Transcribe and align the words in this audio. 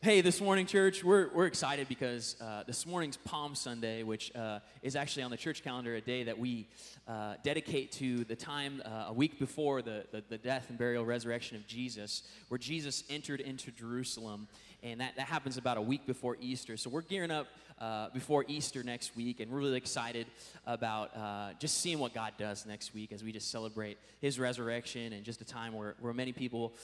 Hey, 0.00 0.20
this 0.20 0.40
morning, 0.40 0.66
church, 0.66 1.02
we're, 1.02 1.28
we're 1.34 1.46
excited 1.46 1.88
because 1.88 2.36
uh, 2.40 2.62
this 2.64 2.86
morning's 2.86 3.16
Palm 3.16 3.56
Sunday, 3.56 4.04
which 4.04 4.32
uh, 4.36 4.60
is 4.80 4.94
actually 4.94 5.24
on 5.24 5.32
the 5.32 5.36
church 5.36 5.64
calendar 5.64 5.96
a 5.96 6.00
day 6.00 6.22
that 6.22 6.38
we 6.38 6.68
uh, 7.08 7.34
dedicate 7.42 7.90
to 7.90 8.22
the 8.22 8.36
time 8.36 8.80
uh, 8.84 9.06
a 9.08 9.12
week 9.12 9.40
before 9.40 9.82
the, 9.82 10.06
the, 10.12 10.22
the, 10.28 10.38
death 10.38 10.66
and 10.68 10.78
burial 10.78 11.04
resurrection 11.04 11.56
of 11.56 11.66
Jesus, 11.66 12.22
where 12.46 12.58
Jesus 12.58 13.02
entered 13.10 13.40
into 13.40 13.72
Jerusalem. 13.72 14.46
And 14.84 15.00
that, 15.00 15.16
that 15.16 15.26
happens 15.26 15.56
about 15.56 15.78
a 15.78 15.82
week 15.82 16.06
before 16.06 16.36
Easter. 16.40 16.76
So 16.76 16.90
we're 16.90 17.02
gearing 17.02 17.32
up 17.32 17.48
uh, 17.80 18.10
before 18.10 18.44
Easter 18.46 18.84
next 18.84 19.16
week, 19.16 19.40
and 19.40 19.50
we're 19.50 19.58
really 19.58 19.78
excited 19.78 20.28
about 20.64 21.16
uh, 21.16 21.54
just 21.58 21.80
seeing 21.80 21.98
what 21.98 22.14
God 22.14 22.34
does 22.38 22.66
next 22.66 22.94
week 22.94 23.10
as 23.10 23.24
we 23.24 23.32
just 23.32 23.50
celebrate 23.50 23.98
His 24.20 24.38
resurrection 24.38 25.12
and 25.12 25.24
just 25.24 25.40
a 25.40 25.44
time 25.44 25.72
where, 25.72 25.96
where 25.98 26.12
many 26.12 26.30
people 26.30 26.74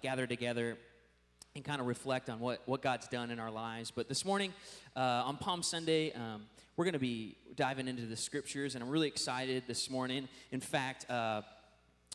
gather 0.00 0.26
together 0.26 0.78
and 1.56 1.64
kind 1.64 1.80
of 1.80 1.86
reflect 1.86 2.28
on 2.28 2.38
what, 2.38 2.60
what 2.66 2.82
God's 2.82 3.08
done 3.08 3.30
in 3.30 3.40
our 3.40 3.50
lives. 3.50 3.90
But 3.90 4.08
this 4.08 4.26
morning, 4.26 4.52
uh, 4.94 5.00
on 5.00 5.38
Palm 5.38 5.62
Sunday, 5.62 6.12
um, 6.12 6.42
we're 6.76 6.84
going 6.84 6.92
to 6.92 6.98
be 6.98 7.34
diving 7.56 7.88
into 7.88 8.04
the 8.04 8.16
scriptures, 8.16 8.74
and 8.74 8.84
I'm 8.84 8.90
really 8.90 9.08
excited 9.08 9.64
this 9.66 9.88
morning. 9.88 10.28
In 10.52 10.60
fact, 10.60 11.10
uh, 11.10 11.40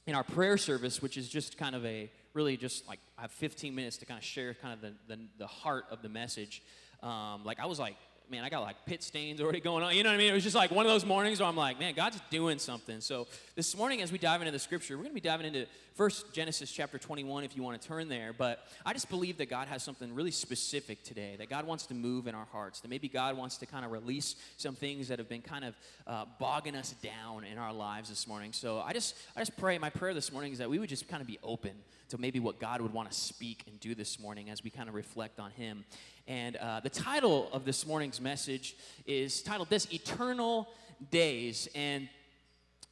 in 0.06 0.14
our 0.14 0.24
prayer 0.24 0.58
service, 0.58 1.02
which 1.02 1.18
is 1.18 1.28
just 1.28 1.58
kind 1.58 1.76
of 1.76 1.84
a 1.88 2.12
really 2.36 2.56
just 2.56 2.88
like 2.88 3.00
I 3.18 3.22
have 3.22 3.32
15 3.32 3.74
minutes 3.74 3.98
to 3.98 4.06
kind 4.06 4.20
of 4.20 4.24
share 4.24 4.54
kind 4.54 4.76
of 4.76 4.82
the, 4.82 5.16
the, 5.16 5.22
the 5.40 5.48
heart 5.48 5.86
of 5.90 6.04
the 6.04 6.10
message. 6.10 6.62
Um, 7.02 7.44
like 7.44 7.60
I 7.60 7.66
was 7.66 7.80
like 7.80 7.96
man, 8.32 8.46
I 8.46 8.50
got 8.50 8.62
like 8.62 8.78
pit 8.86 9.04
stains 9.04 9.42
already 9.42 9.60
going 9.60 9.84
on. 9.84 9.94
You 9.94 10.04
know 10.04 10.10
what 10.10 10.16
I 10.16 10.18
mean? 10.18 10.32
It 10.32 10.34
was 10.34 10.44
just 10.44 10.56
like 10.56 10.72
one 10.72 10.86
of 10.86 10.92
those 10.92 11.06
mornings 11.06 11.42
where 11.42 11.50
I'm 11.50 11.58
like, 11.58 11.78
man, 11.78 11.94
God's 11.94 12.18
doing 12.30 12.60
something. 12.60 13.02
So 13.02 13.28
this 13.56 13.76
morning, 13.76 14.02
as 14.02 14.10
we 14.10 14.18
dive 14.18 14.40
into 14.40 14.54
the 14.54 14.60
scripture, 14.60 14.96
we're 14.96 15.04
going 15.04 15.12
to 15.12 15.22
be 15.22 15.28
diving 15.28 15.46
into 15.46 15.66
first 15.96 16.34
Genesis 16.34 16.72
chapter 16.72 16.98
21 16.98 17.44
if 17.44 17.58
you 17.58 17.62
want 17.62 17.82
to 17.82 17.86
turn 17.86 18.08
there. 18.08 18.32
But 18.32 18.66
I 18.86 18.94
just 18.94 19.10
believe 19.10 19.38
that 19.40 19.50
God 19.50 19.68
has 19.68 19.84
something 19.84 20.16
really 20.16 20.32
specific 20.32 21.04
today, 21.04 21.36
that 21.40 21.50
God 21.50 21.68
wants 21.68 21.86
to 21.88 21.94
move 21.94 22.26
in 22.26 22.34
our 22.34 22.48
hearts, 22.54 22.80
that 22.80 22.88
maybe 22.88 23.10
God 23.10 23.36
wants 23.36 23.58
to 23.58 23.66
kind 23.66 23.84
of 23.84 23.92
release 23.92 24.38
some 24.56 24.76
things 24.76 25.10
that 25.10 25.20
have 25.20 25.28
been 25.28 25.42
kind 25.42 25.66
of 25.66 25.76
uh, 26.08 26.24
bogging 26.40 26.78
us 26.78 26.96
down 27.04 27.44
in 27.44 27.58
our 27.58 27.74
lives 27.74 28.08
this 28.08 28.28
morning. 28.28 28.54
So 28.54 28.80
I 28.80 28.94
just, 28.94 29.18
I 29.36 29.42
just 29.42 29.58
pray, 29.58 29.78
my 29.78 29.90
prayer 29.90 30.14
this 30.14 30.32
morning 30.32 30.54
is 30.54 30.60
that 30.60 30.70
we 30.70 30.80
would 30.80 30.90
just 30.90 31.10
kind 31.10 31.20
of 31.20 31.28
be 31.28 31.38
open 31.44 31.74
to 32.12 32.18
maybe 32.18 32.40
what 32.40 32.60
God 32.60 32.82
would 32.82 32.94
want 32.94 33.10
to 33.10 33.18
speak 33.18 33.64
and 33.68 33.80
do 33.80 33.96
this 33.96 34.20
morning 34.20 34.50
as 34.50 34.64
we 34.64 34.70
kind 34.70 34.90
of 34.90 34.96
reflect 34.96 35.40
on 35.40 35.52
Him. 35.52 35.86
And 36.32 36.56
uh, 36.56 36.80
the 36.80 36.90
title 36.90 37.50
of 37.52 37.66
this 37.66 37.86
morning's 37.86 38.22
message 38.22 38.78
is 39.06 39.42
titled 39.42 39.70
this 39.70 39.86
Eternal 39.92 40.70
Days. 41.10 41.68
And 41.76 42.08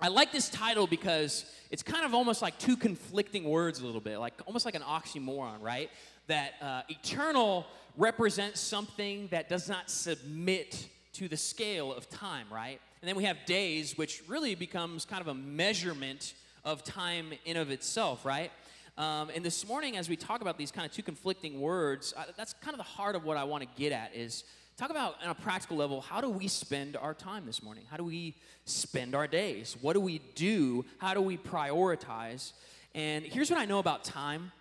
I 0.02 0.09
like 0.09 0.34
this 0.34 0.50
title 0.50 0.88
because 0.88 1.45
it's 1.72 1.82
kind 1.82 2.04
of 2.04 2.14
almost 2.14 2.42
like 2.42 2.60
two 2.60 2.76
conflicting 2.76 3.45
words, 3.45 3.80
a 3.80 3.86
little 3.86 4.02
bit, 4.02 4.17
like 4.17 4.34
almost 4.45 4.66
like 4.66 4.76
an 4.76 4.82
oxymoron, 4.82 5.62
right? 5.62 5.90
That 6.28 6.56
uh, 6.62 6.82
eternal 6.90 7.66
represents 7.95 8.60
something 8.60 9.30
that 9.32 9.48
does 9.48 9.70
not 9.70 9.90
submit 9.90 10.90
to 11.14 11.30
the 11.30 11.38
scale 11.38 11.94
of 11.94 12.10
time, 12.10 12.48
right? 12.52 12.82
And 13.02 13.08
then 13.08 13.16
we 13.16 13.23
have 13.23 13.38
days, 13.45 13.98
which 13.98 14.22
really 14.28 14.54
becomes 14.54 15.06
kind 15.06 15.22
of 15.22 15.30
a 15.30 15.34
measurement 15.34 16.34
of 16.66 16.84
time 16.84 17.32
in 17.45 17.56
of 17.56 17.72
itself, 17.72 18.26
right? 18.26 18.52
Um, 19.00 19.30
and 19.33 19.45
this 19.45 19.66
morning, 19.66 19.95
as 19.95 20.09
we 20.09 20.17
talk 20.17 20.42
about 20.42 20.58
these 20.58 20.73
kind 20.73 20.86
of 20.86 20.92
two 20.92 21.02
conflicting 21.02 21.61
words, 21.61 22.14
uh, 22.17 22.25
that's 22.36 22.52
kind 22.52 22.73
of 22.73 22.80
the 22.80 22.83
heart 22.83 23.16
of 23.16 23.23
what 23.23 23.38
I 23.38 23.45
want 23.45 23.64
to 23.64 23.69
get 23.81 23.94
at 23.94 24.14
is 24.14 24.44
talk 24.75 24.89
about 24.89 25.16
on 25.23 25.30
a 25.30 25.36
practical 25.36 25.78
level 25.78 26.02
how 26.02 26.19
do 26.19 26.30
we 26.30 26.50
spend 26.50 26.97
our 26.97 27.14
time 27.14 27.45
this 27.45 27.64
morning? 27.64 27.86
How 27.89 27.95
do 27.95 28.03
we 28.03 28.36
spend 28.66 29.16
our 29.16 29.25
days? 29.25 29.77
What 29.80 29.94
do 29.94 30.02
we 30.02 30.20
do? 30.36 30.83
How 30.97 31.14
do 31.14 31.22
we 31.22 31.38
prioritize? 31.38 32.52
And 32.94 33.23
here's 33.23 33.50
what 33.50 33.58
i 33.58 33.64
know 33.64 33.80
about 33.80 34.03
time 34.03 34.52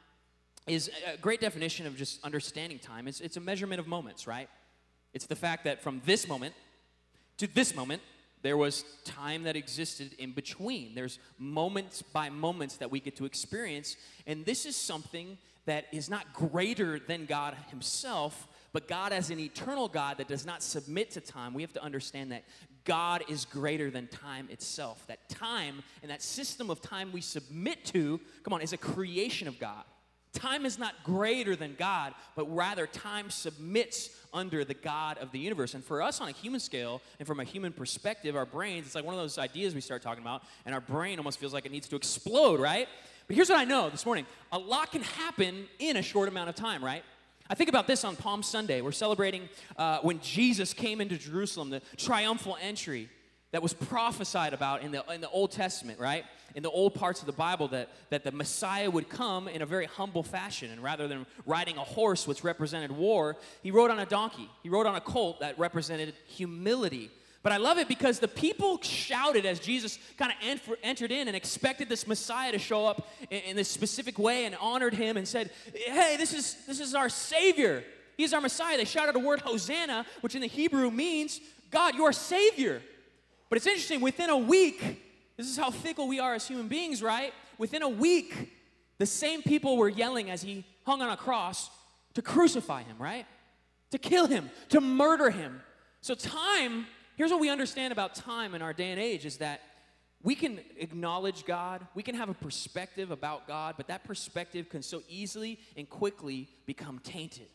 is 0.69 0.89
a 1.13 1.17
great 1.17 1.41
definition 1.41 1.89
of 1.89 1.97
just 1.97 2.23
understanding 2.23 2.79
time. 2.79 3.09
It's, 3.09 3.21
it's 3.21 3.37
a 3.37 3.41
measurement 3.41 3.81
of 3.81 3.89
moments 3.89 4.29
right? 4.29 4.49
It's 5.15 5.27
the 5.27 5.35
fact 5.35 5.65
that 5.65 5.83
from 5.83 6.01
this 6.07 6.29
moment 6.29 6.55
to 7.39 7.49
this 7.49 7.75
moment 7.75 8.03
there 8.43 8.57
was 8.57 8.85
time 9.05 9.43
that 9.45 9.57
existed 9.57 10.15
in 10.19 10.33
between. 10.33 10.95
There's 10.95 11.19
moments 11.39 12.03
by 12.03 12.31
moments 12.31 12.77
that 12.77 12.91
we 12.91 13.01
get 13.01 13.17
to 13.17 13.25
experience. 13.25 13.97
And 14.27 14.45
this 14.45 14.67
is 14.67 14.77
something 14.77 15.39
that 15.67 15.87
is 15.93 16.09
not 16.09 16.33
greater 16.33 16.99
than 16.99 17.27
God 17.27 17.55
Himself, 17.71 18.49
but 18.73 18.89
God, 18.89 19.13
as 19.13 19.31
an 19.31 19.39
eternal 19.39 19.89
God 19.89 20.19
that 20.19 20.29
does 20.29 20.47
not 20.47 20.63
submit 20.63 21.11
to 21.13 21.21
time, 21.21 21.55
we 21.55 21.63
have 21.63 21.73
to 21.73 21.83
understand 21.83 22.33
that 22.33 22.45
God 22.85 23.25
is 23.29 23.45
greater 23.45 23.91
than 23.91 24.07
time 24.09 24.49
itself. 24.51 25.07
That 25.09 25.29
time 25.29 25.83
and 26.03 26.11
that 26.11 26.23
system 26.23 26.71
of 26.71 26.81
time 26.81 27.13
we 27.13 27.21
submit 27.21 27.85
to, 27.87 28.21
come 28.43 28.53
on, 28.53 28.63
is 28.63 28.73
a 28.73 28.79
creation 28.79 29.49
of 29.49 29.59
God. 29.59 29.85
Time 30.33 30.67
is 30.67 30.79
not 30.79 30.95
greater 31.05 31.57
than 31.57 31.75
God, 31.79 32.15
but 32.37 32.45
rather 32.55 32.87
time 32.87 33.31
submits 33.31 34.11
under 34.33 34.65
the 34.65 34.75
God 34.75 35.19
of 35.19 35.33
the 35.33 35.39
universe. 35.39 35.75
And 35.75 35.83
for 35.83 36.03
us 36.03 36.21
on 36.21 36.29
a 36.29 36.33
human 36.33 36.61
scale 36.61 37.01
and 37.19 37.27
from 37.27 37.41
a 37.41 37.45
human 37.45 37.73
perspective, 37.73 38.37
our 38.37 38.47
brains, 38.47 38.87
it's 38.87 38.95
like 38.95 39.05
one 39.05 39.15
of 39.15 39.21
those 39.21 39.39
ideas 39.39 39.75
we 39.75 39.81
start 39.81 40.03
talking 40.03 40.23
about, 40.23 40.43
and 40.67 40.75
our 40.75 40.81
brain 40.81 41.19
almost 41.19 41.39
feels 41.39 41.55
like 41.55 41.67
it 41.67 41.73
needs 41.73 41.89
to 41.89 41.97
explode, 41.97 42.61
right? 42.61 42.89
But 43.27 43.37
here's 43.37 43.49
what 43.49 43.59
I 43.59 43.65
know 43.65 43.91
this 43.91 44.07
morning 44.07 44.27
a 44.53 44.59
lot 44.59 44.93
can 44.93 45.03
happen 45.03 45.67
in 45.79 45.97
a 45.97 46.03
short 46.03 46.29
amount 46.29 46.51
of 46.51 46.55
time, 46.55 46.85
right? 46.85 47.03
I 47.51 47.55
think 47.55 47.71
about 47.71 47.87
this 47.87 48.05
on 48.05 48.15
Palm 48.15 48.43
Sunday. 48.43 48.83
We're 48.83 48.93
celebrating 48.93 49.49
uh, 49.79 50.01
when 50.03 50.21
Jesus 50.21 50.75
came 50.75 51.01
into 51.01 51.17
Jerusalem, 51.17 51.71
the 51.71 51.81
triumphal 51.97 52.59
entry 52.61 53.09
that 53.51 53.63
was 53.63 53.73
prophesied 53.73 54.53
about 54.53 54.83
in 54.83 54.93
the, 54.93 55.03
in 55.13 55.21
the 55.21 55.31
Old 55.31 55.51
Testament, 55.51 55.99
right? 55.99 56.25
In 56.55 56.63
the 56.63 56.71
old 56.71 56.95
parts 56.95 57.21
of 57.21 57.27
the 57.27 57.33
Bible, 57.33 57.69
that, 57.69 57.89
that 58.11 58.25
the 58.25 58.33
Messiah 58.33 58.91
would 58.91 59.09
come 59.09 59.49
in 59.49 59.63
a 59.63 59.67
very 59.67 59.87
humble 59.87 60.23
fashion. 60.23 60.71
And 60.71 60.83
rather 60.83 61.09
than 61.09 61.25
riding 61.47 61.79
a 61.79 61.85
horse, 61.85 62.27
which 62.27 62.45
represented 62.45 62.93
war, 62.93 63.37
he 63.63 63.71
rode 63.71 63.91
on 63.91 63.99
a 63.99 64.07
donkey. 64.07 64.51
He 64.63 64.69
rode 64.69 64.87
on 64.87 64.97
a 64.97 65.01
colt 65.01 65.41
that 65.41 65.59
represented 65.59 66.15
humility. 66.27 67.11
But 67.43 67.53
I 67.53 67.57
love 67.57 67.79
it 67.79 67.89
because 67.89 68.19
the 68.19 68.29
people 68.29 68.83
shouted 68.83 69.47
as 69.47 69.61
Jesus 69.61 69.99
kind 70.19 70.33
of 70.33 70.77
entered 70.83 71.13
in 71.13 71.29
and 71.29 71.37
expected 71.37 71.89
this 71.89 72.07
Messiah 72.07 72.53
to 72.53 72.59
show 72.59 72.85
up 72.85 73.09
in, 73.31 73.41
in 73.41 73.57
this 73.57 73.69
specific 73.69 74.19
way 74.19 74.45
and 74.45 74.55
honored 74.61 74.93
him 74.93 75.17
and 75.17 75.27
said, 75.27 75.51
Hey, 75.73 76.17
this 76.19 76.35
is, 76.35 76.57
this 76.67 76.81
is 76.81 76.95
our 76.95 77.09
Savior. 77.09 77.85
He's 78.19 78.35
our 78.35 78.41
Messiah. 78.41 78.77
They 78.77 78.85
shouted 78.85 79.15
the 79.15 79.21
word 79.21 79.41
Hosanna, 79.41 80.05
which 80.21 80.35
in 80.35 80.43
the 80.43 80.49
Hebrew 80.49 80.91
means, 80.91 81.41
God, 81.71 81.95
your 81.95 82.13
Savior. 82.13 82.83
But 83.49 83.57
it's 83.57 83.67
interesting, 83.67 84.01
within 84.01 84.31
a 84.31 84.37
week, 84.37 84.81
this 85.37 85.47
is 85.47 85.57
how 85.57 85.71
fickle 85.71 86.09
we 86.09 86.21
are 86.21 86.35
as 86.35 86.47
human 86.47 86.69
beings, 86.69 87.03
right? 87.03 87.33
Within 87.57 87.83
a 87.83 87.89
week, 87.89 88.53
the 88.99 89.07
same 89.07 89.43
people 89.43 89.77
were 89.77 89.89
yelling 89.89 90.31
as 90.31 90.43
he 90.43 90.65
hung 90.85 91.01
on 91.03 91.11
a 91.11 91.17
cross 91.17 91.71
to 92.15 92.23
crucify 92.23 92.83
him, 92.83 92.97
right? 92.99 93.27
To 93.93 93.99
kill 93.99 94.27
him, 94.27 94.51
to 94.71 94.81
murder 94.81 95.31
him. 95.31 95.61
So, 96.01 96.15
time, 96.15 96.87
here's 97.17 97.31
what 97.31 97.41
we 97.41 97.49
understand 97.49 97.93
about 97.93 98.15
time 98.15 98.55
in 98.55 98.63
our 98.63 98.73
day 98.73 98.91
and 98.91 99.01
age 99.01 99.25
is 99.25 99.39
that 99.39 99.61
we 100.23 100.35
can 100.35 100.59
acknowledge 100.77 101.45
God, 101.45 101.87
we 101.95 102.03
can 102.03 102.17
have 102.17 102.29
a 102.29 102.35
perspective 102.35 103.11
about 103.11 103.47
God, 103.47 103.75
but 103.77 103.87
that 103.87 104.05
perspective 104.05 104.69
can 104.69 104.83
so 104.83 105.03
easily 105.09 105.61
and 105.77 105.89
quickly 105.89 106.49
become 106.67 106.99
tainted. 106.99 107.47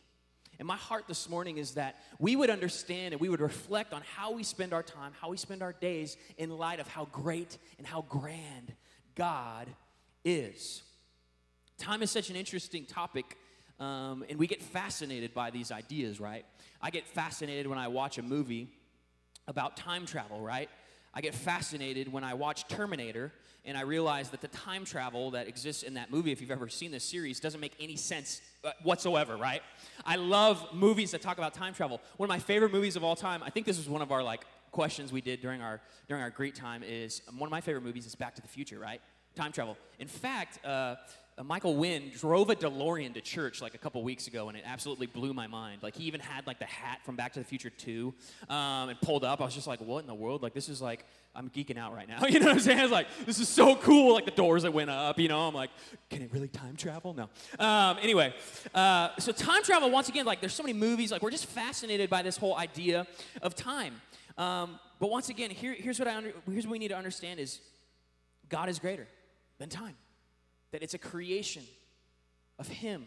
And 0.58 0.68
my 0.68 0.76
heart 0.76 1.04
this 1.08 1.28
morning 1.28 1.58
is 1.58 1.72
that 1.72 1.96
we 2.18 2.36
would 2.36 2.50
understand 2.50 3.12
and 3.12 3.20
we 3.20 3.28
would 3.28 3.40
reflect 3.40 3.92
on 3.92 4.02
how 4.16 4.32
we 4.32 4.42
spend 4.42 4.72
our 4.72 4.82
time, 4.82 5.12
how 5.20 5.30
we 5.30 5.36
spend 5.36 5.62
our 5.62 5.72
days 5.72 6.16
in 6.38 6.50
light 6.50 6.80
of 6.80 6.88
how 6.88 7.06
great 7.06 7.58
and 7.78 7.86
how 7.86 8.02
grand 8.08 8.74
God 9.14 9.68
is. 10.24 10.82
Time 11.78 12.02
is 12.02 12.10
such 12.10 12.30
an 12.30 12.36
interesting 12.36 12.84
topic, 12.84 13.36
um, 13.80 14.24
and 14.28 14.38
we 14.38 14.46
get 14.46 14.62
fascinated 14.62 15.34
by 15.34 15.50
these 15.50 15.72
ideas, 15.72 16.20
right? 16.20 16.44
I 16.80 16.90
get 16.90 17.06
fascinated 17.06 17.66
when 17.66 17.78
I 17.78 17.88
watch 17.88 18.18
a 18.18 18.22
movie 18.22 18.68
about 19.48 19.76
time 19.76 20.06
travel, 20.06 20.40
right? 20.40 20.70
I 21.12 21.20
get 21.20 21.34
fascinated 21.34 22.12
when 22.12 22.24
I 22.24 22.34
watch 22.34 22.66
Terminator 22.68 23.32
and 23.64 23.78
I 23.78 23.82
realize 23.82 24.30
that 24.30 24.40
the 24.40 24.48
time 24.48 24.84
travel 24.84 25.30
that 25.32 25.48
exists 25.48 25.82
in 25.82 25.94
that 25.94 26.10
movie, 26.10 26.32
if 26.32 26.40
you've 26.40 26.50
ever 26.50 26.68
seen 26.68 26.90
this 26.90 27.04
series, 27.04 27.40
doesn't 27.40 27.60
make 27.60 27.74
any 27.80 27.96
sense 27.96 28.42
uh, 28.62 28.72
whatsoever, 28.82 29.36
right? 29.36 29.62
I 30.04 30.16
love 30.16 30.66
movies 30.72 31.12
that 31.12 31.22
talk 31.22 31.38
about 31.38 31.54
time 31.54 31.72
travel. 31.72 32.00
One 32.18 32.26
of 32.26 32.28
my 32.28 32.38
favorite 32.38 32.72
movies 32.72 32.96
of 32.96 33.04
all 33.04 33.16
time, 33.16 33.42
I 33.42 33.50
think 33.50 33.66
this 33.66 33.78
was 33.78 33.88
one 33.88 34.02
of 34.02 34.12
our 34.12 34.22
like 34.22 34.44
questions 34.70 35.12
we 35.12 35.20
did 35.20 35.40
during 35.40 35.62
our 35.62 35.80
during 36.08 36.22
our 36.22 36.30
great 36.30 36.54
time 36.54 36.82
is 36.82 37.22
um, 37.28 37.38
one 37.38 37.46
of 37.46 37.52
my 37.52 37.60
favorite 37.60 37.84
movies 37.84 38.06
is 38.06 38.14
Back 38.14 38.34
to 38.34 38.42
the 38.42 38.48
Future, 38.48 38.78
right? 38.78 39.00
Time 39.34 39.52
travel. 39.52 39.76
In 39.98 40.08
fact, 40.08 40.64
uh, 40.66 40.96
Michael 41.42 41.74
Wynn 41.74 42.12
drove 42.16 42.48
a 42.50 42.54
DeLorean 42.54 43.14
to 43.14 43.20
church 43.20 43.60
like 43.60 43.74
a 43.74 43.78
couple 43.78 44.00
weeks 44.04 44.28
ago, 44.28 44.48
and 44.48 44.56
it 44.56 44.62
absolutely 44.64 45.08
blew 45.08 45.34
my 45.34 45.48
mind. 45.48 45.82
Like 45.82 45.96
he 45.96 46.04
even 46.04 46.20
had 46.20 46.46
like 46.46 46.60
the 46.60 46.64
hat 46.64 47.00
from 47.04 47.16
Back 47.16 47.32
to 47.32 47.40
the 47.40 47.44
Future 47.44 47.70
2, 47.70 48.14
um, 48.48 48.88
and 48.88 49.00
pulled 49.00 49.24
up. 49.24 49.40
I 49.40 49.44
was 49.44 49.54
just 49.54 49.66
like, 49.66 49.80
what 49.80 49.98
in 49.98 50.06
the 50.06 50.14
world? 50.14 50.42
Like 50.42 50.54
this 50.54 50.68
is 50.68 50.80
like 50.80 51.04
I'm 51.34 51.50
geeking 51.50 51.76
out 51.76 51.92
right 51.92 52.08
now. 52.08 52.24
You 52.34 52.38
know 52.38 52.46
what 52.46 52.54
I'm 52.54 52.60
saying? 52.60 52.78
It's 52.78 52.92
like 52.92 53.08
this 53.26 53.40
is 53.40 53.48
so 53.48 53.74
cool. 53.74 54.14
Like 54.14 54.26
the 54.26 54.30
doors 54.30 54.62
that 54.62 54.72
went 54.72 54.90
up. 54.90 55.18
You 55.18 55.26
know, 55.26 55.40
I'm 55.40 55.54
like, 55.54 55.70
can 56.08 56.22
it 56.22 56.30
really 56.32 56.48
time 56.48 56.76
travel? 56.76 57.14
No. 57.14 57.28
Um, 57.58 57.98
anyway, 58.00 58.32
uh, 58.72 59.10
so 59.18 59.32
time 59.32 59.64
travel 59.64 59.90
once 59.90 60.08
again, 60.08 60.26
like 60.26 60.40
there's 60.40 60.54
so 60.54 60.62
many 60.62 60.72
movies. 60.72 61.10
Like 61.10 61.22
we're 61.22 61.32
just 61.32 61.46
fascinated 61.46 62.10
by 62.10 62.22
this 62.22 62.36
whole 62.36 62.56
idea 62.56 63.08
of 63.42 63.56
time. 63.56 64.00
Um, 64.38 64.78
but 65.00 65.10
once 65.10 65.30
again, 65.30 65.50
here, 65.50 65.74
here's 65.74 65.98
what 65.98 66.06
I 66.06 66.16
under, 66.16 66.32
here's 66.48 66.66
what 66.66 66.72
we 66.72 66.78
need 66.78 66.88
to 66.88 66.96
understand 66.96 67.40
is 67.40 67.60
God 68.48 68.68
is 68.68 68.78
greater 68.78 69.08
than 69.58 69.68
time 69.68 69.94
that 70.74 70.82
it's 70.82 70.94
a 70.94 70.98
creation 70.98 71.62
of 72.58 72.66
Him 72.66 73.06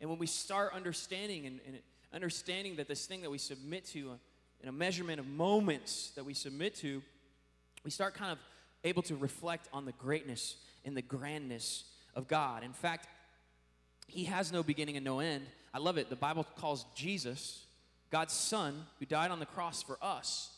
And 0.00 0.08
when 0.08 0.18
we 0.18 0.26
start 0.26 0.72
understanding 0.72 1.44
and, 1.44 1.60
and 1.66 1.78
understanding 2.10 2.76
that 2.76 2.88
this 2.88 3.04
thing 3.04 3.20
that 3.20 3.30
we 3.30 3.36
submit 3.36 3.84
to, 3.88 4.12
uh, 4.12 4.14
in 4.62 4.70
a 4.70 4.72
measurement 4.72 5.20
of 5.20 5.26
moments 5.26 6.12
that 6.16 6.24
we 6.24 6.32
submit 6.32 6.74
to, 6.76 7.02
we 7.84 7.90
start 7.90 8.14
kind 8.14 8.32
of 8.32 8.38
able 8.82 9.02
to 9.02 9.14
reflect 9.14 9.68
on 9.74 9.84
the 9.84 9.92
greatness 9.92 10.56
and 10.86 10.96
the 10.96 11.02
grandness 11.02 11.84
of 12.16 12.28
God. 12.28 12.64
In 12.64 12.72
fact, 12.72 13.06
He 14.08 14.24
has 14.24 14.50
no 14.50 14.62
beginning 14.62 14.96
and 14.96 15.04
no 15.04 15.20
end. 15.20 15.44
I 15.74 15.80
love 15.80 15.98
it. 15.98 16.08
The 16.08 16.16
Bible 16.16 16.46
calls 16.56 16.86
Jesus, 16.94 17.66
God's 18.10 18.32
Son, 18.32 18.86
who 18.98 19.04
died 19.04 19.30
on 19.30 19.38
the 19.38 19.44
cross 19.44 19.82
for 19.82 19.98
us, 20.00 20.50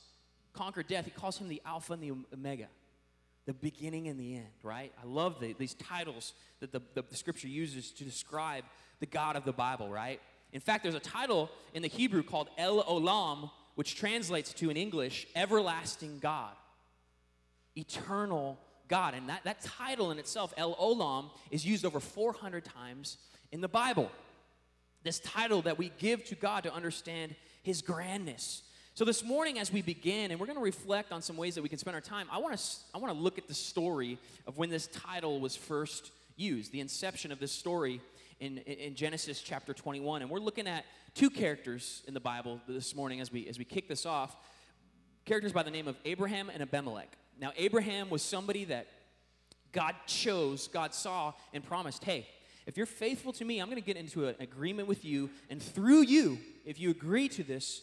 conquered 0.52 0.86
death. 0.86 1.04
He 1.04 1.10
calls 1.10 1.36
Him 1.36 1.48
the 1.48 1.60
Alpha 1.66 1.94
and 1.94 2.02
the 2.02 2.12
Omega, 2.32 2.68
the 3.46 3.52
beginning 3.52 4.08
and 4.08 4.18
the 4.18 4.36
end, 4.36 4.46
right? 4.62 4.92
I 5.02 5.06
love 5.06 5.40
the, 5.40 5.54
these 5.58 5.74
titles 5.74 6.32
that 6.60 6.72
the, 6.72 6.80
the, 6.94 7.02
the 7.02 7.16
Scripture 7.16 7.48
uses 7.48 7.90
to 7.92 8.04
describe 8.04 8.64
the 9.00 9.06
God 9.06 9.36
of 9.36 9.44
the 9.44 9.52
Bible, 9.52 9.88
right? 9.88 10.20
In 10.52 10.60
fact, 10.60 10.82
there's 10.82 10.94
a 10.94 11.00
title 11.00 11.50
in 11.74 11.82
the 11.82 11.88
Hebrew 11.88 12.22
called 12.22 12.48
El 12.56 12.82
Olam, 12.84 13.50
which 13.74 13.96
translates 13.96 14.52
to 14.54 14.70
in 14.70 14.76
English, 14.76 15.26
everlasting 15.34 16.20
God, 16.20 16.52
eternal 17.76 18.58
God. 18.88 19.14
And 19.14 19.28
that, 19.28 19.44
that 19.44 19.60
title 19.60 20.10
in 20.10 20.18
itself, 20.18 20.54
El 20.56 20.74
Olam, 20.76 21.30
is 21.50 21.66
used 21.66 21.84
over 21.84 22.00
400 22.00 22.64
times 22.64 23.18
in 23.52 23.60
the 23.60 23.68
Bible. 23.68 24.10
This 25.02 25.18
title 25.18 25.62
that 25.62 25.76
we 25.76 25.92
give 25.98 26.24
to 26.26 26.34
God 26.34 26.62
to 26.62 26.72
understand 26.72 27.34
His 27.62 27.82
grandness. 27.82 28.62
So 28.96 29.04
this 29.04 29.24
morning, 29.24 29.58
as 29.58 29.72
we 29.72 29.82
begin, 29.82 30.30
and 30.30 30.38
we're 30.38 30.46
going 30.46 30.56
to 30.56 30.62
reflect 30.62 31.10
on 31.10 31.20
some 31.20 31.36
ways 31.36 31.56
that 31.56 31.62
we 31.62 31.68
can 31.68 31.80
spend 31.80 31.96
our 31.96 32.00
time, 32.00 32.28
I 32.30 32.38
want 32.38 32.56
to 32.56 32.64
I 32.94 32.98
want 32.98 33.12
to 33.12 33.18
look 33.18 33.38
at 33.38 33.48
the 33.48 33.54
story 33.54 34.18
of 34.46 34.56
when 34.56 34.70
this 34.70 34.86
title 34.86 35.40
was 35.40 35.56
first 35.56 36.12
used, 36.36 36.70
the 36.70 36.78
inception 36.78 37.32
of 37.32 37.40
this 37.40 37.50
story 37.50 38.00
in, 38.38 38.58
in 38.58 38.94
Genesis 38.94 39.42
chapter 39.42 39.74
21. 39.74 40.22
And 40.22 40.30
we're 40.30 40.38
looking 40.38 40.68
at 40.68 40.84
two 41.12 41.28
characters 41.28 42.04
in 42.06 42.14
the 42.14 42.20
Bible 42.20 42.60
this 42.68 42.94
morning 42.94 43.20
as 43.20 43.32
we, 43.32 43.48
as 43.48 43.58
we 43.58 43.64
kick 43.64 43.88
this 43.88 44.06
off 44.06 44.36
characters 45.24 45.52
by 45.52 45.64
the 45.64 45.72
name 45.72 45.88
of 45.88 45.96
Abraham 46.04 46.48
and 46.48 46.62
Abimelech. 46.62 47.18
Now, 47.40 47.50
Abraham 47.56 48.10
was 48.10 48.22
somebody 48.22 48.64
that 48.66 48.86
God 49.72 49.96
chose, 50.06 50.68
God 50.68 50.94
saw, 50.94 51.32
and 51.52 51.64
promised, 51.64 52.04
hey, 52.04 52.28
if 52.64 52.76
you're 52.76 52.86
faithful 52.86 53.32
to 53.32 53.44
me, 53.44 53.58
I'm 53.58 53.66
going 53.68 53.82
to 53.82 53.84
get 53.84 53.96
into 53.96 54.28
an 54.28 54.36
agreement 54.38 54.86
with 54.86 55.04
you, 55.04 55.30
and 55.50 55.60
through 55.60 56.02
you, 56.02 56.38
if 56.64 56.78
you 56.78 56.90
agree 56.90 57.28
to 57.30 57.42
this, 57.42 57.82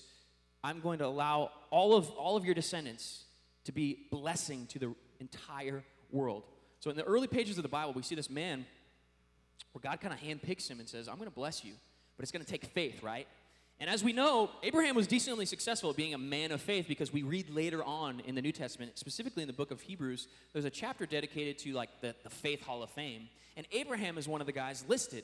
I'm 0.63 0.79
going 0.79 0.99
to 0.99 1.05
allow 1.05 1.51
all 1.69 1.95
of 1.95 2.09
all 2.11 2.37
of 2.37 2.45
your 2.45 2.53
descendants 2.53 3.23
to 3.65 3.71
be 3.71 4.07
blessing 4.11 4.67
to 4.67 4.79
the 4.79 4.95
entire 5.19 5.83
world. 6.11 6.43
So 6.79 6.89
in 6.89 6.97
the 6.97 7.03
early 7.03 7.27
pages 7.27 7.57
of 7.57 7.63
the 7.63 7.69
Bible, 7.69 7.93
we 7.93 8.01
see 8.01 8.15
this 8.15 8.29
man 8.29 8.65
where 9.71 9.81
God 9.81 10.01
kind 10.01 10.13
of 10.13 10.19
handpicks 10.19 10.67
him 10.67 10.79
and 10.79 10.89
says, 10.89 11.07
I'm 11.07 11.15
going 11.15 11.29
to 11.29 11.35
bless 11.35 11.63
you, 11.63 11.73
but 12.17 12.23
it's 12.23 12.31
going 12.31 12.43
to 12.43 12.51
take 12.51 12.65
faith, 12.65 13.03
right? 13.03 13.27
And 13.79 13.89
as 13.89 14.03
we 14.03 14.13
know, 14.13 14.51
Abraham 14.61 14.95
was 14.95 15.07
decently 15.07 15.45
successful 15.45 15.89
at 15.89 15.95
being 15.95 16.13
a 16.13 16.17
man 16.17 16.51
of 16.51 16.61
faith 16.61 16.87
because 16.87 17.11
we 17.11 17.23
read 17.23 17.49
later 17.49 17.83
on 17.83 18.19
in 18.21 18.35
the 18.35 18.41
New 18.41 18.51
Testament, 18.51 18.99
specifically 18.99 19.41
in 19.41 19.47
the 19.47 19.53
book 19.53 19.71
of 19.71 19.81
Hebrews, 19.81 20.27
there's 20.53 20.65
a 20.65 20.69
chapter 20.69 21.07
dedicated 21.07 21.57
to 21.59 21.73
like 21.73 21.89
the, 22.01 22.13
the 22.23 22.29
Faith 22.29 22.63
Hall 22.63 22.83
of 22.83 22.91
Fame. 22.91 23.27
And 23.57 23.65
Abraham 23.71 24.19
is 24.19 24.27
one 24.27 24.39
of 24.39 24.45
the 24.45 24.53
guys 24.53 24.85
listed. 24.87 25.23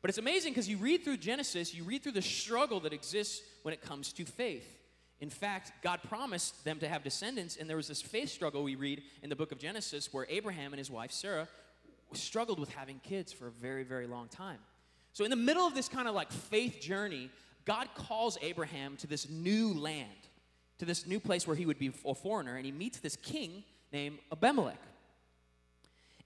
But 0.00 0.08
it's 0.08 0.18
amazing 0.18 0.52
because 0.52 0.68
you 0.68 0.78
read 0.78 1.04
through 1.04 1.18
Genesis, 1.18 1.74
you 1.74 1.84
read 1.84 2.02
through 2.02 2.12
the 2.12 2.22
struggle 2.22 2.80
that 2.80 2.92
exists 2.92 3.42
when 3.62 3.74
it 3.74 3.82
comes 3.82 4.12
to 4.14 4.24
faith. 4.24 4.77
In 5.20 5.30
fact, 5.30 5.72
God 5.82 6.00
promised 6.08 6.64
them 6.64 6.78
to 6.78 6.88
have 6.88 7.02
descendants, 7.02 7.56
and 7.56 7.68
there 7.68 7.76
was 7.76 7.88
this 7.88 8.00
faith 8.00 8.28
struggle 8.28 8.62
we 8.62 8.76
read 8.76 9.02
in 9.22 9.30
the 9.30 9.36
book 9.36 9.50
of 9.50 9.58
Genesis 9.58 10.12
where 10.12 10.26
Abraham 10.28 10.72
and 10.72 10.78
his 10.78 10.90
wife 10.90 11.10
Sarah 11.10 11.48
struggled 12.12 12.60
with 12.60 12.72
having 12.72 13.00
kids 13.00 13.32
for 13.32 13.48
a 13.48 13.50
very, 13.50 13.82
very 13.82 14.06
long 14.06 14.28
time. 14.28 14.58
So, 15.12 15.24
in 15.24 15.30
the 15.30 15.36
middle 15.36 15.66
of 15.66 15.74
this 15.74 15.88
kind 15.88 16.06
of 16.06 16.14
like 16.14 16.30
faith 16.30 16.80
journey, 16.80 17.30
God 17.64 17.88
calls 17.94 18.38
Abraham 18.40 18.96
to 18.98 19.06
this 19.06 19.28
new 19.28 19.74
land, 19.74 20.08
to 20.78 20.84
this 20.84 21.06
new 21.06 21.18
place 21.18 21.46
where 21.46 21.56
he 21.56 21.66
would 21.66 21.78
be 21.78 21.92
a 22.06 22.14
foreigner, 22.14 22.56
and 22.56 22.64
he 22.64 22.72
meets 22.72 23.00
this 23.00 23.16
king 23.16 23.64
named 23.92 24.18
Abimelech. 24.30 24.80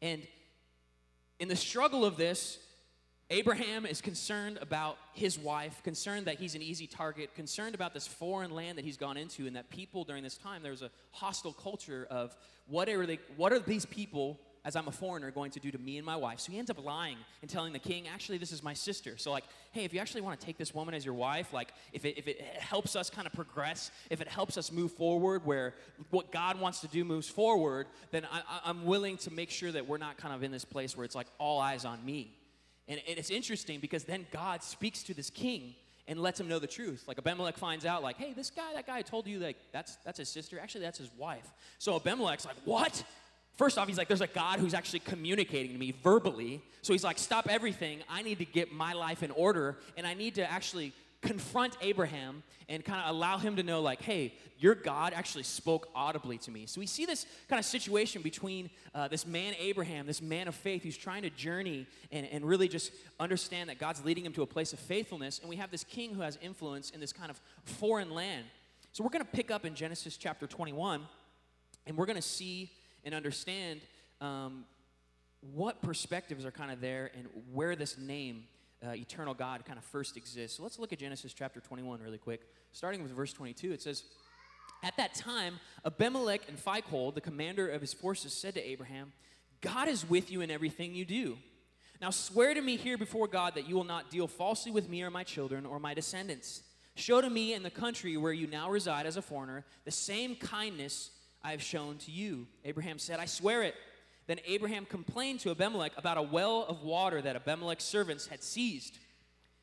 And 0.02 0.26
in 1.38 1.48
the 1.48 1.56
struggle 1.56 2.04
of 2.04 2.16
this, 2.16 2.58
Abraham 3.30 3.86
is 3.86 4.00
concerned 4.00 4.58
about 4.60 4.98
his 5.14 5.38
wife, 5.38 5.82
concerned 5.82 6.26
that 6.26 6.38
he's 6.38 6.54
an 6.54 6.62
easy 6.62 6.86
target, 6.86 7.34
concerned 7.34 7.74
about 7.74 7.94
this 7.94 8.06
foreign 8.06 8.50
land 8.50 8.76
that 8.76 8.84
he's 8.84 8.98
gone 8.98 9.16
into, 9.16 9.46
and 9.46 9.56
that 9.56 9.70
people 9.70 10.04
during 10.04 10.22
this 10.22 10.36
time, 10.36 10.62
there's 10.62 10.82
a 10.82 10.90
hostile 11.12 11.52
culture 11.52 12.06
of 12.10 12.36
what 12.66 12.88
are, 12.88 13.06
they, 13.06 13.18
what 13.36 13.52
are 13.52 13.58
these 13.58 13.86
people 13.86 14.38
as 14.64 14.76
I'm 14.76 14.86
a 14.86 14.92
foreigner, 14.92 15.30
going 15.30 15.50
to 15.52 15.60
do 15.60 15.70
to 15.72 15.78
me 15.78 15.96
and 15.96 16.06
my 16.06 16.14
wife. 16.14 16.38
So 16.40 16.52
he 16.52 16.58
ends 16.58 16.70
up 16.70 16.82
lying 16.82 17.16
and 17.40 17.50
telling 17.50 17.72
the 17.72 17.80
king, 17.80 18.06
actually, 18.06 18.38
this 18.38 18.52
is 18.52 18.62
my 18.62 18.74
sister. 18.74 19.16
So, 19.16 19.32
like, 19.32 19.44
hey, 19.72 19.84
if 19.84 19.92
you 19.92 19.98
actually 19.98 20.20
want 20.20 20.38
to 20.38 20.46
take 20.46 20.56
this 20.56 20.72
woman 20.72 20.94
as 20.94 21.04
your 21.04 21.14
wife, 21.14 21.52
like, 21.52 21.72
if 21.92 22.04
it, 22.04 22.16
if 22.16 22.28
it 22.28 22.40
helps 22.40 22.94
us 22.94 23.10
kind 23.10 23.26
of 23.26 23.32
progress, 23.32 23.90
if 24.08 24.20
it 24.20 24.28
helps 24.28 24.56
us 24.56 24.70
move 24.70 24.92
forward 24.92 25.44
where 25.44 25.74
what 26.10 26.30
God 26.30 26.60
wants 26.60 26.80
to 26.80 26.88
do 26.88 27.04
moves 27.04 27.28
forward, 27.28 27.88
then 28.12 28.26
I, 28.30 28.70
am 28.70 28.84
willing 28.84 29.16
to 29.18 29.32
make 29.32 29.50
sure 29.50 29.72
that 29.72 29.88
we're 29.88 29.98
not 29.98 30.16
kind 30.16 30.34
of 30.34 30.44
in 30.44 30.52
this 30.52 30.64
place 30.64 30.96
where 30.96 31.04
it's 31.04 31.16
like 31.16 31.28
all 31.38 31.60
eyes 31.60 31.84
on 31.84 32.04
me. 32.04 32.32
And, 32.92 33.18
it's 33.18 33.30
interesting 33.30 33.80
because 33.80 34.04
then 34.04 34.26
God 34.30 34.62
speaks 34.62 35.02
to 35.04 35.14
this 35.14 35.30
king 35.30 35.74
and 36.06 36.20
lets 36.20 36.38
him 36.38 36.48
know 36.48 36.58
the 36.58 36.66
truth. 36.66 37.04
Like 37.06 37.18
Abimelech 37.18 37.56
finds 37.56 37.86
out, 37.86 38.02
like, 38.02 38.16
hey, 38.16 38.32
this 38.32 38.50
guy, 38.50 38.74
that 38.74 38.86
guy 38.86 39.02
told 39.02 39.26
you, 39.26 39.38
like, 39.38 39.56
that's 39.72 39.96
that's 40.04 40.18
his 40.18 40.28
sister. 40.28 40.58
Actually, 40.60 40.82
that's 40.82 40.98
his 40.98 41.10
wife. 41.16 41.50
So 41.78 41.96
Abimelech's 41.96 42.44
like, 42.44 42.56
what? 42.64 43.02
First 43.56 43.78
off, 43.78 43.86
he's 43.86 43.98
like, 43.98 44.08
there's 44.08 44.22
a 44.22 44.26
God 44.26 44.58
who's 44.58 44.74
actually 44.74 45.00
communicating 45.00 45.72
to 45.72 45.78
me 45.78 45.94
verbally. 46.02 46.62
So 46.80 46.92
he's 46.92 47.04
like, 47.04 47.18
stop 47.18 47.48
everything. 47.48 48.00
I 48.08 48.22
need 48.22 48.38
to 48.38 48.44
get 48.44 48.72
my 48.72 48.94
life 48.94 49.22
in 49.22 49.30
order, 49.30 49.78
and 49.96 50.06
I 50.06 50.14
need 50.14 50.36
to 50.36 50.50
actually 50.50 50.92
confront 51.22 51.76
Abraham 51.80 52.42
and 52.68 52.84
kind 52.84 53.00
of 53.00 53.14
allow 53.14 53.38
him 53.38 53.56
to 53.56 53.62
know, 53.62 53.80
like, 53.80 54.02
hey, 54.02 54.34
your 54.58 54.74
God 54.74 55.12
actually 55.14 55.44
spoke 55.44 55.88
audibly 55.94 56.36
to 56.38 56.50
me. 56.50 56.66
So 56.66 56.80
we 56.80 56.86
see 56.86 57.06
this 57.06 57.26
kind 57.48 57.58
of 57.58 57.64
situation 57.64 58.22
between 58.22 58.70
uh, 58.94 59.08
this 59.08 59.26
man, 59.26 59.54
Abraham, 59.58 60.06
this 60.06 60.20
man 60.20 60.48
of 60.48 60.54
faith 60.54 60.82
who's 60.82 60.96
trying 60.96 61.22
to 61.22 61.30
journey 61.30 61.86
and, 62.10 62.26
and 62.26 62.44
really 62.44 62.68
just 62.68 62.92
understand 63.18 63.70
that 63.70 63.78
God's 63.78 64.04
leading 64.04 64.26
him 64.26 64.32
to 64.34 64.42
a 64.42 64.46
place 64.46 64.72
of 64.72 64.78
faithfulness. 64.78 65.38
And 65.38 65.48
we 65.48 65.56
have 65.56 65.70
this 65.70 65.84
king 65.84 66.14
who 66.14 66.22
has 66.22 66.38
influence 66.42 66.90
in 66.90 67.00
this 67.00 67.12
kind 67.12 67.30
of 67.30 67.40
foreign 67.64 68.10
land. 68.10 68.44
So 68.92 69.02
we're 69.02 69.10
going 69.10 69.24
to 69.24 69.30
pick 69.30 69.50
up 69.50 69.64
in 69.64 69.74
Genesis 69.74 70.16
chapter 70.16 70.46
21, 70.46 71.00
and 71.86 71.96
we're 71.96 72.06
going 72.06 72.16
to 72.16 72.22
see 72.22 72.70
and 73.04 73.14
understand 73.14 73.80
um, 74.20 74.64
what 75.54 75.82
perspectives 75.82 76.44
are 76.44 76.50
kind 76.50 76.70
of 76.70 76.80
there 76.80 77.10
and 77.16 77.26
where 77.52 77.74
this 77.74 77.98
name, 77.98 78.44
uh, 78.86 78.90
eternal 78.90 79.34
God, 79.34 79.64
kind 79.64 79.78
of 79.78 79.84
first 79.84 80.16
exists. 80.16 80.56
So 80.56 80.62
let's 80.62 80.78
look 80.78 80.92
at 80.92 80.98
Genesis 80.98 81.32
chapter 81.32 81.60
21 81.60 82.00
really 82.00 82.18
quick. 82.18 82.42
Starting 82.72 83.02
with 83.02 83.12
verse 83.12 83.32
22, 83.32 83.72
it 83.72 83.82
says, 83.82 84.04
At 84.82 84.96
that 84.96 85.14
time, 85.14 85.60
Abimelech 85.84 86.42
and 86.48 86.58
Phicol, 86.58 87.14
the 87.14 87.20
commander 87.20 87.68
of 87.68 87.80
his 87.80 87.92
forces, 87.92 88.32
said 88.32 88.54
to 88.54 88.68
Abraham, 88.68 89.12
God 89.60 89.88
is 89.88 90.08
with 90.08 90.30
you 90.30 90.40
in 90.40 90.50
everything 90.50 90.94
you 90.94 91.04
do. 91.04 91.38
Now 92.00 92.10
swear 92.10 92.52
to 92.52 92.60
me 92.60 92.76
here 92.76 92.98
before 92.98 93.28
God 93.28 93.54
that 93.54 93.68
you 93.68 93.76
will 93.76 93.84
not 93.84 94.10
deal 94.10 94.26
falsely 94.26 94.72
with 94.72 94.88
me 94.88 95.02
or 95.02 95.10
my 95.10 95.22
children 95.22 95.64
or 95.64 95.78
my 95.78 95.94
descendants. 95.94 96.62
Show 96.96 97.20
to 97.20 97.30
me 97.30 97.54
in 97.54 97.62
the 97.62 97.70
country 97.70 98.16
where 98.16 98.32
you 98.32 98.48
now 98.48 98.68
reside 98.68 99.06
as 99.06 99.16
a 99.16 99.22
foreigner 99.22 99.64
the 99.84 99.92
same 99.92 100.34
kindness 100.34 101.10
I 101.44 101.52
have 101.52 101.62
shown 101.62 101.98
to 101.98 102.10
you. 102.10 102.48
Abraham 102.64 102.98
said, 102.98 103.20
I 103.20 103.26
swear 103.26 103.62
it. 103.62 103.74
Then 104.26 104.38
Abraham 104.46 104.84
complained 104.84 105.40
to 105.40 105.50
Abimelech 105.50 105.92
about 105.96 106.16
a 106.16 106.22
well 106.22 106.64
of 106.68 106.82
water 106.82 107.20
that 107.20 107.36
Abimelech's 107.36 107.84
servants 107.84 108.26
had 108.26 108.42
seized. 108.42 108.98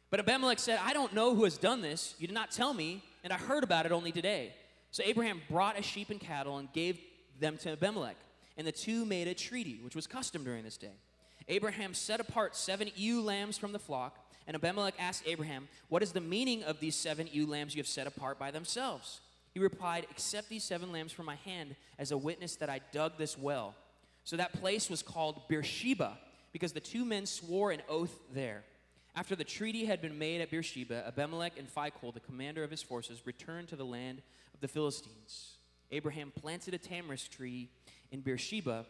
But 0.10 0.20
Abimelech 0.20 0.60
said, 0.60 0.80
I 0.84 0.94
don't 0.94 1.14
know 1.14 1.36
who 1.36 1.44
has 1.44 1.58
done 1.58 1.82
this. 1.82 2.16
You 2.20 2.28
did 2.28 2.34
not 2.34 2.52
tell 2.52 2.74
me, 2.74 3.04
and 3.24 3.32
I 3.32 3.38
heard 3.38 3.64
about 3.64 3.86
it 3.86 3.92
only 3.92 4.12
today. 4.12 4.54
So 4.92 5.04
Abraham 5.06 5.42
brought 5.50 5.80
a 5.80 5.84
sheep 5.84 6.10
and 6.10 6.20
cattle 6.20 6.58
and 6.58 6.72
gave 6.74 7.00
them 7.40 7.58
to 7.60 7.72
Abimelech. 7.72 8.18
And 8.58 8.66
the 8.66 8.72
two 8.72 9.06
made 9.06 9.28
a 9.28 9.34
treaty, 9.34 9.80
which 9.84 9.96
was 9.96 10.08
custom 10.08 10.44
during 10.44 10.64
this 10.64 10.78
day. 10.78 10.94
Abraham 11.48 11.94
set 11.94 12.20
apart 12.20 12.56
seven 12.56 12.90
ewe 12.96 13.22
lambs 13.22 13.58
from 13.58 13.72
the 13.72 13.80
flock. 13.80 14.18
And 14.48 14.56
Abimelech 14.56 14.96
asked 14.98 15.24
Abraham, 15.28 15.68
What 15.90 16.02
is 16.02 16.12
the 16.12 16.22
meaning 16.22 16.64
of 16.64 16.80
these 16.80 16.96
seven 16.96 17.30
ewe 17.32 17.46
lambs 17.46 17.76
you 17.76 17.80
have 17.80 17.88
set 17.88 18.08
apart 18.08 18.40
by 18.40 18.50
themselves? 18.50 19.22
He 19.54 19.60
replied, 19.60 20.08
Accept 20.10 20.50
these 20.50 20.64
seven 20.64 20.92
lambs 20.92 21.12
from 21.12 21.28
my 21.28 21.36
hand 21.46 21.76
as 22.00 22.12
a 22.12 22.18
witness 22.18 22.56
that 22.56 22.70
I 22.70 22.82
dug 22.92 23.18
this 23.18 23.38
well. 23.38 23.76
So 24.24 24.38
that 24.38 24.54
place 24.54 24.90
was 24.90 25.02
called 25.02 25.48
Beersheba, 25.48 26.18
because 26.52 26.74
the 26.74 26.80
two 26.80 27.06
men 27.06 27.26
swore 27.26 27.72
an 27.72 27.82
oath 27.90 28.20
there. 28.34 28.64
After 29.16 29.36
the 29.36 29.44
treaty 29.44 29.86
had 29.86 30.02
been 30.02 30.18
made 30.18 30.42
at 30.42 30.52
Beersheba, 30.52 31.08
Abimelech 31.08 31.54
and 31.58 31.68
Phicol, 31.68 32.14
the 32.14 32.20
commander 32.20 32.64
of 32.64 32.72
his 32.72 32.82
forces, 32.82 33.26
returned 33.26 33.68
to 33.70 33.76
the 33.76 33.86
land 33.86 34.22
of 34.54 34.62
the 34.62 34.68
Philistines. 34.68 35.58
Abraham 35.92 36.32
planted 36.32 36.74
a 36.74 36.78
tamarisk 36.78 37.30
tree 37.30 37.70
in 38.12 38.22
Beersheba, 38.22 38.86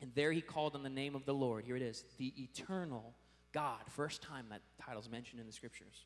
and 0.00 0.12
there 0.14 0.32
he 0.32 0.40
called 0.40 0.74
on 0.74 0.82
the 0.82 0.90
name 0.90 1.14
of 1.14 1.24
the 1.24 1.34
Lord. 1.34 1.64
Here 1.64 1.76
it 1.76 1.82
is, 1.82 2.04
the 2.18 2.34
eternal 2.36 3.14
God. 3.52 3.80
First 3.88 4.22
time 4.22 4.46
that 4.50 4.60
title's 4.80 5.08
mentioned 5.08 5.40
in 5.40 5.46
the 5.46 5.52
scriptures. 5.52 6.04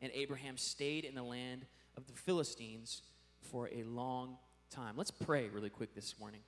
And 0.00 0.10
Abraham 0.14 0.56
stayed 0.56 1.04
in 1.04 1.14
the 1.14 1.22
land 1.22 1.66
of 1.96 2.06
the 2.06 2.14
Philistines 2.14 3.02
for 3.42 3.68
a 3.68 3.82
long 3.82 4.38
time. 4.70 4.94
Let's 4.96 5.10
pray 5.10 5.48
really 5.48 5.70
quick 5.70 5.94
this 5.94 6.18
morning. 6.18 6.40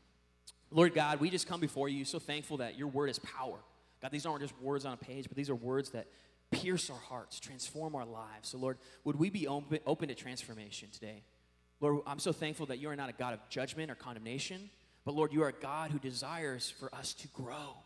Lord 0.70 0.94
God, 0.94 1.20
we 1.20 1.30
just 1.30 1.48
come 1.48 1.60
before 1.60 1.88
you 1.88 2.04
so 2.04 2.18
thankful 2.18 2.58
that 2.58 2.78
your 2.78 2.88
word 2.88 3.10
is 3.10 3.18
power. 3.18 3.58
God, 4.00 4.12
these 4.12 4.24
aren't 4.24 4.40
just 4.40 4.58
words 4.60 4.84
on 4.84 4.92
a 4.92 4.96
page, 4.96 5.26
but 5.28 5.36
these 5.36 5.50
are 5.50 5.54
words 5.54 5.90
that 5.90 6.06
pierce 6.50 6.90
our 6.90 6.98
hearts, 6.98 7.38
transform 7.40 7.94
our 7.94 8.04
lives. 8.04 8.48
So, 8.48 8.58
Lord, 8.58 8.78
would 9.04 9.16
we 9.16 9.30
be 9.30 9.46
open, 9.46 9.80
open 9.86 10.08
to 10.08 10.14
transformation 10.14 10.88
today? 10.90 11.22
Lord, 11.80 12.02
I'm 12.06 12.18
so 12.18 12.32
thankful 12.32 12.66
that 12.66 12.78
you 12.78 12.88
are 12.90 12.96
not 12.96 13.08
a 13.08 13.12
God 13.12 13.34
of 13.34 13.40
judgment 13.48 13.90
or 13.90 13.94
condemnation, 13.94 14.70
but 15.04 15.14
Lord, 15.14 15.32
you 15.32 15.42
are 15.42 15.48
a 15.48 15.52
God 15.52 15.90
who 15.90 15.98
desires 15.98 16.72
for 16.78 16.94
us 16.94 17.14
to 17.14 17.28
grow 17.28 17.76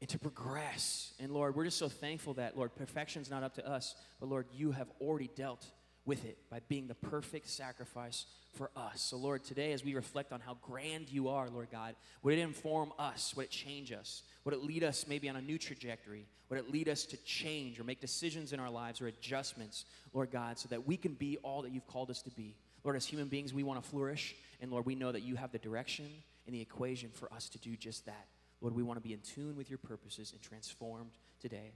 and 0.00 0.08
to 0.10 0.18
progress. 0.18 1.12
And 1.18 1.32
Lord, 1.32 1.56
we're 1.56 1.64
just 1.64 1.78
so 1.78 1.88
thankful 1.88 2.34
that, 2.34 2.56
Lord, 2.56 2.74
perfection's 2.74 3.30
not 3.30 3.42
up 3.42 3.54
to 3.54 3.68
us, 3.68 3.94
but 4.20 4.28
Lord, 4.28 4.46
you 4.52 4.72
have 4.72 4.88
already 5.00 5.30
dealt 5.34 5.66
with 6.06 6.24
it 6.24 6.38
by 6.50 6.60
being 6.68 6.86
the 6.86 6.94
perfect 6.94 7.48
sacrifice 7.48 8.26
for 8.54 8.70
us. 8.76 9.00
So, 9.00 9.16
Lord, 9.16 9.44
today 9.44 9.72
as 9.72 9.84
we 9.84 9.94
reflect 9.94 10.32
on 10.32 10.40
how 10.40 10.56
grand 10.62 11.10
you 11.10 11.28
are, 11.28 11.48
Lord 11.48 11.68
God, 11.70 11.96
would 12.22 12.34
it 12.34 12.40
inform 12.40 12.92
us? 12.98 13.34
Would 13.36 13.46
it 13.46 13.50
change 13.50 13.92
us? 13.92 14.22
Would 14.44 14.54
it 14.54 14.62
lead 14.62 14.84
us 14.84 15.06
maybe 15.08 15.28
on 15.28 15.36
a 15.36 15.40
new 15.40 15.58
trajectory? 15.58 16.26
Would 16.50 16.58
it 16.58 16.70
lead 16.70 16.88
us 16.88 17.04
to 17.06 17.16
change 17.18 17.80
or 17.80 17.84
make 17.84 18.00
decisions 18.00 18.52
in 18.52 18.60
our 18.60 18.70
lives 18.70 19.00
or 19.00 19.06
adjustments, 19.06 19.86
Lord 20.12 20.30
God, 20.30 20.58
so 20.58 20.68
that 20.68 20.86
we 20.86 20.96
can 20.96 21.14
be 21.14 21.38
all 21.38 21.62
that 21.62 21.72
you've 21.72 21.86
called 21.86 22.10
us 22.10 22.22
to 22.22 22.30
be? 22.30 22.54
Lord, 22.84 22.96
as 22.96 23.06
human 23.06 23.28
beings, 23.28 23.54
we 23.54 23.62
want 23.62 23.82
to 23.82 23.88
flourish. 23.88 24.36
And 24.60 24.70
Lord, 24.70 24.84
we 24.84 24.94
know 24.94 25.10
that 25.10 25.22
you 25.22 25.36
have 25.36 25.52
the 25.52 25.58
direction 25.58 26.06
and 26.46 26.54
the 26.54 26.60
equation 26.60 27.08
for 27.12 27.32
us 27.32 27.48
to 27.48 27.58
do 27.58 27.76
just 27.76 28.04
that. 28.06 28.26
Lord, 28.60 28.74
we 28.74 28.82
want 28.82 29.02
to 29.02 29.06
be 29.06 29.14
in 29.14 29.20
tune 29.20 29.56
with 29.56 29.70
your 29.70 29.78
purposes 29.78 30.32
and 30.32 30.42
transformed 30.42 31.10
today. 31.40 31.72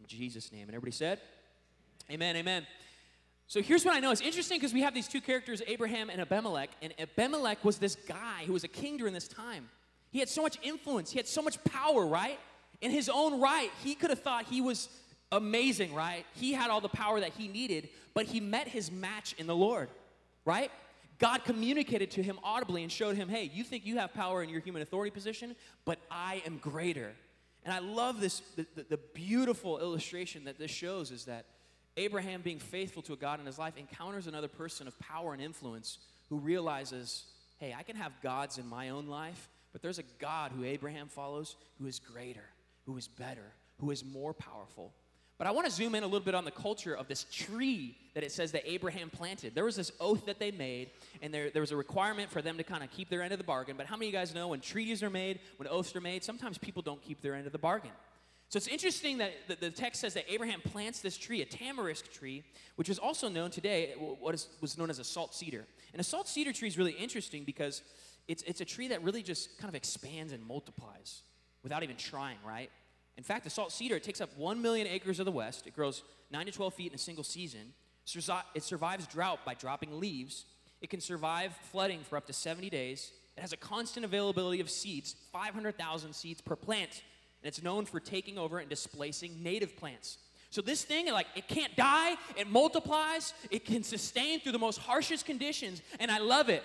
In 0.00 0.06
Jesus' 0.06 0.52
name. 0.52 0.62
And 0.62 0.70
everybody 0.70 0.92
said, 0.92 1.20
Amen, 2.10 2.36
amen. 2.36 2.66
So 3.46 3.60
here's 3.62 3.84
what 3.84 3.94
I 3.94 4.00
know. 4.00 4.10
It's 4.10 4.20
interesting 4.20 4.58
because 4.58 4.72
we 4.72 4.82
have 4.82 4.94
these 4.94 5.08
two 5.08 5.20
characters, 5.20 5.62
Abraham 5.66 6.10
and 6.10 6.20
Abimelech. 6.20 6.70
And 6.82 6.94
Abimelech 6.98 7.64
was 7.64 7.78
this 7.78 7.94
guy 7.94 8.44
who 8.46 8.52
was 8.52 8.64
a 8.64 8.68
king 8.68 8.96
during 8.96 9.12
this 9.12 9.28
time. 9.28 9.68
He 10.10 10.18
had 10.18 10.28
so 10.28 10.42
much 10.42 10.58
influence, 10.62 11.10
he 11.10 11.18
had 11.18 11.26
so 11.26 11.42
much 11.42 11.62
power, 11.64 12.06
right? 12.06 12.38
In 12.80 12.90
his 12.90 13.08
own 13.08 13.40
right, 13.40 13.70
he 13.82 13.94
could 13.94 14.10
have 14.10 14.20
thought 14.20 14.46
he 14.46 14.60
was 14.60 14.88
amazing, 15.32 15.94
right? 15.94 16.24
He 16.34 16.52
had 16.52 16.70
all 16.70 16.80
the 16.80 16.88
power 16.88 17.20
that 17.20 17.32
he 17.32 17.48
needed, 17.48 17.88
but 18.14 18.26
he 18.26 18.40
met 18.40 18.68
his 18.68 18.90
match 18.90 19.34
in 19.38 19.46
the 19.46 19.56
Lord 19.56 19.88
right? 20.44 20.70
God 21.18 21.44
communicated 21.44 22.10
to 22.12 22.22
him 22.22 22.38
audibly 22.42 22.82
and 22.82 22.90
showed 22.90 23.16
him, 23.16 23.28
hey, 23.28 23.50
you 23.52 23.64
think 23.64 23.86
you 23.86 23.98
have 23.98 24.12
power 24.14 24.42
in 24.42 24.48
your 24.48 24.60
human 24.60 24.82
authority 24.82 25.10
position, 25.10 25.54
but 25.84 25.98
I 26.10 26.42
am 26.44 26.58
greater. 26.58 27.12
And 27.64 27.72
I 27.72 27.78
love 27.78 28.20
this, 28.20 28.42
the, 28.56 28.66
the, 28.74 28.82
the, 28.90 28.96
beautiful 29.14 29.78
illustration 29.78 30.44
that 30.44 30.58
this 30.58 30.70
shows 30.70 31.10
is 31.10 31.24
that 31.24 31.46
Abraham, 31.96 32.42
being 32.42 32.58
faithful 32.58 33.02
to 33.02 33.12
a 33.12 33.16
God 33.16 33.40
in 33.40 33.46
his 33.46 33.58
life, 33.58 33.76
encounters 33.76 34.26
another 34.26 34.48
person 34.48 34.86
of 34.86 34.98
power 34.98 35.32
and 35.32 35.42
influence 35.42 35.98
who 36.28 36.38
realizes, 36.38 37.24
hey, 37.58 37.74
I 37.76 37.82
can 37.82 37.96
have 37.96 38.12
gods 38.22 38.58
in 38.58 38.66
my 38.66 38.90
own 38.90 39.06
life, 39.06 39.48
but 39.72 39.82
there's 39.82 39.98
a 39.98 40.04
God 40.18 40.52
who 40.52 40.64
Abraham 40.64 41.08
follows 41.08 41.56
who 41.78 41.86
is 41.86 41.98
greater, 41.98 42.44
who 42.86 42.96
is 42.96 43.06
better, 43.06 43.52
who 43.78 43.90
is 43.90 44.04
more 44.04 44.34
powerful. 44.34 44.92
But 45.36 45.48
I 45.48 45.50
want 45.50 45.66
to 45.66 45.72
zoom 45.72 45.96
in 45.96 46.04
a 46.04 46.06
little 46.06 46.24
bit 46.24 46.36
on 46.36 46.44
the 46.44 46.52
culture 46.52 46.94
of 46.94 47.08
this 47.08 47.26
tree 47.30 47.96
that 48.14 48.22
it 48.22 48.30
says 48.30 48.52
that 48.52 48.70
Abraham 48.70 49.10
planted. 49.10 49.54
There 49.54 49.64
was 49.64 49.74
this 49.74 49.90
oath 49.98 50.26
that 50.26 50.38
they 50.38 50.52
made, 50.52 50.90
and 51.22 51.34
there, 51.34 51.50
there 51.50 51.60
was 51.60 51.72
a 51.72 51.76
requirement 51.76 52.30
for 52.30 52.40
them 52.40 52.56
to 52.56 52.62
kind 52.62 52.84
of 52.84 52.90
keep 52.92 53.08
their 53.08 53.20
end 53.20 53.32
of 53.32 53.38
the 53.38 53.44
bargain. 53.44 53.76
But 53.76 53.86
how 53.86 53.96
many 53.96 54.06
of 54.06 54.14
you 54.14 54.18
guys 54.18 54.32
know 54.32 54.48
when 54.48 54.60
treaties 54.60 55.02
are 55.02 55.10
made, 55.10 55.40
when 55.56 55.68
oaths 55.68 55.94
are 55.96 56.00
made, 56.00 56.22
sometimes 56.22 56.56
people 56.56 56.82
don't 56.82 57.02
keep 57.02 57.20
their 57.20 57.34
end 57.34 57.46
of 57.46 57.52
the 57.52 57.58
bargain? 57.58 57.90
So 58.54 58.58
it's 58.58 58.68
interesting 58.68 59.18
that 59.18 59.32
the, 59.58 59.68
text 59.68 60.00
says 60.00 60.14
that 60.14 60.32
Abraham 60.32 60.60
plants 60.60 61.00
this 61.00 61.18
tree, 61.18 61.42
a 61.42 61.44
tamarisk 61.44 62.12
tree, 62.12 62.44
which 62.76 62.88
is 62.88 63.00
also 63.00 63.28
known 63.28 63.50
today, 63.50 63.94
what 63.98 64.32
is, 64.32 64.46
was 64.60 64.78
known 64.78 64.90
as 64.90 65.00
a 65.00 65.04
salt 65.04 65.34
cedar. 65.34 65.64
And 65.92 65.98
a 66.00 66.04
salt 66.04 66.28
cedar 66.28 66.52
tree 66.52 66.68
is 66.68 66.78
really 66.78 66.92
interesting 66.92 67.42
because 67.42 67.82
it's, 68.28 68.44
it's 68.44 68.60
a 68.60 68.64
tree 68.64 68.86
that 68.86 69.02
really 69.02 69.24
just 69.24 69.58
kind 69.58 69.68
of 69.68 69.74
expands 69.74 70.32
and 70.32 70.46
multiplies 70.46 71.22
without 71.64 71.82
even 71.82 71.96
trying, 71.96 72.36
right? 72.46 72.70
In 73.16 73.24
fact, 73.24 73.42
the 73.42 73.50
salt 73.50 73.72
cedar, 73.72 73.96
it 73.96 74.04
takes 74.04 74.20
up 74.20 74.30
1 74.38 74.62
million 74.62 74.86
acres 74.86 75.18
of 75.18 75.24
the 75.24 75.32
West. 75.32 75.66
It 75.66 75.74
grows 75.74 76.04
9 76.30 76.46
to 76.46 76.52
12 76.52 76.74
feet 76.74 76.92
in 76.92 76.94
a 76.94 76.98
single 76.98 77.24
season. 77.24 77.72
It 78.54 78.62
survives 78.62 79.08
drought 79.08 79.40
by 79.44 79.54
dropping 79.54 79.98
leaves. 79.98 80.44
It 80.80 80.90
can 80.90 81.00
survive 81.00 81.56
flooding 81.72 82.04
for 82.08 82.16
up 82.16 82.26
to 82.26 82.32
70 82.32 82.70
days. 82.70 83.10
It 83.36 83.40
has 83.40 83.52
a 83.52 83.56
constant 83.56 84.04
availability 84.04 84.60
of 84.60 84.70
seeds, 84.70 85.16
500,000 85.32 86.12
seeds 86.12 86.40
per 86.40 86.54
plant. 86.54 87.02
And 87.44 87.48
it's 87.48 87.62
known 87.62 87.84
for 87.84 88.00
taking 88.00 88.38
over 88.38 88.58
and 88.58 88.70
displacing 88.70 89.42
native 89.42 89.76
plants. 89.76 90.16
So 90.48 90.62
this 90.62 90.82
thing, 90.82 91.12
like, 91.12 91.26
it 91.36 91.46
can't 91.46 91.76
die, 91.76 92.16
it 92.38 92.48
multiplies, 92.48 93.34
it 93.50 93.66
can 93.66 93.82
sustain 93.82 94.40
through 94.40 94.52
the 94.52 94.58
most 94.58 94.78
harshest 94.78 95.26
conditions, 95.26 95.82
and 96.00 96.10
I 96.10 96.18
love 96.18 96.48
it. 96.48 96.62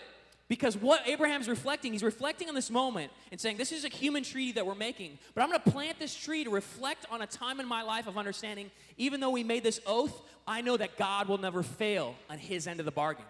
Because 0.48 0.77
what 0.77 1.05
Abraham's 1.05 1.50
reflecting, 1.50 1.91
he's 1.91 2.01
reflecting 2.01 2.48
on 2.48 2.55
this 2.55 2.71
moment 2.71 3.12
and 3.31 3.41
saying, 3.41 3.57
This 3.57 3.74
is 3.74 3.83
a 3.83 3.89
human 3.89 4.24
treaty 4.24 4.53
that 4.53 4.65
we're 4.65 4.74
making, 4.74 5.19
but 5.36 5.41
I'm 5.43 5.50
going 5.50 5.62
to 5.62 5.69
plant 5.69 6.00
this 6.00 6.15
tree 6.15 6.45
to 6.45 6.50
reflect 6.50 7.05
on 7.12 7.21
a 7.21 7.27
time 7.27 7.59
in 7.59 7.67
my 7.67 7.81
life 7.81 8.07
of 8.07 8.17
understanding, 8.17 8.71
even 8.98 9.19
though 9.19 9.29
we 9.31 9.43
made 9.43 9.63
this 9.63 9.81
oath, 9.86 10.21
I 10.48 10.62
know 10.62 10.77
that 10.77 10.98
God 10.98 11.27
will 11.27 11.38
never 11.38 11.62
fail 11.62 12.15
on 12.29 12.38
his 12.38 12.67
end 12.67 12.79
of 12.79 12.86
the 12.86 12.91
bargain. 12.91 13.25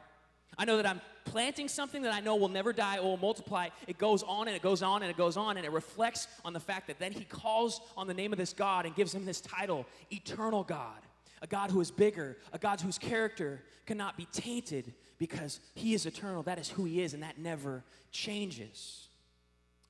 I 0.59 0.65
know 0.65 0.75
that 0.75 0.85
I'm 0.85 0.99
planting 1.23 1.69
something 1.69 2.01
that 2.01 2.13
I 2.13 2.19
know 2.19 2.35
will 2.35 2.49
never 2.49 2.73
die 2.73 2.97
or 2.97 3.03
will 3.11 3.17
multiply. 3.17 3.69
It 3.87 3.97
goes 3.97 4.23
on 4.23 4.47
and 4.47 4.55
it 4.55 4.61
goes 4.61 4.81
on 4.81 5.01
and 5.01 5.09
it 5.09 5.15
goes 5.15 5.37
on, 5.37 5.55
and 5.55 5.65
it 5.65 5.71
reflects 5.71 6.27
on 6.43 6.51
the 6.51 6.59
fact 6.59 6.87
that 6.87 6.99
then 6.99 7.13
he 7.13 7.23
calls 7.23 7.79
on 7.95 8.07
the 8.07 8.13
name 8.13 8.33
of 8.33 8.37
this 8.37 8.51
God 8.51 8.85
and 8.85 8.93
gives 8.93 9.15
him 9.15 9.25
this 9.25 9.39
title, 9.39 9.85
Eternal 10.11 10.63
God. 10.63 10.99
A 11.41 11.47
God 11.47 11.71
who 11.71 11.79
is 11.79 11.89
bigger, 11.89 12.37
a 12.51 12.57
God 12.57 12.81
whose 12.81 12.97
character 12.97 13.61
cannot 13.85 14.17
be 14.17 14.27
tainted 14.33 14.93
because 15.17 15.61
He 15.73 15.93
is 15.93 16.05
eternal. 16.05 16.43
That 16.43 16.59
is 16.59 16.69
who 16.69 16.83
He 16.83 17.01
is, 17.01 17.13
and 17.13 17.23
that 17.23 17.37
never 17.37 17.85
changes. 18.11 19.07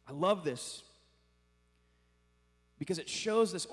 I 0.07 0.11
love 0.11 0.43
this 0.43 0.83
because 2.77 2.99
it 2.99 3.09
shows 3.09 3.51
this 3.51 3.65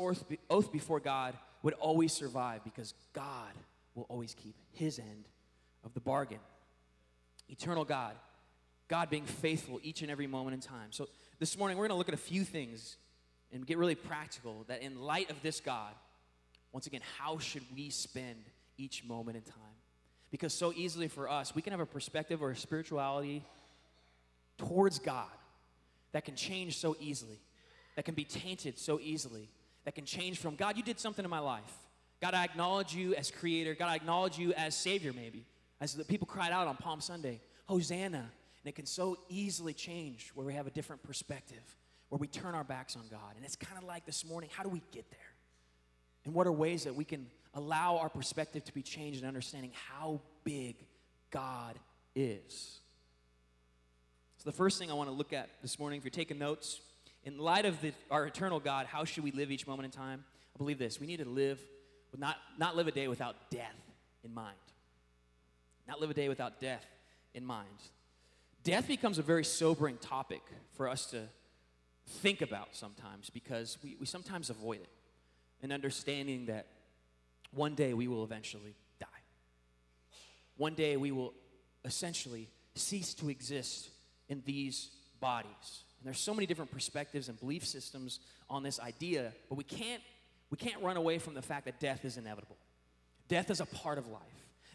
oath 0.48 0.72
before 0.72 1.00
God 1.00 1.34
would 1.62 1.74
always 1.74 2.14
survive 2.14 2.64
because 2.64 2.94
God 3.12 3.52
will 3.94 4.06
always 4.08 4.34
keep 4.34 4.54
His 4.72 4.98
end 4.98 5.28
of 5.84 5.92
the 5.92 6.00
bargain. 6.00 6.40
Eternal 7.48 7.84
God, 7.84 8.14
God 8.88 9.10
being 9.10 9.24
faithful 9.24 9.80
each 9.82 10.02
and 10.02 10.10
every 10.10 10.26
moment 10.26 10.54
in 10.54 10.60
time. 10.60 10.90
So 10.90 11.08
this 11.38 11.56
morning, 11.56 11.76
we're 11.76 11.88
going 11.88 11.94
to 11.94 11.98
look 11.98 12.08
at 12.08 12.14
a 12.14 12.18
few 12.18 12.44
things 12.44 12.96
and 13.52 13.66
get 13.66 13.78
really 13.78 13.94
practical 13.94 14.64
that 14.68 14.82
in 14.82 15.00
light 15.00 15.30
of 15.30 15.40
this 15.42 15.60
God, 15.60 15.92
once 16.72 16.86
again, 16.86 17.00
how 17.18 17.38
should 17.38 17.62
we 17.74 17.90
spend 17.90 18.44
each 18.76 19.04
moment 19.04 19.36
in 19.36 19.42
time? 19.42 19.56
Because 20.30 20.52
so 20.52 20.72
easily 20.74 21.08
for 21.08 21.30
us, 21.30 21.54
we 21.54 21.62
can 21.62 21.70
have 21.70 21.80
a 21.80 21.86
perspective 21.86 22.42
or 22.42 22.50
a 22.50 22.56
spirituality 22.56 23.42
towards 24.58 24.98
God 24.98 25.28
that 26.12 26.24
can 26.24 26.34
change 26.34 26.78
so 26.78 26.96
easily, 27.00 27.38
that 27.94 28.04
can 28.04 28.14
be 28.14 28.24
tainted 28.24 28.78
so 28.78 28.98
easily, 29.00 29.48
that 29.84 29.94
can 29.94 30.04
change 30.04 30.38
from 30.38 30.56
God, 30.56 30.76
you 30.76 30.82
did 30.82 30.98
something 30.98 31.24
in 31.24 31.30
my 31.30 31.38
life. 31.38 31.62
God, 32.20 32.34
I 32.34 32.44
acknowledge 32.44 32.94
you 32.94 33.14
as 33.14 33.30
creator. 33.30 33.74
God, 33.74 33.88
I 33.88 33.94
acknowledge 33.94 34.38
you 34.38 34.52
as 34.54 34.74
savior, 34.74 35.12
maybe. 35.12 35.44
As 35.80 35.94
the 35.94 36.04
people 36.04 36.26
cried 36.26 36.52
out 36.52 36.66
on 36.66 36.76
Palm 36.76 37.00
Sunday, 37.00 37.40
Hosanna. 37.66 38.18
And 38.18 38.68
it 38.68 38.74
can 38.74 38.86
so 38.86 39.18
easily 39.28 39.72
change 39.72 40.30
where 40.34 40.46
we 40.46 40.54
have 40.54 40.66
a 40.66 40.70
different 40.70 41.02
perspective, 41.02 41.76
where 42.08 42.18
we 42.18 42.26
turn 42.26 42.54
our 42.54 42.64
backs 42.64 42.96
on 42.96 43.04
God. 43.10 43.36
And 43.36 43.44
it's 43.44 43.56
kind 43.56 43.78
of 43.78 43.84
like 43.84 44.06
this 44.06 44.24
morning 44.24 44.50
how 44.52 44.62
do 44.62 44.68
we 44.68 44.82
get 44.92 45.10
there? 45.10 45.20
And 46.24 46.34
what 46.34 46.46
are 46.46 46.52
ways 46.52 46.84
that 46.84 46.94
we 46.94 47.04
can 47.04 47.26
allow 47.56 47.96
our 47.98 48.08
perspective 48.08 48.64
to 48.64 48.74
be 48.74 48.82
changed 48.82 49.20
and 49.20 49.26
understanding 49.26 49.72
how 49.88 50.20
big 50.44 50.76
God 51.30 51.78
is. 52.14 52.80
So, 54.36 54.50
the 54.50 54.56
first 54.56 54.78
thing 54.78 54.90
I 54.90 54.94
want 54.94 55.08
to 55.08 55.14
look 55.14 55.32
at 55.32 55.48
this 55.62 55.78
morning, 55.78 55.98
if 55.98 56.04
you're 56.04 56.10
taking 56.10 56.38
notes, 56.38 56.80
in 57.24 57.38
light 57.38 57.64
of 57.64 57.80
the, 57.80 57.92
our 58.10 58.26
eternal 58.26 58.60
God, 58.60 58.86
how 58.86 59.04
should 59.04 59.24
we 59.24 59.32
live 59.32 59.50
each 59.50 59.66
moment 59.66 59.86
in 59.86 59.90
time? 59.90 60.24
I 60.54 60.58
believe 60.58 60.78
this 60.78 61.00
we 61.00 61.06
need 61.06 61.18
to 61.18 61.28
live, 61.28 61.60
not, 62.16 62.36
not 62.58 62.76
live 62.76 62.86
a 62.86 62.92
day 62.92 63.08
without 63.08 63.50
death 63.50 63.74
in 64.22 64.32
mind. 64.32 64.56
Not 65.86 66.00
live 66.00 66.10
a 66.10 66.14
day 66.14 66.28
without 66.28 66.60
death 66.60 66.84
in 67.34 67.44
mind. 67.44 67.68
Death 68.64 68.88
becomes 68.88 69.18
a 69.18 69.22
very 69.22 69.44
sobering 69.44 69.98
topic 69.98 70.42
for 70.72 70.88
us 70.88 71.06
to 71.06 71.22
think 72.06 72.42
about 72.42 72.74
sometimes 72.74 73.30
because 73.30 73.78
we, 73.82 73.96
we 74.00 74.06
sometimes 74.06 74.50
avoid 74.50 74.80
it. 74.80 74.88
And 75.62 75.72
understanding 75.72 76.46
that 76.46 76.66
one 77.52 77.74
day 77.74 77.94
we 77.94 78.08
will 78.08 78.24
eventually 78.24 78.74
die. 79.00 79.06
One 80.56 80.74
day 80.74 80.96
we 80.96 81.12
will 81.12 81.32
essentially 81.84 82.48
cease 82.74 83.14
to 83.14 83.30
exist 83.30 83.88
in 84.28 84.42
these 84.44 84.90
bodies. 85.20 85.84
And 85.98 86.06
there's 86.06 86.20
so 86.20 86.34
many 86.34 86.46
different 86.46 86.70
perspectives 86.70 87.28
and 87.28 87.38
belief 87.38 87.64
systems 87.64 88.20
on 88.50 88.62
this 88.62 88.80
idea, 88.80 89.32
but 89.48 89.56
we 89.56 89.64
can't 89.64 90.02
we 90.50 90.56
can't 90.56 90.80
run 90.82 90.96
away 90.96 91.18
from 91.18 91.34
the 91.34 91.42
fact 91.42 91.64
that 91.64 91.80
death 91.80 92.04
is 92.04 92.16
inevitable. 92.16 92.56
Death 93.28 93.50
is 93.50 93.60
a 93.60 93.66
part 93.66 93.98
of 93.98 94.06
life. 94.06 94.20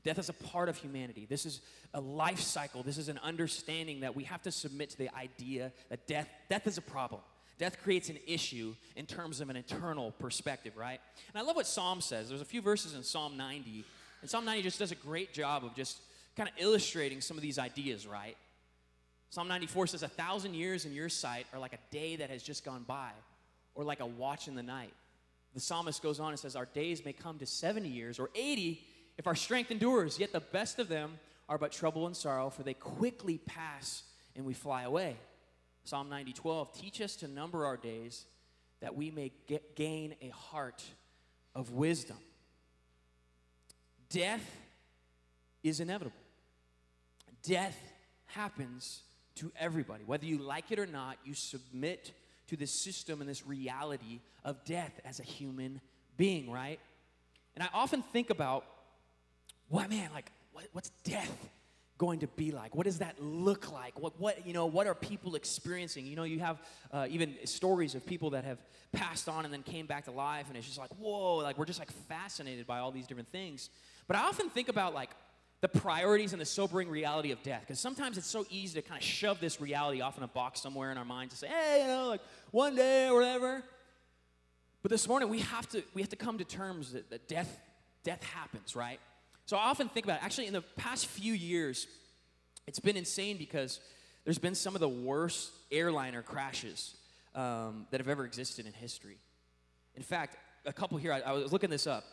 Death 0.03 0.17
is 0.17 0.29
a 0.29 0.33
part 0.33 0.69
of 0.69 0.77
humanity. 0.77 1.27
This 1.29 1.45
is 1.45 1.61
a 1.93 2.01
life 2.01 2.39
cycle. 2.39 2.83
This 2.83 2.97
is 2.97 3.07
an 3.07 3.19
understanding 3.23 3.99
that 4.01 4.15
we 4.15 4.23
have 4.23 4.41
to 4.43 4.51
submit 4.51 4.89
to 4.91 4.97
the 4.97 5.15
idea 5.15 5.71
that 5.89 6.07
death 6.07 6.27
death 6.49 6.65
is 6.67 6.77
a 6.77 6.81
problem. 6.81 7.21
Death 7.59 7.79
creates 7.83 8.09
an 8.09 8.17
issue 8.25 8.73
in 8.95 9.05
terms 9.05 9.39
of 9.39 9.51
an 9.51 9.55
eternal 9.55 10.11
perspective, 10.13 10.75
right? 10.75 10.99
And 11.31 11.39
I 11.39 11.45
love 11.45 11.55
what 11.55 11.67
Psalm 11.67 12.01
says. 12.01 12.29
There's 12.29 12.41
a 12.41 12.45
few 12.45 12.61
verses 12.61 12.95
in 12.95 13.03
Psalm 13.03 13.37
90, 13.37 13.85
and 14.21 14.29
Psalm 14.29 14.45
90 14.45 14.63
just 14.63 14.79
does 14.79 14.91
a 14.91 14.95
great 14.95 15.31
job 15.31 15.63
of 15.63 15.75
just 15.75 15.99
kind 16.35 16.49
of 16.49 16.55
illustrating 16.57 17.21
some 17.21 17.37
of 17.37 17.43
these 17.43 17.59
ideas, 17.59 18.07
right? 18.07 18.35
Psalm 19.29 19.47
94 19.47 19.87
says, 19.87 20.01
A 20.01 20.07
thousand 20.07 20.55
years 20.55 20.85
in 20.85 20.93
your 20.93 21.07
sight 21.07 21.45
are 21.53 21.59
like 21.59 21.73
a 21.73 21.79
day 21.91 22.15
that 22.15 22.31
has 22.31 22.41
just 22.41 22.65
gone 22.65 22.83
by, 22.87 23.11
or 23.75 23.83
like 23.83 23.99
a 23.99 24.07
watch 24.07 24.47
in 24.47 24.55
the 24.55 24.63
night. 24.63 24.93
The 25.53 25.59
psalmist 25.59 26.01
goes 26.01 26.19
on 26.19 26.29
and 26.29 26.39
says, 26.39 26.55
Our 26.55 26.65
days 26.65 27.05
may 27.05 27.13
come 27.13 27.37
to 27.39 27.45
70 27.45 27.87
years 27.87 28.19
or 28.19 28.29
80 28.33 28.81
if 29.21 29.27
our 29.27 29.35
strength 29.35 29.69
endures, 29.69 30.17
yet 30.17 30.31
the 30.31 30.39
best 30.39 30.79
of 30.79 30.87
them 30.87 31.19
are 31.47 31.59
but 31.59 31.71
trouble 31.71 32.07
and 32.07 32.17
sorrow, 32.17 32.49
for 32.49 32.63
they 32.63 32.73
quickly 32.73 33.37
pass 33.37 34.01
and 34.35 34.43
we 34.47 34.55
fly 34.55 34.81
away. 34.81 35.15
Psalm 35.83 36.09
90 36.09 36.33
12, 36.33 36.73
teach 36.73 37.01
us 37.01 37.15
to 37.17 37.27
number 37.27 37.67
our 37.67 37.77
days 37.77 38.25
that 38.79 38.95
we 38.95 39.11
may 39.11 39.31
get, 39.45 39.75
gain 39.75 40.15
a 40.23 40.29
heart 40.29 40.83
of 41.53 41.69
wisdom. 41.69 42.17
Death 44.09 44.57
is 45.61 45.79
inevitable. 45.79 46.17
Death 47.43 47.77
happens 48.25 49.03
to 49.35 49.51
everybody. 49.59 50.03
Whether 50.03 50.25
you 50.25 50.39
like 50.39 50.71
it 50.71 50.79
or 50.79 50.87
not, 50.87 51.17
you 51.23 51.35
submit 51.35 52.11
to 52.47 52.57
this 52.57 52.71
system 52.71 53.21
and 53.21 53.29
this 53.29 53.45
reality 53.45 54.21
of 54.43 54.65
death 54.65 54.99
as 55.05 55.19
a 55.19 55.23
human 55.23 55.79
being, 56.17 56.49
right? 56.49 56.79
And 57.53 57.61
I 57.61 57.67
often 57.71 58.01
think 58.01 58.31
about, 58.31 58.65
what 59.71 59.89
man, 59.89 60.09
like, 60.13 60.31
what, 60.51 60.65
what's 60.73 60.89
death 61.03 61.49
going 61.97 62.19
to 62.19 62.27
be 62.27 62.51
like? 62.51 62.75
What 62.75 62.85
does 62.85 62.99
that 62.99 63.15
look 63.21 63.71
like? 63.71 63.99
What, 63.99 64.19
what, 64.19 64.45
you 64.45 64.53
know, 64.53 64.65
what 64.65 64.85
are 64.85 64.93
people 64.93 65.35
experiencing? 65.35 66.05
You 66.05 66.15
know, 66.15 66.23
you 66.23 66.39
have 66.39 66.61
uh, 66.91 67.07
even 67.09 67.35
stories 67.45 67.95
of 67.95 68.05
people 68.05 68.31
that 68.31 68.43
have 68.43 68.57
passed 68.91 69.29
on 69.29 69.45
and 69.45 69.53
then 69.53 69.63
came 69.63 69.85
back 69.85 70.05
to 70.05 70.11
life, 70.11 70.47
and 70.49 70.57
it's 70.57 70.67
just 70.67 70.77
like, 70.77 70.89
whoa, 70.99 71.37
like 71.37 71.57
we're 71.57 71.65
just 71.65 71.79
like 71.79 71.91
fascinated 72.09 72.67
by 72.67 72.79
all 72.79 72.91
these 72.91 73.07
different 73.07 73.31
things. 73.31 73.69
But 74.07 74.17
I 74.17 74.21
often 74.21 74.49
think 74.49 74.67
about 74.67 74.93
like 74.93 75.11
the 75.61 75.69
priorities 75.69 76.33
and 76.33 76.41
the 76.41 76.45
sobering 76.45 76.89
reality 76.89 77.31
of 77.31 77.41
death. 77.43 77.61
Because 77.61 77.79
sometimes 77.79 78.17
it's 78.17 78.27
so 78.27 78.45
easy 78.49 78.81
to 78.81 78.87
kind 78.87 78.99
of 78.99 79.05
shove 79.05 79.39
this 79.39 79.61
reality 79.61 80.01
off 80.01 80.17
in 80.17 80.23
a 80.23 80.27
box 80.27 80.59
somewhere 80.59 80.91
in 80.91 80.97
our 80.97 81.05
minds 81.05 81.33
and 81.33 81.39
say, 81.39 81.55
hey, 81.55 81.81
you 81.83 81.87
know, 81.87 82.07
like 82.07 82.21
one 82.49 82.75
day 82.75 83.07
or 83.07 83.13
whatever. 83.13 83.63
But 84.81 84.91
this 84.91 85.07
morning 85.07 85.29
we 85.29 85.39
have 85.39 85.69
to 85.69 85.83
we 85.93 86.01
have 86.01 86.09
to 86.09 86.15
come 86.15 86.39
to 86.39 86.43
terms 86.43 86.93
that, 86.93 87.09
that 87.11 87.29
death 87.29 87.59
death 88.03 88.23
happens, 88.23 88.75
right? 88.75 88.99
So 89.51 89.57
I 89.57 89.63
often 89.63 89.89
think 89.89 90.05
about 90.05 90.19
it. 90.19 90.23
Actually, 90.23 90.47
in 90.47 90.53
the 90.53 90.61
past 90.77 91.07
few 91.07 91.33
years, 91.33 91.87
it's 92.67 92.79
been 92.79 92.95
insane 92.95 93.35
because 93.35 93.81
there's 94.23 94.37
been 94.37 94.55
some 94.55 94.75
of 94.75 94.79
the 94.79 94.87
worst 94.87 95.51
airliner 95.69 96.21
crashes 96.21 96.95
um, 97.35 97.85
that 97.91 97.99
have 97.99 98.07
ever 98.07 98.23
existed 98.23 98.65
in 98.65 98.71
history. 98.71 99.17
In 99.95 100.03
fact, 100.03 100.37
a 100.65 100.71
couple 100.71 100.97
here, 100.97 101.11
I, 101.11 101.19
I 101.19 101.33
was 101.33 101.51
looking 101.51 101.69
this 101.69 101.85
up. 101.85 102.05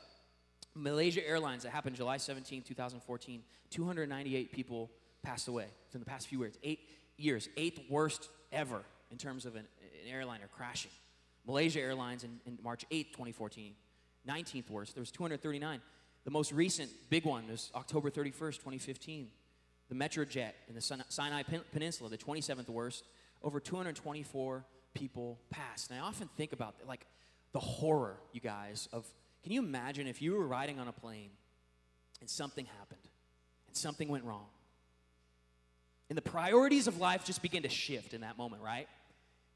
Malaysia 0.74 1.24
Airlines, 1.24 1.62
that 1.62 1.70
happened 1.70 1.94
July 1.94 2.16
17, 2.16 2.62
2014, 2.62 3.42
298 3.70 4.50
people 4.50 4.90
passed 5.22 5.46
away 5.46 5.66
in 5.94 6.00
the 6.00 6.06
past 6.06 6.26
few 6.26 6.40
years. 6.40 6.58
Eight 6.64 6.80
years, 7.18 7.48
eighth 7.56 7.78
worst 7.88 8.30
ever 8.50 8.82
in 9.12 9.16
terms 9.16 9.46
of 9.46 9.54
an, 9.54 9.64
an 10.04 10.12
airliner 10.12 10.48
crashing. 10.50 10.90
Malaysia 11.46 11.78
Airlines 11.78 12.24
in, 12.24 12.40
in 12.46 12.58
March 12.64 12.84
8, 12.90 13.12
2014, 13.12 13.74
19th 14.28 14.70
worst. 14.70 14.96
There 14.96 15.02
was 15.02 15.12
239. 15.12 15.80
The 16.24 16.30
most 16.30 16.52
recent 16.52 16.90
big 17.10 17.24
one 17.24 17.48
was 17.48 17.70
October 17.74 18.10
31st, 18.10 18.56
2015. 18.56 19.28
The 19.88 19.94
Metrojet 19.94 20.52
in 20.68 20.74
the 20.74 21.02
Sinai 21.08 21.42
Peninsula, 21.72 22.10
the 22.10 22.18
27th 22.18 22.68
worst. 22.68 23.04
Over 23.42 23.60
224 23.60 24.64
people 24.94 25.38
passed. 25.50 25.90
And 25.90 25.98
I 25.98 26.02
often 26.02 26.28
think 26.36 26.52
about 26.52 26.74
like 26.86 27.06
the 27.52 27.60
horror, 27.60 28.18
you 28.32 28.40
guys, 28.40 28.88
of 28.92 29.06
can 29.42 29.52
you 29.52 29.60
imagine 29.60 30.06
if 30.06 30.20
you 30.20 30.32
were 30.32 30.46
riding 30.46 30.78
on 30.78 30.88
a 30.88 30.92
plane 30.92 31.30
and 32.20 32.28
something 32.28 32.66
happened 32.78 33.00
and 33.66 33.76
something 33.76 34.08
went 34.08 34.24
wrong? 34.24 34.46
And 36.10 36.18
the 36.18 36.22
priorities 36.22 36.86
of 36.86 36.98
life 36.98 37.24
just 37.24 37.42
begin 37.42 37.62
to 37.62 37.68
shift 37.68 38.14
in 38.14 38.22
that 38.22 38.36
moment, 38.36 38.62
right? 38.62 38.88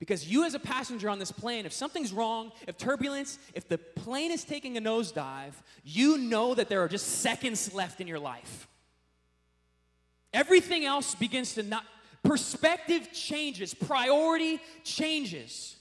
Because 0.03 0.29
you, 0.29 0.43
as 0.43 0.55
a 0.55 0.59
passenger 0.59 1.09
on 1.09 1.21
this 1.21 1.31
plane, 1.31 1.65
if 1.65 1.73
something's 1.73 2.13
wrong, 2.13 2.51
if 2.67 2.77
turbulence, 2.77 3.39
if 3.55 3.69
the 3.69 3.79
plane 3.79 4.33
is 4.33 4.43
taking 4.43 4.77
a 4.77 4.81
nosedive, 4.81 5.53
you 5.85 6.19
know 6.19 6.57
that 6.57 6.69
there 6.69 6.83
are 6.83 6.89
just 6.89 7.21
seconds 7.21 7.73
left 7.73 8.01
in 8.01 8.09
your 8.09 8.19
life. 8.19 8.67
Everything 10.35 10.85
else 10.85 11.15
begins 11.15 11.55
to 11.55 11.63
not, 11.63 11.85
perspective 12.25 13.13
changes, 13.13 13.75
priority 13.75 14.61
changes. 14.83 15.77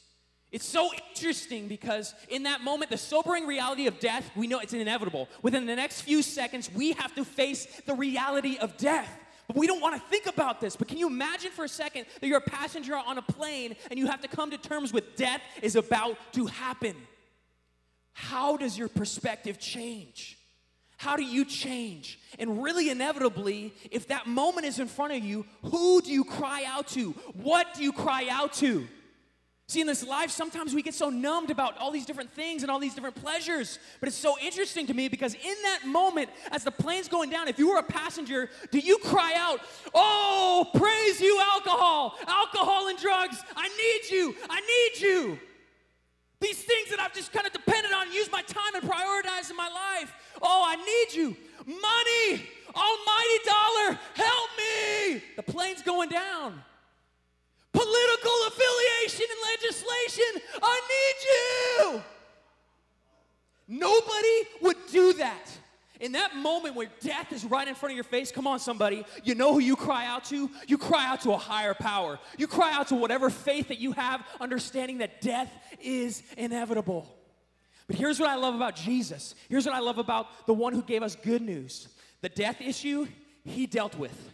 It's 0.52 0.68
so 0.68 0.92
interesting 0.94 1.68
because 1.68 2.14
in 2.30 2.44
that 2.44 2.62
moment, 2.62 2.92
the 2.92 3.00
sobering 3.00 3.48
reality 3.48 3.88
of 3.88 4.00
death, 4.00 4.30
we 4.36 4.46
know 4.46 4.60
it's 4.60 4.74
inevitable. 4.74 5.30
Within 5.42 5.66
the 5.66 5.76
next 5.76 6.02
few 6.02 6.22
seconds, 6.22 6.70
we 6.72 6.92
have 6.92 7.16
to 7.16 7.26
face 7.26 7.66
the 7.88 7.96
reality 7.96 8.60
of 8.60 8.78
death. 8.78 9.18
We 9.56 9.68
don't 9.68 9.82
want 9.82 9.96
to 9.96 10.02
think 10.10 10.28
about 10.28 10.62
this. 10.62 10.76
But 10.76 10.88
can 10.88 10.98
you 10.98 11.08
imagine 11.08 11.52
for 11.52 11.66
a 11.66 11.70
second 11.70 12.06
that 12.20 12.28
you're 12.28 12.38
a 12.38 12.42
passenger 12.42 12.96
on 12.96 13.18
a 13.18 13.22
plane 13.22 13.76
and 13.90 14.00
you 14.00 14.08
have 14.08 14.22
to 14.22 14.28
come 14.28 14.52
to 14.52 14.58
terms 14.58 14.94
with 14.94 15.16
death 15.16 15.42
is 15.62 15.76
about 15.76 16.18
to 16.34 16.46
happen? 16.48 16.96
How 18.14 18.58
does 18.58 18.78
your 18.78 18.90
perspective 18.90 19.60
change? 19.60 20.38
How 20.98 21.16
do 21.16 21.24
you 21.24 21.46
change? 21.46 22.20
And 22.38 22.62
really, 22.62 22.90
inevitably, 22.92 23.74
if 23.90 24.10
that 24.10 24.28
moment 24.28 24.68
is 24.68 24.78
in 24.78 24.88
front 24.88 25.14
of 25.14 25.24
you, 25.24 25.46
who 25.64 26.02
do 26.02 26.12
you 26.12 26.24
cry 26.24 26.64
out 26.68 26.90
to? 26.90 27.12
What 27.34 27.74
do 27.74 27.84
you 27.84 27.92
cry 27.92 28.28
out 28.30 28.54
to? 28.54 28.88
See, 29.72 29.80
in 29.80 29.88
this 29.88 30.06
life, 30.06 30.32
sometimes 30.32 30.76
we 30.76 30.82
get 30.82 30.94
so 30.94 31.10
numbed 31.10 31.50
about 31.50 31.78
all 31.78 31.92
these 31.92 32.06
different 32.06 32.34
things 32.34 32.62
and 32.62 32.70
all 32.70 32.78
these 32.78 32.94
different 32.94 33.16
pleasures. 33.16 33.80
But 34.02 34.10
it's 34.10 34.18
so 34.18 34.36
interesting 34.44 34.86
to 34.88 34.94
me 34.94 35.08
because 35.08 35.34
in 35.34 35.56
that 35.64 35.88
moment, 35.88 36.30
as 36.52 36.66
the 36.66 36.72
plane's 36.72 37.08
going 37.08 37.30
down, 37.30 37.48
if 37.48 37.58
you 37.58 37.70
were 37.70 37.78
a 37.78 37.84
passenger, 37.84 38.50
do 38.72 38.80
you 38.80 38.98
cry 38.98 39.34
out, 39.38 39.62
Oh, 39.96 40.70
praise 40.76 41.22
you, 41.22 41.40
alcohol, 41.54 42.18
alcohol 42.28 42.90
and 42.90 43.00
drugs? 43.00 43.42
I 43.56 43.70
need 43.70 44.14
you, 44.14 44.36
I 44.50 44.60
need 44.60 45.08
you. 45.08 45.40
These 46.42 46.64
things 46.64 46.90
that 46.90 47.00
I've 47.00 47.14
just 47.14 47.32
kind 47.32 47.48
of 47.48 47.54
depended 47.54 47.94
on, 47.94 48.12
used 48.12 48.30
my 48.30 48.42
time 48.42 48.76
and 48.76 48.84
prioritize 48.84 49.50
in 49.50 49.56
my 49.56 49.70
life. 49.70 50.14
Oh, 50.42 50.66
I 50.68 50.76
need 50.76 51.18
you. 51.18 51.38
Money, 51.66 52.46
almighty 52.76 53.40
dollar, 53.46 54.00
help 54.16 54.50
me. 54.58 55.24
The 55.38 55.44
plane's 55.44 55.82
going 55.82 56.10
down 56.10 56.62
political 57.72 58.38
affiliation 58.48 59.26
and 59.30 59.42
legislation. 59.54 60.42
I 60.62 60.82
need 60.94 61.96
you. 61.96 62.04
Nobody 63.68 64.50
would 64.62 64.78
do 64.92 65.14
that. 65.14 65.58
In 66.02 66.14
that 66.14 66.36
moment 66.36 66.76
where 66.76 66.90
death 67.00 67.32
is 67.32 67.46
right 67.46 67.68
in 67.68 67.76
front 67.76 67.92
of 67.92 67.96
your 67.96 68.04
face, 68.04 68.32
come 68.32 68.48
on, 68.48 68.60
somebody, 68.60 69.06
you 69.24 69.36
know 69.36 69.54
who 69.54 69.60
you 69.60 69.76
cry 69.76 70.08
out 70.08 70.26
to? 70.26 70.50
You 70.68 70.80
cry 70.80 71.06
out 71.06 71.22
to 71.22 71.32
a 71.32 71.38
higher 71.38 71.76
power. 71.76 72.20
You 72.40 72.48
cry 72.48 72.74
out 72.74 72.88
to 72.88 72.96
whatever 72.96 73.30
faith 73.30 73.68
that 73.68 73.78
you 73.78 73.92
have, 73.92 74.26
understanding 74.40 74.98
that 74.98 75.22
death 75.22 75.52
is 75.80 76.24
inevitable. 76.38 77.08
But 77.86 77.98
here's 77.98 78.20
what 78.20 78.30
I 78.30 78.36
love 78.36 78.56
about 78.56 78.76
Jesus. 78.76 79.36
Here's 79.48 79.66
what 79.66 79.76
I 79.76 79.80
love 79.80 80.00
about 80.00 80.48
the 80.48 80.56
one 80.56 80.74
who 80.74 80.82
gave 80.82 81.04
us 81.04 81.16
good 81.16 81.42
news 81.42 81.88
the 82.22 82.30
death 82.30 82.62
issue, 82.62 83.08
he 83.44 83.66
dealt 83.66 83.96
with 83.98 84.32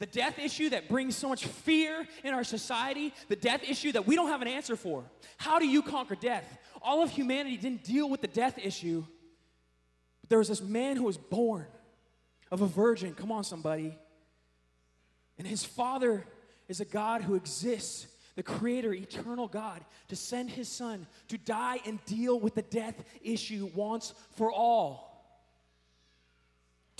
the 0.00 0.06
death 0.06 0.38
issue 0.38 0.70
that 0.70 0.88
brings 0.88 1.14
so 1.14 1.28
much 1.28 1.44
fear 1.44 2.06
in 2.24 2.32
our 2.32 2.42
society, 2.42 3.12
the 3.28 3.36
death 3.36 3.62
issue 3.68 3.92
that 3.92 4.06
we 4.06 4.16
don't 4.16 4.28
have 4.28 4.40
an 4.40 4.48
answer 4.48 4.74
for. 4.74 5.04
How 5.36 5.58
do 5.58 5.68
you 5.68 5.82
conquer 5.82 6.14
death? 6.14 6.58
All 6.80 7.02
of 7.02 7.10
humanity 7.10 7.58
didn't 7.58 7.84
deal 7.84 8.08
with 8.08 8.22
the 8.22 8.26
death 8.26 8.58
issue. 8.58 9.04
But 10.22 10.30
there 10.30 10.38
was 10.38 10.48
this 10.48 10.62
man 10.62 10.96
who 10.96 11.04
was 11.04 11.18
born 11.18 11.66
of 12.50 12.62
a 12.62 12.66
virgin. 12.66 13.14
Come 13.14 13.30
on, 13.30 13.44
somebody. 13.44 13.94
And 15.38 15.46
his 15.46 15.64
father 15.64 16.24
is 16.66 16.80
a 16.80 16.86
God 16.86 17.20
who 17.20 17.34
exists, 17.34 18.06
the 18.36 18.42
creator, 18.42 18.94
eternal 18.94 19.48
God, 19.48 19.84
to 20.08 20.16
send 20.16 20.50
his 20.50 20.68
son 20.68 21.06
to 21.28 21.36
die 21.36 21.80
and 21.84 22.02
deal 22.06 22.40
with 22.40 22.54
the 22.54 22.62
death 22.62 22.94
issue 23.22 23.70
once 23.74 24.14
for 24.34 24.50
all. 24.50 25.09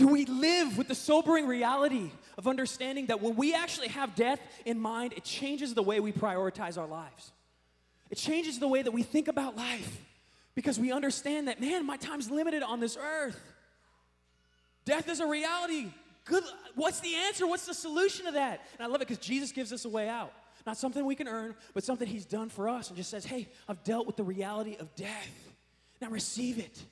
Do 0.01 0.09
we 0.09 0.25
live 0.25 0.79
with 0.79 0.89
the 0.89 0.95
sobering 0.95 1.47
reality 1.47 2.11
of 2.39 2.49
understanding 2.49 3.09
that 3.09 3.21
when 3.21 3.37
we 3.37 3.53
actually 3.53 3.89
have 3.89 4.15
death 4.15 4.41
in 4.65 4.81
mind, 4.81 5.13
it 5.15 5.25
changes 5.25 5.75
the 5.75 5.83
way 5.83 6.01
we 6.01 6.11
prioritize 6.11 6.79
our 6.79 6.87
lives? 6.87 7.33
It 8.09 8.17
changes 8.17 8.59
the 8.59 8.67
way 8.67 8.81
that 8.81 8.93
we 8.93 9.03
think 9.03 9.29
about 9.29 9.59
life 9.59 10.01
because 10.55 10.81
we 10.81 10.91
understand 10.91 11.49
that, 11.49 11.61
man, 11.61 11.85
my 11.85 11.99
time's 11.99 12.31
limited 12.31 12.63
on 12.63 12.81
this 12.81 12.97
earth. 12.97 13.39
Death 14.87 15.07
is 15.11 15.21
a 15.21 15.27
reality. 15.27 15.89
Good. 16.25 16.45
What's 16.77 17.01
the 17.01 17.15
answer? 17.15 17.47
What's 17.47 17.67
the 17.67 17.75
solution 17.75 18.25
to 18.25 18.33
that? 18.33 18.63
And 18.79 18.87
I 18.87 18.91
love 18.91 19.03
it 19.03 19.09
because 19.09 19.23
Jesus 19.23 19.53
gives 19.53 19.71
us 19.71 19.85
a 19.85 19.91
way 19.91 20.09
out. 20.09 20.33
Not 20.67 20.79
something 20.79 21.05
we 21.05 21.15
can 21.15 21.29
earn, 21.29 21.55
but 21.75 21.85
something 21.85 22.09
He's 22.09 22.25
done 22.25 22.49
for 22.49 22.71
us 22.71 22.89
and 22.89 22.97
just 22.97 23.11
says, 23.11 23.27
hey, 23.27 23.49
I've 23.69 23.85
dealt 23.85 24.07
with 24.07 24.17
the 24.17 24.25
reality 24.25 24.79
of 24.81 24.95
death. 24.95 25.53
Now 26.01 26.09
receive 26.09 26.59
it. 26.59 26.83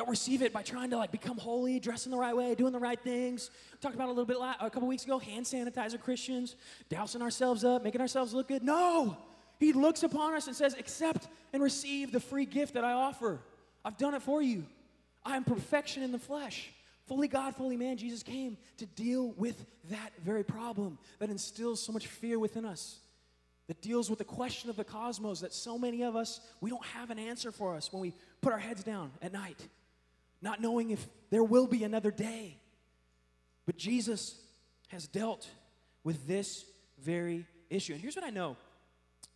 Don't 0.00 0.08
receive 0.08 0.40
it 0.40 0.50
by 0.50 0.62
trying 0.62 0.88
to 0.88 0.96
like 0.96 1.12
become 1.12 1.36
holy, 1.36 1.78
dressing 1.78 2.10
the 2.10 2.16
right 2.16 2.34
way, 2.34 2.54
doing 2.54 2.72
the 2.72 2.78
right 2.78 2.98
things. 2.98 3.50
We 3.70 3.78
talked 3.80 3.94
about 3.94 4.06
a 4.06 4.12
little 4.12 4.24
bit 4.24 4.38
a 4.38 4.70
couple 4.70 4.88
weeks 4.88 5.04
ago, 5.04 5.18
hand 5.18 5.44
sanitizer 5.44 6.00
Christians, 6.00 6.56
dousing 6.88 7.20
ourselves 7.20 7.64
up, 7.64 7.84
making 7.84 8.00
ourselves 8.00 8.32
look 8.32 8.48
good. 8.48 8.62
No, 8.62 9.18
he 9.58 9.74
looks 9.74 10.02
upon 10.02 10.32
us 10.32 10.46
and 10.46 10.56
says, 10.56 10.72
"Accept 10.72 11.28
and 11.52 11.62
receive 11.62 12.12
the 12.12 12.18
free 12.18 12.46
gift 12.46 12.72
that 12.72 12.82
I 12.82 12.92
offer. 12.92 13.42
I've 13.84 13.98
done 13.98 14.14
it 14.14 14.22
for 14.22 14.40
you. 14.40 14.64
I 15.22 15.36
am 15.36 15.44
perfection 15.44 16.02
in 16.02 16.12
the 16.12 16.18
flesh." 16.18 16.70
Fully 17.04 17.28
God, 17.28 17.54
fully 17.54 17.76
man, 17.76 17.98
Jesus 17.98 18.22
came 18.22 18.56
to 18.78 18.86
deal 18.86 19.32
with 19.32 19.66
that 19.90 20.14
very 20.24 20.44
problem 20.44 20.98
that 21.18 21.28
instills 21.28 21.78
so 21.82 21.92
much 21.92 22.06
fear 22.06 22.38
within 22.38 22.64
us. 22.64 23.00
that 23.70 23.82
deals 23.82 24.10
with 24.10 24.18
the 24.18 24.24
question 24.24 24.68
of 24.68 24.74
the 24.74 24.82
cosmos 24.82 25.38
that 25.38 25.54
so 25.54 25.78
many 25.78 26.02
of 26.02 26.16
us, 26.16 26.40
we 26.60 26.70
don't 26.70 26.84
have 26.86 27.10
an 27.10 27.20
answer 27.20 27.52
for 27.52 27.76
us 27.76 27.92
when 27.92 28.00
we 28.00 28.12
put 28.40 28.52
our 28.52 28.58
heads 28.58 28.82
down 28.82 29.12
at 29.22 29.32
night, 29.32 29.68
not 30.42 30.60
knowing 30.60 30.90
if 30.90 31.06
there 31.30 31.44
will 31.44 31.66
be 31.66 31.84
another 31.84 32.10
day. 32.10 32.58
But 33.66 33.76
Jesus 33.76 34.40
has 34.88 35.06
dealt 35.06 35.48
with 36.02 36.26
this 36.26 36.64
very 36.98 37.46
issue. 37.68 37.92
And 37.92 38.02
here's 38.02 38.16
what 38.16 38.24
I 38.24 38.30
know 38.30 38.56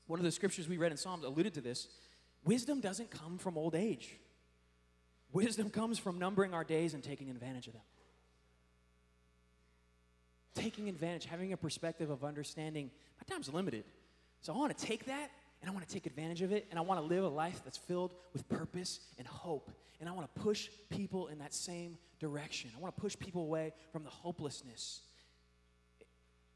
one 0.06 0.18
of 0.18 0.24
the 0.24 0.32
scriptures 0.32 0.68
we 0.68 0.76
read 0.76 0.92
in 0.92 0.98
Psalms 0.98 1.24
alluded 1.24 1.54
to 1.54 1.60
this 1.60 1.88
wisdom 2.44 2.80
doesn't 2.80 3.10
come 3.10 3.38
from 3.38 3.56
old 3.56 3.74
age, 3.74 4.18
wisdom 5.32 5.70
comes 5.70 5.98
from 5.98 6.18
numbering 6.18 6.52
our 6.52 6.64
days 6.64 6.94
and 6.94 7.02
taking 7.02 7.30
advantage 7.30 7.66
of 7.66 7.72
them. 7.72 7.82
Taking 10.54 10.88
advantage, 10.88 11.24
having 11.24 11.52
a 11.52 11.56
perspective 11.56 12.10
of 12.10 12.22
understanding 12.22 12.90
my 13.18 13.34
time's 13.34 13.52
limited. 13.52 13.84
So 14.40 14.52
I 14.52 14.56
want 14.56 14.76
to 14.76 14.86
take 14.86 15.06
that 15.06 15.30
and 15.64 15.70
I 15.70 15.72
want 15.72 15.88
to 15.88 15.94
take 15.94 16.04
advantage 16.04 16.42
of 16.42 16.52
it 16.52 16.66
and 16.68 16.78
I 16.78 16.82
want 16.82 17.00
to 17.00 17.06
live 17.06 17.24
a 17.24 17.28
life 17.28 17.62
that's 17.64 17.78
filled 17.78 18.12
with 18.34 18.46
purpose 18.50 19.00
and 19.16 19.26
hope. 19.26 19.70
And 19.98 20.06
I 20.06 20.12
want 20.12 20.28
to 20.34 20.40
push 20.42 20.68
people 20.90 21.28
in 21.28 21.38
that 21.38 21.54
same 21.54 21.96
direction. 22.20 22.68
I 22.76 22.80
want 22.80 22.94
to 22.94 23.00
push 23.00 23.18
people 23.18 23.44
away 23.44 23.72
from 23.90 24.04
the 24.04 24.10
hopelessness. 24.10 25.00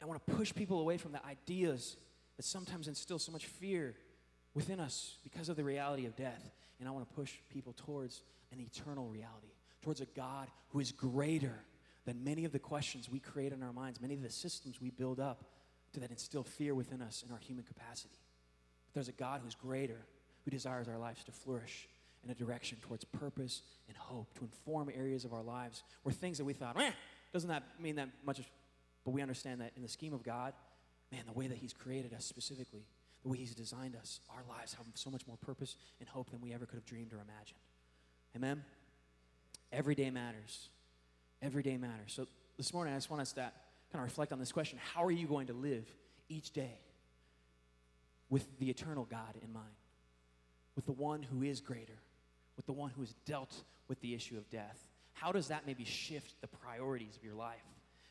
I 0.03 0.05
want 0.05 0.27
to 0.27 0.35
push 0.35 0.55
people 0.55 0.81
away 0.81 0.99
from 0.99 1.13
the 1.13 1.25
ideas 1.25 1.97
that 2.37 2.43
sometimes 2.43 2.87
instill 2.87 3.19
so 3.19 3.33
much 3.33 3.47
fear 3.47 3.95
within 4.53 4.79
us 4.79 5.17
because 5.25 5.49
of 5.49 5.57
the 5.57 5.65
reality 5.65 6.05
of 6.05 6.15
death. 6.15 6.51
And 6.79 6.87
I 6.87 6.93
want 6.93 7.09
to 7.09 7.15
push 7.15 7.33
people 7.49 7.73
towards 7.79 8.21
an 8.53 8.61
eternal 8.61 9.07
reality, 9.07 9.55
towards 9.81 10.03
a 10.03 10.07
God 10.15 10.49
who 10.69 10.81
is 10.81 10.93
greater 10.93 11.65
than 12.05 12.23
many 12.23 12.45
of 12.45 12.53
the 12.53 12.59
questions 12.59 13.09
we 13.09 13.21
create 13.21 13.55
in 13.55 13.63
our 13.63 13.73
minds, 13.73 14.03
many 14.03 14.13
of 14.13 14.23
the 14.23 14.29
systems 14.29 14.83
we 14.83 14.91
build 14.91 15.19
up 15.19 15.45
to 15.95 16.01
that 16.01 16.11
instill 16.11 16.45
fear 16.45 16.75
within 16.75 17.01
us 17.01 17.25
in 17.27 17.33
our 17.33 17.39
human 17.39 17.65
capacity. 17.65 18.19
But 18.89 18.95
there's 18.95 19.09
a 19.09 19.13
God 19.13 19.41
who's 19.45 19.55
greater, 19.55 20.01
who 20.45 20.51
desires 20.51 20.89
our 20.89 20.99
lives 20.99 21.25
to 21.25 21.33
flourish 21.33 21.89
in 22.25 22.31
a 22.31 22.35
direction 22.35 22.79
towards 22.83 23.05
purpose 23.05 23.63
and 23.89 23.97
hope, 23.97 24.33
to 24.35 24.41
inform 24.43 24.91
areas 24.95 25.25
of 25.25 25.33
our 25.33 25.43
lives 25.43 25.83
where 26.03 26.13
things 26.13 26.39
that 26.39 26.45
we 26.45 26.53
thought, 26.53 26.81
eh, 26.81 26.91
doesn't 27.33 27.49
that 27.49 27.63
mean 27.81 27.97
that 27.97 28.09
much, 28.25 28.41
but 29.05 29.13
we 29.13 29.23
understand 29.23 29.61
that 29.61 29.73
in 29.77 29.83
the 29.83 29.89
scheme 29.89 30.13
of 30.13 30.23
God, 30.23 30.53
man, 31.13 31.23
the 31.27 31.33
way 31.33 31.47
that 31.47 31.59
He's 31.59 31.73
created 31.73 32.13
us 32.15 32.25
specifically, 32.25 32.85
the 33.23 33.29
way 33.29 33.39
He's 33.39 33.55
designed 33.55 33.95
us, 33.97 34.21
our 34.31 34.43
lives 34.49 34.75
have 34.75 34.87
so 34.95 35.11
much 35.11 35.27
more 35.27 35.37
purpose 35.37 35.77
and 36.01 36.09
hope 36.09 36.31
than 36.31 36.41
we 36.41 36.53
ever 36.53 36.67
could 36.67 36.77
have 36.77 36.87
dreamed 36.87 37.13
or 37.13 37.17
imagined. 37.17 37.61
Amen? 38.37 38.65
Every 39.73 39.95
day 39.95 40.11
matters. 40.11 40.69
Every 41.43 41.63
day 41.63 41.77
matters. 41.77 42.13
So 42.13 42.27
this 42.57 42.73
morning, 42.73 42.95
I 42.95 42.97
just 42.97 43.11
want 43.11 43.23
us 43.23 43.33
to 43.33 43.43
kind 43.93 44.03
of 44.03 44.03
reflect 44.03 44.33
on 44.33 44.39
this 44.39 44.53
question 44.53 44.79
How 44.95 45.05
are 45.05 45.11
you 45.11 45.27
going 45.27 45.47
to 45.49 45.53
live 45.53 45.87
each 46.29 46.53
day 46.53 46.79
with 48.31 48.59
the 48.59 48.71
eternal 48.71 49.05
God 49.05 49.37
in 49.43 49.53
mind? 49.53 49.67
With 50.77 50.87
the 50.87 50.93
one 50.93 51.23
who 51.23 51.43
is 51.43 51.61
greater, 51.61 52.01
with 52.57 52.67
the 52.67 52.73
one 52.73 52.91
who 52.91 53.03
has 53.03 53.15
dealt 53.25 53.55
with 53.89 54.01
the 54.01 54.15
issue 54.15 54.37
of 54.37 54.49
death? 54.51 54.79
How 55.13 55.33
does 55.33 55.49
that 55.49 55.67
maybe 55.67 55.85
shift 55.85 56.41
the 56.41 56.47
priorities 56.47 57.17
of 57.17 57.25
your 57.25 57.35
life? 57.35 57.57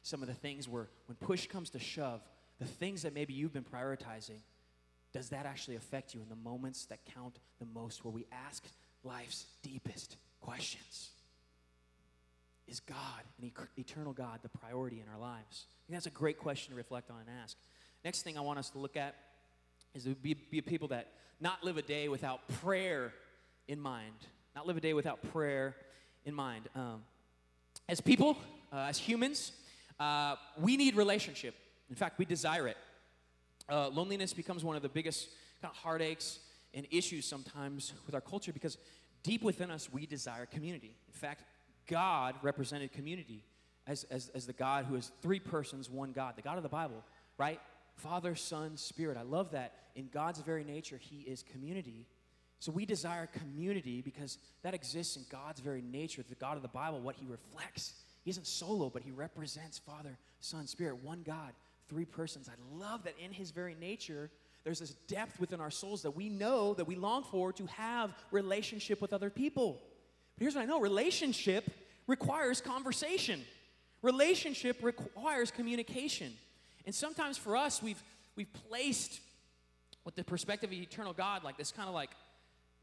Some 0.01 0.21
of 0.21 0.27
the 0.27 0.34
things 0.34 0.67
where, 0.67 0.89
when 1.06 1.15
push 1.15 1.47
comes 1.47 1.69
to 1.71 1.80
shove, 1.80 2.21
the 2.60 2.65
things 2.65 3.03
that 3.03 3.13
maybe 3.13 3.34
you've 3.34 3.53
been 3.53 3.63
prioritizing, 3.63 4.39
does 5.13 5.30
that 5.30 5.45
actually 5.45 5.75
affect 5.75 6.13
you 6.13 6.21
in 6.21 6.30
the 6.30 6.36
moments 6.36 6.86
that 6.86 6.99
count 7.13 7.39
the 7.60 7.65
most, 7.65 8.03
where 8.03 8.12
we 8.12 8.25
ask 8.32 8.63
life's 9.03 9.45
deepest 9.63 10.17
questions? 10.41 11.10
Is 12.67 12.82
God, 12.82 12.97
an 13.41 13.51
eternal 13.77 14.12
God, 14.12 14.39
the 14.43 14.49
priority 14.49 15.01
in 15.01 15.08
our 15.13 15.19
lives? 15.19 15.65
I 15.69 15.88
think 15.88 15.95
that's 15.95 16.08
a 16.08 16.10
great 16.10 16.38
question 16.38 16.71
to 16.71 16.77
reflect 16.77 17.10
on 17.10 17.17
and 17.19 17.30
ask. 17.41 17.56
Next 18.03 18.23
thing 18.23 18.38
I 18.38 18.41
want 18.41 18.60
us 18.60 18.69
to 18.71 18.80
look 18.80 18.97
at 18.97 19.15
is 19.93 20.04
to 20.04 20.15
be, 20.15 20.34
be 20.34 20.62
people 20.62 20.88
that 20.89 21.08
not 21.39 21.63
live 21.63 21.78
a 21.78 21.82
day 21.82 22.08
without 22.08 22.47
prayer 22.62 23.13
in 23.67 23.80
mind. 23.80 24.15
Not 24.56 24.67
live 24.67 24.78
a 24.78 24.82
day 24.82 24.93
without 24.93 25.21
prayer 25.32 25.76
in 26.26 26.34
mind. 26.34 26.67
Um, 26.76 27.04
as 27.88 28.02
people, 28.02 28.38
uh, 28.73 28.88
as 28.89 28.97
humans, 28.97 29.52
uh, 30.00 30.36
we 30.60 30.78
need 30.78 30.95
relationship. 30.95 31.56
In 31.89 31.95
fact, 31.95 32.17
we 32.17 32.26
desire 32.26 32.67
it. 32.67 32.78
Uh, 33.69 33.89
loneliness 33.89 34.34
becomes 34.34 34.63
one 34.63 34.76
of 34.76 34.82
the 34.82 34.89
biggest 34.89 35.30
kind 35.62 35.71
of 35.71 35.78
heartaches 35.78 36.39
and 36.73 36.86
issues 36.91 37.26
sometimes 37.26 37.93
with 38.06 38.15
our 38.15 38.21
culture 38.21 38.54
because 38.54 38.78
deep 39.23 39.43
within 39.43 39.71
us, 39.71 39.91
we 39.91 40.06
desire 40.06 40.45
community. 40.45 40.93
In 41.08 41.13
fact, 41.13 41.43
God 41.88 42.36
represented 42.41 42.91
community 42.91 43.43
as, 43.88 44.04
as, 44.06 44.30
as 44.30 44.45
the 44.45 44.54
God 44.54 44.86
who 44.86 44.95
is 44.95 45.12
three 45.21 45.39
persons, 45.39 45.89
one 45.89 46.12
God, 46.12 46.36
the 46.36 46.41
God 46.41 46.58
of 46.58 46.63
the 46.63 46.69
Bible, 46.69 47.04
right? 47.38 47.60
Father, 47.97 48.36
Son, 48.36 48.77
Spirit. 48.77 49.17
I 49.17 49.23
love 49.23 49.51
that. 49.51 49.73
In 49.95 50.10
God's 50.13 50.39
very 50.41 50.63
nature, 50.63 50.97
He 50.97 51.21
is 51.21 51.43
community. 51.43 52.05
So 52.60 52.71
we 52.71 52.86
desire 52.86 53.27
community 53.27 54.01
because 54.01 54.38
that 54.63 54.73
exists 54.73 55.15
in 55.15 55.23
God's 55.29 55.60
very 55.60 55.81
nature, 55.81 56.23
the 56.27 56.36
God 56.36 56.55
of 56.55 56.62
the 56.62 56.67
Bible, 56.67 56.99
what 57.01 57.15
He 57.15 57.25
reflects. 57.25 57.93
He 58.23 58.31
isn't 58.31 58.47
solo, 58.47 58.89
but 58.89 59.01
He 59.01 59.12
represents 59.12 59.79
Father, 59.79 60.17
Son, 60.39 60.67
Spirit, 60.67 61.03
one 61.03 61.23
God, 61.25 61.53
three 61.89 62.05
persons. 62.05 62.49
I 62.49 62.77
love 62.77 63.03
that 63.03 63.15
in 63.23 63.31
His 63.31 63.51
very 63.51 63.75
nature, 63.75 64.29
there's 64.63 64.79
this 64.79 64.95
depth 65.07 65.39
within 65.39 65.62
our 65.62 65.71
souls 65.71 66.01
that 66.01 66.12
we 66.12 66.29
know 66.29 66.73
that 66.73 66.86
we 66.86 66.95
long 66.95 67.23
for 67.23 67.53
to 67.53 67.65
have 67.67 68.13
relationship 68.31 69.01
with 69.01 69.13
other 69.13 69.29
people. 69.29 69.81
But 70.36 70.43
here's 70.43 70.55
what 70.55 70.62
I 70.62 70.65
know 70.65 70.79
relationship 70.79 71.69
requires 72.05 72.62
conversation, 72.62 73.43
relationship 74.01 74.83
requires 74.83 75.51
communication. 75.51 76.33
And 76.88 76.95
sometimes 76.95 77.38
for 77.38 77.58
us, 77.58 77.84
we've, 77.84 78.02
we've 78.38 78.52
placed 78.69 79.19
with 80.06 80.15
the 80.15 80.23
perspective 80.23 80.71
of 80.71 80.73
eternal 80.73 81.12
God, 81.12 81.43
like 81.43 81.58
this 81.58 81.69
kind 81.69 81.89
of 81.89 81.93
like 81.93 82.12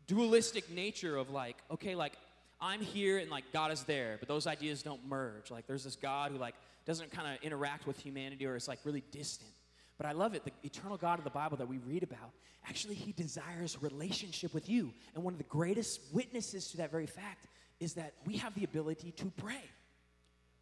dualistic 0.07 0.71
nature 0.71 1.17
of 1.17 1.31
like, 1.31 1.57
okay, 1.71 1.95
like 1.95 2.13
I'm 2.61 2.83
here 2.83 3.17
and 3.17 3.31
like 3.31 3.45
God 3.51 3.73
is 3.73 3.83
there, 3.85 4.19
but 4.21 4.29
those 4.29 4.47
ideas 4.47 4.83
don't 4.83 5.07
merge. 5.07 5.51
Like 5.51 5.67
there's 5.67 5.85
this 5.85 5.97
God 5.97 6.33
who 6.33 6.37
like 6.37 6.55
doesn't 6.85 7.13
kind 7.13 7.35
of 7.35 7.43
interact 7.43 7.87
with 7.87 7.99
humanity 7.99 8.45
or 8.45 8.57
is 8.57 8.69
like 8.69 8.79
really 8.85 9.03
distant. 9.11 9.51
But 9.97 10.07
I 10.07 10.13
love 10.13 10.35
it. 10.35 10.45
The 10.45 10.53
eternal 10.65 10.99
God 10.99 11.19
of 11.19 11.25
the 11.25 11.31
Bible 11.31 11.57
that 11.57 11.69
we 11.69 11.79
read 11.79 12.03
about, 12.03 12.33
actually, 12.69 12.97
He 12.97 13.13
desires 13.13 13.79
relationship 13.81 14.53
with 14.53 14.69
you. 14.69 14.93
And 15.15 15.25
one 15.25 15.33
of 15.33 15.39
the 15.39 15.45
greatest 15.45 16.01
witnesses 16.13 16.69
to 16.73 16.77
that 16.77 16.91
very 16.91 17.07
fact 17.07 17.47
is 17.81 17.95
that 17.95 18.13
we 18.27 18.37
have 18.37 18.55
the 18.55 18.65
ability 18.65 19.13
to 19.13 19.33
pray. 19.39 19.63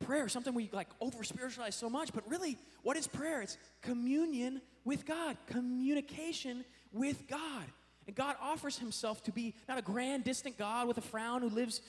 Prayer, 0.07 0.29
something 0.29 0.55
we 0.55 0.69
like 0.73 0.89
over 1.01 1.23
spiritualize 1.25 1.75
so 1.75 1.89
much, 1.89 2.13
but 2.13 2.29
really, 2.29 2.59
what 2.83 2.97
is 2.97 3.07
prayer? 3.07 3.43
It's 3.43 3.57
communion 3.81 4.61
with 4.85 5.07
God, 5.07 5.37
communication 5.47 6.65
with 6.93 7.27
God. 7.29 7.65
And 8.07 8.17
God 8.17 8.37
offers 8.43 8.79
himself 8.79 9.23
to 9.25 9.33
be 9.33 9.55
not 9.69 9.79
a 9.79 9.83
grand, 9.83 10.25
distant 10.25 10.59
God 10.59 10.89
with 10.89 10.99
a 10.99 11.03
frown 11.03 11.41
who 11.41 11.49
lives, 11.49 11.81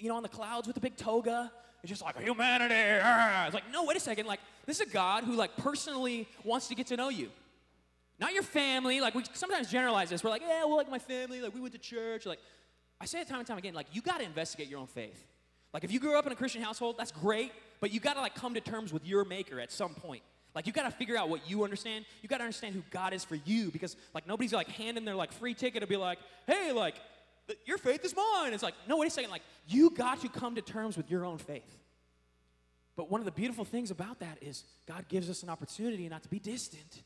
you 0.00 0.08
know, 0.08 0.16
on 0.16 0.22
the 0.22 0.28
clouds 0.28 0.66
with 0.66 0.76
a 0.76 0.80
big 0.80 0.96
toga. 0.96 1.52
It's 1.82 1.90
just 1.90 2.02
like 2.02 2.20
humanity. 2.20 3.00
Ah. 3.02 3.46
It's 3.46 3.54
like, 3.54 3.70
no, 3.72 3.84
wait 3.84 3.96
a 3.96 4.00
second. 4.00 4.26
Like, 4.26 4.40
this 4.66 4.80
is 4.80 4.88
a 4.88 4.90
God 4.90 5.24
who, 5.24 5.34
like, 5.34 5.56
personally 5.56 6.28
wants 6.44 6.68
to 6.68 6.74
get 6.74 6.88
to 6.88 6.96
know 6.96 7.08
you. 7.08 7.30
Not 8.18 8.34
your 8.34 8.42
family. 8.42 9.00
Like, 9.00 9.14
we 9.14 9.24
sometimes 9.32 9.70
generalize 9.70 10.10
this. 10.10 10.22
We're 10.22 10.30
like, 10.30 10.42
yeah, 10.42 10.64
well, 10.64 10.76
like 10.76 10.90
my 10.90 10.98
family. 10.98 11.40
Like, 11.40 11.54
we 11.54 11.60
went 11.60 11.72
to 11.72 11.78
church. 11.78 12.26
Like, 12.26 12.40
I 13.00 13.06
say 13.06 13.20
it 13.20 13.28
time 13.28 13.38
and 13.38 13.46
time 13.46 13.56
again. 13.56 13.72
Like, 13.72 13.86
you 13.92 14.02
got 14.02 14.18
to 14.18 14.24
investigate 14.24 14.68
your 14.68 14.80
own 14.80 14.88
faith. 14.88 15.24
Like, 15.72 15.84
if 15.84 15.92
you 15.92 16.00
grew 16.00 16.18
up 16.18 16.26
in 16.26 16.32
a 16.32 16.36
Christian 16.36 16.62
household, 16.62 16.96
that's 16.98 17.12
great. 17.12 17.52
But 17.80 17.92
you 17.92 18.00
got 18.00 18.14
to, 18.14 18.20
like, 18.20 18.34
come 18.34 18.54
to 18.54 18.60
terms 18.60 18.92
with 18.92 19.06
your 19.06 19.24
maker 19.24 19.60
at 19.60 19.70
some 19.70 19.94
point. 19.94 20.22
Like 20.54 20.66
you 20.66 20.72
got 20.72 20.84
to 20.84 20.90
figure 20.90 21.16
out 21.16 21.28
what 21.28 21.48
you 21.48 21.64
understand. 21.64 22.04
You 22.22 22.28
got 22.28 22.38
to 22.38 22.44
understand 22.44 22.74
who 22.74 22.82
God 22.90 23.12
is 23.12 23.24
for 23.24 23.36
you 23.36 23.70
because 23.70 23.96
like 24.14 24.26
nobody's 24.26 24.52
like 24.52 24.68
handing 24.68 25.04
their 25.04 25.14
like 25.14 25.32
free 25.32 25.54
ticket 25.54 25.82
to 25.82 25.86
be 25.86 25.96
like, 25.96 26.18
"Hey, 26.46 26.72
like 26.72 26.96
your 27.66 27.78
faith 27.78 28.04
is 28.04 28.14
mine." 28.16 28.52
It's 28.52 28.62
like, 28.62 28.74
"No, 28.88 28.96
wait 28.96 29.06
a 29.06 29.10
second. 29.10 29.30
Like 29.30 29.42
you 29.68 29.90
got 29.90 30.20
to 30.22 30.28
come 30.28 30.56
to 30.56 30.62
terms 30.62 30.96
with 30.96 31.10
your 31.10 31.24
own 31.24 31.38
faith." 31.38 31.78
But 32.96 33.10
one 33.10 33.20
of 33.20 33.24
the 33.24 33.32
beautiful 33.32 33.64
things 33.64 33.90
about 33.90 34.18
that 34.20 34.38
is 34.42 34.64
God 34.86 35.08
gives 35.08 35.30
us 35.30 35.42
an 35.42 35.48
opportunity 35.48 36.08
not 36.08 36.22
to 36.24 36.28
be 36.28 36.40
distant, 36.40 37.02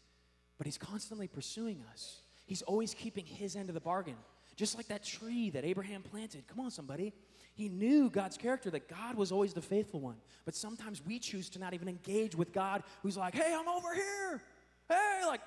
but 0.56 0.66
he's 0.66 0.78
constantly 0.78 1.28
pursuing 1.28 1.82
us. 1.92 2.20
He's 2.46 2.62
always 2.62 2.94
keeping 2.94 3.26
his 3.26 3.56
end 3.56 3.68
of 3.68 3.74
the 3.74 3.80
bargain. 3.80 4.16
Just 4.56 4.76
like 4.76 4.88
that 4.88 5.04
tree 5.04 5.50
that 5.50 5.64
Abraham 5.64 6.02
planted. 6.02 6.46
Come 6.46 6.60
on 6.60 6.70
somebody. 6.70 7.12
He 7.54 7.68
knew 7.68 8.10
God's 8.10 8.36
character, 8.36 8.68
that 8.70 8.88
God 8.88 9.14
was 9.16 9.30
always 9.30 9.54
the 9.54 9.62
faithful 9.62 10.00
one. 10.00 10.16
But 10.44 10.56
sometimes 10.56 11.00
we 11.06 11.20
choose 11.20 11.48
to 11.50 11.60
not 11.60 11.72
even 11.72 11.88
engage 11.88 12.34
with 12.34 12.52
God 12.52 12.82
who's 13.02 13.16
like, 13.16 13.34
hey, 13.34 13.56
I'm 13.56 13.68
over 13.68 13.94
here. 13.94 14.42
Hey, 14.88 15.22
like, 15.26 15.40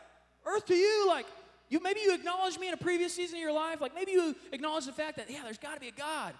earth 0.46 0.66
to 0.68 0.76
you. 0.76 1.06
Like, 1.08 1.26
you 1.70 1.82
maybe 1.84 2.00
you 2.00 2.14
acknowledged 2.14 2.60
me 2.60 2.70
in 2.70 2.74
a 2.74 2.78
previous 2.78 3.14
season 3.14 3.36
of 3.36 3.42
your 3.42 3.52
life. 3.52 3.82
Like, 3.82 3.94
maybe 3.94 4.14
you 4.14 4.36
acknowledge 4.54 4.86
the 4.86 4.94
fact 4.94 5.18
that, 5.18 5.30
yeah, 5.30 5.42
there's 5.44 5.58
got 5.58 5.74
to 5.74 5.82
be 5.82 5.90
a 5.90 5.92
God. 5.92 6.34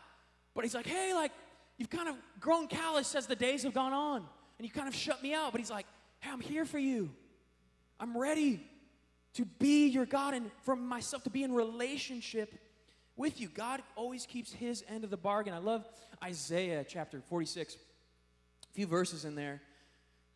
But 0.56 0.64
he's 0.64 0.74
like, 0.74 0.88
hey, 0.88 1.14
like, 1.14 1.34
you've 1.78 1.90
kind 1.90 2.08
of 2.08 2.16
grown 2.40 2.68
callous 2.68 3.14
as 3.14 3.28
the 3.28 3.36
days 3.36 3.64
have 3.64 3.74
gone 3.74 3.94
on. 3.94 4.24
And 4.58 4.66
you 4.66 4.72
kind 4.72 4.88
of 4.88 4.96
shut 4.96 5.22
me 5.22 5.34
out. 5.34 5.52
But 5.52 5.60
he's 5.60 5.70
like, 5.70 5.86
hey, 6.22 6.30
I'm 6.32 6.40
here 6.40 6.64
for 6.64 6.80
you. 6.80 7.12
I'm 8.00 8.18
ready 8.18 8.62
to 9.34 9.44
be 9.44 9.88
your 9.88 10.06
God 10.06 10.34
and 10.34 10.50
for 10.64 10.78
myself 10.78 11.24
to 11.24 11.30
be 11.30 11.44
in 11.44 11.52
relationship 11.52 12.56
with 13.18 13.42
you. 13.42 13.50
God 13.50 13.82
always 13.96 14.26
keeps 14.26 14.54
his 14.54 14.84
end 14.88 15.04
of 15.04 15.10
the 15.10 15.18
bargain. 15.18 15.54
I 15.54 15.58
love 15.58 15.86
Isaiah 16.24 16.86
chapter 16.88 17.20
46, 17.20 17.76
a 17.76 18.74
few 18.74 18.88
verses 18.88 19.26
in 19.26 19.36
there 19.36 19.62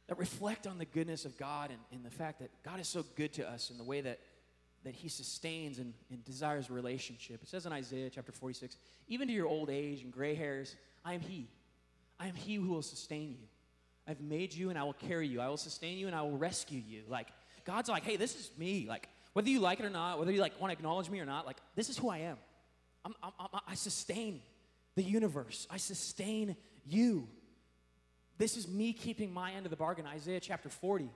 that 0.07 0.17
reflect 0.17 0.67
on 0.67 0.77
the 0.77 0.85
goodness 0.85 1.23
of 1.23 1.37
God 1.37 1.69
and, 1.69 1.79
and 1.91 2.03
the 2.03 2.15
fact 2.15 2.39
that 2.39 2.49
God 2.63 2.79
is 2.79 2.87
so 2.87 3.05
good 3.15 3.31
to 3.33 3.49
us 3.49 3.69
in 3.69 3.77
the 3.77 3.83
way 3.83 4.01
that 4.01 4.19
that 4.83 4.95
he 4.95 5.09
sustains 5.09 5.79
and, 5.79 5.93
and 6.09 6.23
desires 6.25 6.69
relationship. 6.69 7.41
It 7.43 7.49
says 7.49 7.65
in 7.65 7.73
Isaiah 7.73 8.09
chapter 8.09 8.31
46, 8.31 8.77
even 9.07 9.27
to 9.27 9.33
your 9.33 9.47
old 9.47 9.69
age 9.69 10.01
and 10.01 10.11
gray 10.11 10.33
hairs, 10.33 10.75
I 11.05 11.13
am 11.13 11.21
he. 11.21 11.47
I 12.19 12.27
am 12.27 12.35
he 12.35 12.55
who 12.55 12.69
will 12.69 12.81
sustain 12.81 13.29
you. 13.29 13.47
I've 14.07 14.21
made 14.21 14.53
you 14.53 14.69
and 14.69 14.79
I 14.79 14.83
will 14.83 14.93
carry 14.93 15.27
you. 15.27 15.39
I 15.39 15.49
will 15.49 15.57
sustain 15.57 15.97
you 15.97 16.07
and 16.07 16.15
I 16.15 16.21
will 16.23 16.37
rescue 16.37 16.81
you. 16.85 17.03
Like, 17.07 17.27
God's 17.63 17.89
like, 17.89 18.03
hey, 18.03 18.17
this 18.17 18.35
is 18.35 18.49
me. 18.57 18.87
Like, 18.89 19.07
whether 19.33 19.49
you 19.49 19.59
like 19.59 19.79
it 19.79 19.85
or 19.85 19.89
not, 19.89 20.19
whether 20.19 20.31
you 20.31 20.41
like 20.41 20.59
want 20.59 20.71
to 20.71 20.77
acknowledge 20.77 21.09
me 21.09 21.19
or 21.19 21.25
not, 21.25 21.45
like, 21.45 21.57
this 21.75 21.89
is 21.89 21.97
who 21.97 22.09
I 22.09 22.19
am. 22.19 22.37
I'm, 23.05 23.13
I'm, 23.23 23.31
I'm, 23.39 23.61
I 23.67 23.75
sustain 23.75 24.41
the 24.95 25.03
universe. 25.03 25.67
I 25.69 25.77
sustain 25.77 26.55
you. 26.85 27.27
This 28.37 28.57
is 28.57 28.67
me 28.67 28.93
keeping 28.93 29.33
my 29.33 29.51
end 29.51 29.65
of 29.65 29.69
the 29.69 29.75
bargain. 29.75 30.05
Isaiah 30.05 30.39
chapter 30.39 30.69
40, 30.69 31.09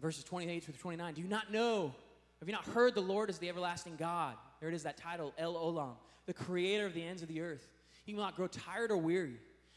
verses 0.00 0.24
28 0.24 0.64
through 0.64 0.74
29. 0.74 1.14
Do 1.14 1.20
you 1.20 1.28
not 1.28 1.52
know? 1.52 1.94
Have 2.40 2.48
you 2.48 2.54
not 2.54 2.64
heard 2.66 2.94
the 2.94 3.00
Lord 3.00 3.28
is 3.28 3.38
the 3.38 3.48
everlasting 3.48 3.96
God? 3.96 4.34
There 4.60 4.68
it 4.68 4.74
is, 4.74 4.82
that 4.84 4.96
title, 4.96 5.34
El 5.36 5.54
Olam, 5.54 5.94
the 6.26 6.32
creator 6.32 6.86
of 6.86 6.94
the 6.94 7.04
ends 7.04 7.22
of 7.22 7.28
the 7.28 7.40
earth. 7.40 7.68
He 8.04 8.14
will 8.14 8.22
not 8.22 8.36
grow 8.36 8.46
tired 8.46 8.90
or 8.90 8.96
weary, 8.96 9.36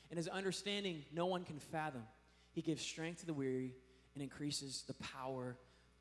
and 0.09 0.17
his 0.17 0.27
understanding 0.27 1.03
no 1.13 1.25
one 1.25 1.43
can 1.43 1.59
fathom. 1.59 2.03
He 2.51 2.61
gives 2.61 2.81
strength 2.81 3.21
to 3.21 3.25
the 3.25 3.33
weary 3.33 3.73
and 4.13 4.23
increases 4.23 4.83
the 4.87 4.93
power 4.95 5.57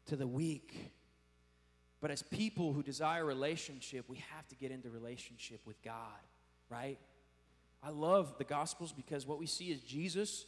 to 0.06 0.16
the 0.16 0.26
weak. 0.26 0.92
But 2.02 2.10
as 2.10 2.20
people 2.20 2.72
who 2.72 2.82
desire 2.82 3.24
relationship, 3.24 4.06
we 4.08 4.16
have 4.34 4.46
to 4.48 4.56
get 4.56 4.72
into 4.72 4.90
relationship 4.90 5.60
with 5.64 5.80
God, 5.82 5.94
right? 6.68 6.98
I 7.80 7.90
love 7.90 8.34
the 8.38 8.44
Gospels 8.44 8.92
because 8.92 9.24
what 9.24 9.38
we 9.38 9.46
see 9.46 9.70
is 9.70 9.80
Jesus 9.80 10.44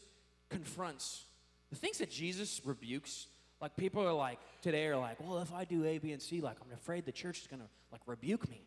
confronts 0.50 1.24
the 1.70 1.76
things 1.76 1.98
that 1.98 2.10
Jesus 2.10 2.60
rebukes. 2.64 3.28
Like 3.60 3.76
people 3.76 4.06
are 4.06 4.12
like 4.12 4.40
today 4.62 4.86
are 4.88 4.96
like, 4.96 5.18
well, 5.20 5.38
if 5.38 5.52
I 5.52 5.64
do 5.64 5.84
A, 5.84 5.98
B, 5.98 6.10
and 6.10 6.20
C, 6.20 6.40
like 6.40 6.56
I'm 6.60 6.72
afraid 6.74 7.06
the 7.06 7.12
church 7.12 7.42
is 7.42 7.46
gonna 7.46 7.68
like 7.92 8.00
rebuke 8.06 8.50
me. 8.50 8.60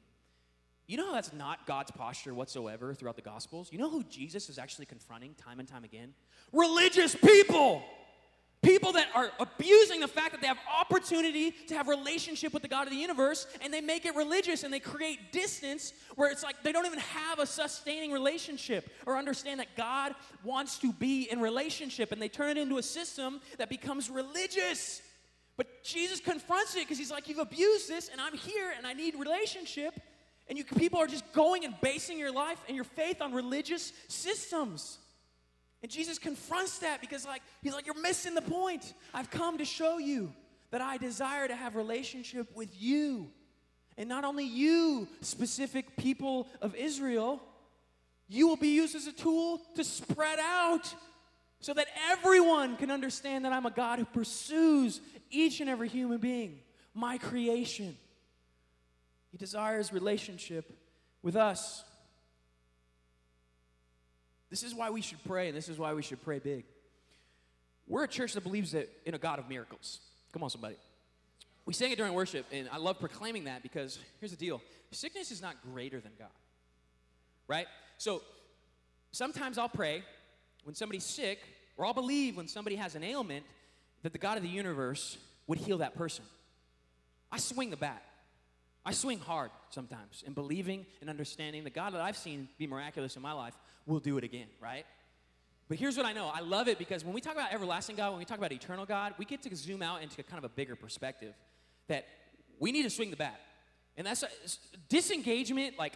You 0.88 0.96
know 0.96 1.08
how 1.08 1.14
that's 1.14 1.34
not 1.34 1.68
God's 1.68 1.92
posture 1.92 2.34
whatsoever 2.34 2.94
throughout 2.94 3.18
the 3.18 3.22
Gospels? 3.22 3.70
You 3.70 3.80
know 3.80 3.90
who 3.90 4.04
Jesus 4.04 4.50
is 4.50 4.58
actually 4.58 4.86
confronting 4.86 5.36
time 5.36 5.60
and 5.60 5.68
time 5.68 5.84
again? 5.84 6.14
Religious 6.54 7.14
people! 7.16 7.84
People 8.64 8.92
that 8.94 9.08
are 9.14 9.30
abusing 9.40 10.00
the 10.00 10.08
fact 10.08 10.32
that 10.32 10.42
they 10.42 10.48
have 10.48 10.58
opportunity 10.82 11.52
to 11.68 11.76
have 11.76 11.88
relationship 11.88 12.54
with 12.54 12.64
the 12.64 12.68
God 12.68 12.88
of 12.88 12.90
the 12.92 13.00
universe 13.00 13.46
and 13.62 13.72
they 13.72 13.82
make 13.82 14.06
it 14.06 14.16
religious 14.16 14.64
and 14.64 14.74
they 14.74 14.80
create 14.80 15.32
distance 15.32 15.94
where 16.16 16.32
it's 16.32 16.42
like 16.42 16.64
they 16.64 16.72
don't 16.72 16.88
even 16.88 17.00
have 17.00 17.38
a 17.38 17.46
sustaining 17.46 18.12
relationship 18.12 18.90
or 19.06 19.16
understand 19.16 19.60
that 19.60 19.78
God 19.78 20.16
wants 20.44 20.80
to 20.80 20.92
be 20.92 21.30
in 21.30 21.40
relationship 21.40 22.12
and 22.12 22.20
they 22.20 22.30
turn 22.30 22.50
it 22.50 22.58
into 22.58 22.80
a 22.80 22.84
system 22.84 23.42
that 23.60 23.70
becomes 23.70 24.10
religious. 24.10 25.04
But 25.56 25.84
Jesus 25.84 26.20
confronts 26.20 26.76
it 26.76 26.80
because 26.80 26.98
he's 26.98 27.12
like, 27.12 27.30
You've 27.30 27.38
abused 27.38 27.88
this 27.88 28.10
and 28.10 28.20
I'm 28.20 28.36
here 28.36 28.74
and 28.76 28.88
I 28.88 28.94
need 28.94 29.14
relationship. 29.16 29.94
And 30.50 30.58
you 30.58 30.64
people 30.64 31.00
are 31.00 31.08
just 31.08 31.32
going 31.34 31.64
and 31.64 31.76
basing 31.82 32.18
your 32.18 32.32
life 32.32 32.60
and 32.68 32.76
your 32.76 32.86
faith 32.86 33.22
on 33.22 33.34
religious 33.34 33.94
systems. 34.08 34.98
And 35.84 35.92
Jesus 35.92 36.18
confronts 36.18 36.80
that 36.80 37.02
because 37.02 37.26
like 37.26 37.42
he's 37.62 37.74
like 37.74 37.86
you're 37.86 38.02
missing 38.02 38.34
the 38.34 38.42
point. 38.42 38.94
I've 39.14 39.30
come 39.30 39.58
to 39.60 39.66
show 39.66 39.98
you 39.98 40.34
that 40.72 40.82
I 40.82 40.98
desire 40.98 41.48
to 41.48 41.56
have 41.56 41.76
relationship 41.76 42.56
with 42.56 42.70
you. 42.82 43.30
And 43.98 44.10
not 44.10 44.24
only 44.24 44.46
you, 44.46 45.08
specific 45.22 45.98
people 45.98 46.48
of 46.62 46.76
Israel, 46.76 47.42
you 48.28 48.48
will 48.48 48.58
be 48.58 48.76
used 48.76 48.96
as 48.96 49.08
a 49.08 49.12
tool 49.12 49.62
to 49.76 49.84
spread 49.84 50.40
out 50.40 50.94
so 51.60 51.74
that 51.74 51.88
everyone 52.12 52.78
can 52.78 52.92
understand 52.92 53.46
that 53.46 53.54
I'm 53.54 53.66
a 53.66 53.72
God 53.72 54.00
who 54.00 54.06
pursues 54.06 55.02
each 55.32 55.62
and 55.62 55.70
every 55.70 55.88
human 55.88 56.20
being, 56.20 56.60
my 56.94 57.18
creation. 57.18 57.98
He 59.32 59.38
desires 59.38 59.92
relationship 59.92 60.78
with 61.24 61.36
us. 61.36 61.84
This 64.50 64.64
is 64.64 64.74
why 64.74 64.90
we 64.90 65.02
should 65.02 65.24
pray, 65.26 65.48
and 65.48 65.58
this 65.58 65.70
is 65.70 65.78
why 65.78 65.94
we 65.94 66.02
should 66.02 66.22
pray 66.24 66.40
big. 66.40 66.66
We're 67.88 68.04
a 68.04 68.08
church 68.08 68.34
that 68.34 68.42
believes 68.42 68.72
that 68.72 68.90
in 69.06 69.14
a 69.14 69.18
God 69.18 69.40
of 69.40 69.50
miracles. 69.50 70.00
Come 70.34 70.44
on, 70.44 70.50
somebody. 70.50 70.76
We 71.66 71.74
sang 71.74 71.92
it 71.92 71.98
during 71.98 72.14
worship, 72.14 72.46
and 72.52 72.70
I 72.72 72.78
love 72.78 73.00
proclaiming 73.00 73.46
that 73.46 73.62
because 73.62 74.00
here's 74.20 74.32
the 74.32 74.38
deal 74.38 74.62
sickness 74.92 75.32
is 75.32 75.42
not 75.42 75.56
greater 75.74 76.00
than 76.00 76.14
God, 76.18 76.30
right? 77.48 77.68
So 77.98 78.22
sometimes 79.12 79.58
I'll 79.58 79.68
pray 79.68 80.04
when 80.64 80.76
somebody's 80.76 81.04
sick, 81.04 81.40
or 81.78 81.86
I'll 81.86 81.94
believe 81.94 82.38
when 82.38 82.48
somebody 82.48 82.78
has 82.78 82.96
an 82.96 83.04
ailment 83.04 83.46
that 84.04 84.14
the 84.14 84.18
God 84.18 84.38
of 84.38 84.44
the 84.44 84.50
universe 84.50 85.18
would 85.46 85.58
heal 85.58 85.80
that 85.80 85.96
person. 85.96 86.24
I 87.32 87.38
swing 87.38 87.70
the 87.70 87.78
bat. 87.78 88.02
I 88.88 88.92
swing 88.92 89.20
hard 89.20 89.52
sometimes 89.70 90.24
in 90.26 90.32
believing 90.32 90.86
and 91.02 91.10
understanding 91.10 91.66
the 91.66 91.70
God 91.70 91.94
that 91.94 92.00
I've 92.00 92.16
seen 92.16 92.48
be 92.58 92.68
miraculous 92.68 93.18
in 93.18 93.22
my 93.22 93.34
life 93.34 93.54
will 93.86 94.00
do 94.00 94.18
it 94.18 94.24
again, 94.24 94.48
right? 94.62 94.86
But 95.68 95.78
here's 95.78 95.98
what 95.98 96.06
I 96.06 96.14
know 96.14 96.32
I 96.34 96.40
love 96.40 96.70
it 96.70 96.80
because 96.80 97.04
when 97.04 97.14
we 97.14 97.20
talk 97.20 97.34
about 97.34 97.52
everlasting 97.52 97.98
God, 97.98 98.12
when 98.12 98.20
we 98.20 98.24
talk 98.24 98.38
about 98.38 98.54
eternal 98.54 98.86
God, 98.86 99.14
we 99.18 99.26
get 99.26 99.42
to 99.42 99.54
zoom 99.54 99.82
out 99.82 100.04
into 100.04 100.24
kind 100.24 100.38
of 100.38 100.46
a 100.46 100.54
bigger 100.54 100.78
perspective 100.78 101.34
that 101.90 102.06
we 102.60 102.72
need 102.72 102.84
to 102.84 102.90
swing 102.90 103.12
the 103.12 103.18
bat. 103.18 103.38
And 103.98 104.08
that's 104.08 104.24
uh, 104.24 104.28
a, 104.28 104.78
disengagement, 104.88 105.78
like 105.78 105.92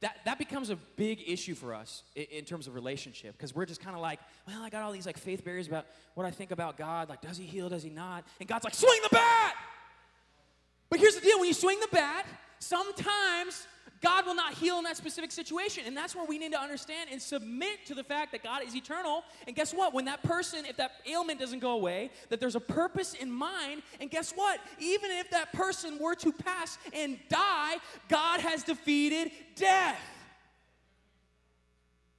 that, 0.00 0.16
that 0.24 0.38
becomes 0.38 0.70
a 0.70 0.76
big 0.96 1.22
issue 1.26 1.54
for 1.54 1.74
us 1.74 2.04
in, 2.16 2.24
in 2.30 2.44
terms 2.46 2.66
of 2.66 2.74
relationship 2.74 3.36
because 3.36 3.54
we're 3.54 3.66
just 3.66 3.82
kind 3.82 3.94
of 3.94 4.00
like, 4.00 4.18
well, 4.48 4.62
I 4.62 4.70
got 4.70 4.80
all 4.82 4.92
these 4.92 5.04
like 5.04 5.18
faith 5.18 5.44
barriers 5.44 5.68
about 5.68 5.84
what 6.14 6.24
I 6.24 6.30
think 6.30 6.52
about 6.52 6.78
God. 6.78 7.10
Like, 7.10 7.20
does 7.20 7.36
he 7.36 7.44
heal? 7.44 7.68
Does 7.68 7.82
he 7.82 7.90
not? 7.90 8.24
And 8.40 8.48
God's 8.48 8.64
like, 8.64 8.74
swing 8.74 8.98
the 9.02 9.10
bat! 9.14 9.56
But 10.90 10.98
here's 10.98 11.14
the 11.14 11.20
deal 11.20 11.38
when 11.38 11.48
you 11.48 11.54
swing 11.54 11.78
the 11.80 11.88
bat, 11.92 12.26
sometimes 12.58 13.66
God 14.00 14.24
will 14.24 14.34
not 14.34 14.54
heal 14.54 14.78
in 14.78 14.84
that 14.84 14.96
specific 14.96 15.30
situation. 15.30 15.84
And 15.86 15.96
that's 15.96 16.16
where 16.16 16.24
we 16.24 16.38
need 16.38 16.52
to 16.52 16.60
understand 16.60 17.10
and 17.12 17.20
submit 17.20 17.86
to 17.86 17.94
the 17.94 18.02
fact 18.02 18.32
that 18.32 18.42
God 18.42 18.62
is 18.66 18.74
eternal. 18.74 19.24
And 19.46 19.54
guess 19.54 19.74
what? 19.74 19.92
When 19.92 20.06
that 20.06 20.22
person, 20.22 20.64
if 20.64 20.76
that 20.78 20.92
ailment 21.06 21.38
doesn't 21.38 21.58
go 21.58 21.72
away, 21.72 22.10
that 22.30 22.40
there's 22.40 22.56
a 22.56 22.60
purpose 22.60 23.14
in 23.14 23.30
mind. 23.30 23.82
And 24.00 24.10
guess 24.10 24.32
what? 24.32 24.58
Even 24.78 25.10
if 25.10 25.30
that 25.30 25.52
person 25.52 25.98
were 26.00 26.14
to 26.16 26.32
pass 26.32 26.78
and 26.94 27.18
die, 27.28 27.76
God 28.08 28.40
has 28.40 28.62
defeated 28.62 29.32
death. 29.54 30.00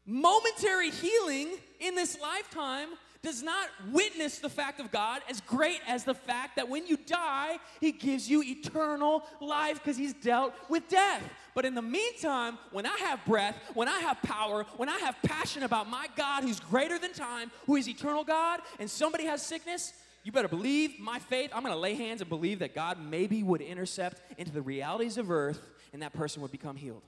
Momentary 0.05 0.91
healing 0.91 1.49
in 1.79 1.95
this 1.95 2.19
lifetime 2.21 2.89
does 3.23 3.43
not 3.43 3.69
witness 3.91 4.39
the 4.39 4.49
fact 4.49 4.79
of 4.79 4.91
God 4.91 5.21
as 5.29 5.41
great 5.41 5.79
as 5.87 6.03
the 6.03 6.13
fact 6.13 6.55
that 6.55 6.67
when 6.67 6.87
you 6.87 6.97
die, 6.97 7.59
He 7.79 7.91
gives 7.91 8.29
you 8.29 8.41
eternal 8.43 9.23
life 9.39 9.75
because 9.75 9.97
He's 9.97 10.13
dealt 10.13 10.53
with 10.69 10.87
death. 10.89 11.21
But 11.53 11.65
in 11.65 11.75
the 11.75 11.81
meantime, 11.81 12.57
when 12.71 12.85
I 12.85 12.97
have 12.97 13.23
breath, 13.25 13.55
when 13.73 13.87
I 13.87 13.99
have 13.99 14.21
power, 14.23 14.65
when 14.77 14.89
I 14.89 14.97
have 14.99 15.15
passion 15.23 15.63
about 15.63 15.89
my 15.89 16.07
God 16.15 16.43
who's 16.43 16.59
greater 16.59 16.97
than 16.97 17.13
time, 17.13 17.51
who 17.67 17.75
is 17.75 17.87
eternal 17.87 18.23
God, 18.23 18.61
and 18.79 18.89
somebody 18.89 19.25
has 19.25 19.45
sickness, 19.45 19.93
you 20.23 20.31
better 20.31 20.47
believe 20.47 20.99
my 20.99 21.19
faith. 21.19 21.51
I'm 21.53 21.61
going 21.61 21.73
to 21.73 21.79
lay 21.79 21.95
hands 21.95 22.21
and 22.21 22.29
believe 22.29 22.59
that 22.59 22.73
God 22.73 22.97
maybe 22.99 23.43
would 23.43 23.61
intercept 23.61 24.21
into 24.37 24.51
the 24.51 24.61
realities 24.61 25.17
of 25.17 25.29
earth 25.29 25.67
and 25.93 26.01
that 26.01 26.13
person 26.13 26.41
would 26.41 26.51
become 26.51 26.75
healed. 26.75 27.01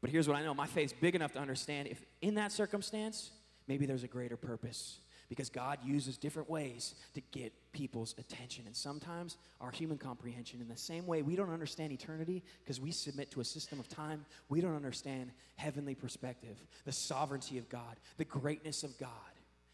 But 0.00 0.10
here's 0.10 0.28
what 0.28 0.36
I 0.36 0.42
know 0.42 0.54
my 0.54 0.66
faith's 0.66 0.92
big 0.92 1.14
enough 1.14 1.32
to 1.32 1.38
understand 1.38 1.88
if 1.88 2.02
in 2.20 2.34
that 2.34 2.52
circumstance, 2.52 3.30
maybe 3.68 3.86
there's 3.86 4.04
a 4.04 4.08
greater 4.08 4.36
purpose 4.36 4.98
because 5.28 5.48
God 5.48 5.78
uses 5.84 6.16
different 6.16 6.48
ways 6.48 6.94
to 7.14 7.20
get 7.32 7.52
people's 7.72 8.14
attention. 8.18 8.64
And 8.66 8.76
sometimes 8.76 9.36
our 9.60 9.70
human 9.70 9.98
comprehension, 9.98 10.60
in 10.60 10.68
the 10.68 10.76
same 10.76 11.06
way 11.06 11.22
we 11.22 11.36
don't 11.36 11.52
understand 11.52 11.92
eternity 11.92 12.42
because 12.62 12.80
we 12.80 12.92
submit 12.92 13.30
to 13.32 13.40
a 13.40 13.44
system 13.44 13.80
of 13.80 13.88
time, 13.88 14.24
we 14.48 14.60
don't 14.60 14.76
understand 14.76 15.32
heavenly 15.56 15.94
perspective, 15.94 16.56
the 16.84 16.92
sovereignty 16.92 17.58
of 17.58 17.68
God, 17.68 17.96
the 18.18 18.24
greatness 18.24 18.84
of 18.84 18.96
God, 18.98 19.10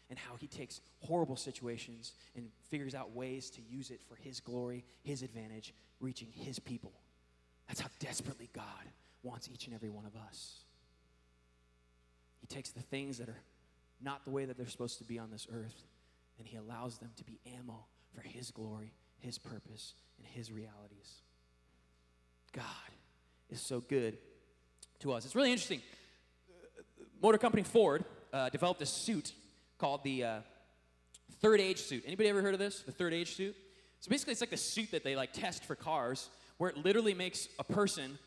and 0.09 0.17
how 0.17 0.35
He 0.39 0.47
takes 0.47 0.81
horrible 1.01 1.35
situations 1.35 2.13
and 2.35 2.49
figures 2.69 2.95
out 2.95 3.15
ways 3.15 3.49
to 3.51 3.61
use 3.61 3.91
it 3.91 4.01
for 4.07 4.15
His 4.15 4.39
glory, 4.39 4.83
His 5.03 5.21
advantage, 5.21 5.73
reaching 5.99 6.29
His 6.31 6.59
people. 6.59 6.93
That's 7.67 7.79
how 7.79 7.89
desperately 7.99 8.49
God 8.53 8.65
wants 9.21 9.49
each 9.53 9.67
and 9.67 9.75
every 9.75 9.89
one 9.89 10.05
of 10.05 10.15
us. 10.27 10.63
He 12.41 12.47
takes 12.47 12.71
the 12.71 12.81
things 12.81 13.19
that 13.19 13.29
are 13.29 13.39
not 14.03 14.25
the 14.25 14.31
way 14.31 14.45
that 14.45 14.57
they're 14.57 14.67
supposed 14.67 14.97
to 14.97 15.03
be 15.03 15.19
on 15.19 15.31
this 15.31 15.47
earth. 15.51 15.83
And 16.37 16.47
He 16.47 16.57
allows 16.57 16.97
them 16.97 17.11
to 17.17 17.23
be 17.23 17.39
ammo 17.57 17.85
for 18.13 18.21
His 18.21 18.51
glory, 18.51 18.93
His 19.19 19.37
purpose, 19.37 19.93
and 20.17 20.27
His 20.27 20.51
realities. 20.51 21.21
God 22.51 22.65
is 23.49 23.61
so 23.61 23.79
good 23.79 24.17
to 24.99 25.13
us. 25.13 25.25
It's 25.25 25.35
really 25.35 25.51
interesting. 25.51 25.81
Motor 27.21 27.37
company 27.37 27.63
Ford 27.63 28.03
uh, 28.31 28.49
developed 28.49 28.81
a 28.81 28.85
suit 28.85 29.33
called 29.77 30.03
the 30.03 30.23
uh, 30.23 30.39
third 31.41 31.59
age 31.59 31.79
suit. 31.79 32.03
Anybody 32.05 32.29
ever 32.29 32.41
heard 32.41 32.53
of 32.53 32.59
this? 32.59 32.81
The 32.81 32.91
third 32.91 33.13
age 33.13 33.35
suit? 33.35 33.55
So 33.99 34.09
basically, 34.09 34.33
it's 34.33 34.41
like 34.41 34.49
the 34.49 34.57
suit 34.57 34.91
that 34.91 35.03
they 35.03 35.15
like 35.15 35.31
test 35.31 35.63
for 35.63 35.75
cars, 35.75 36.29
where 36.57 36.69
it 36.69 36.77
literally 36.77 37.13
makes 37.13 37.47
a 37.59 37.63
person. 37.63 38.17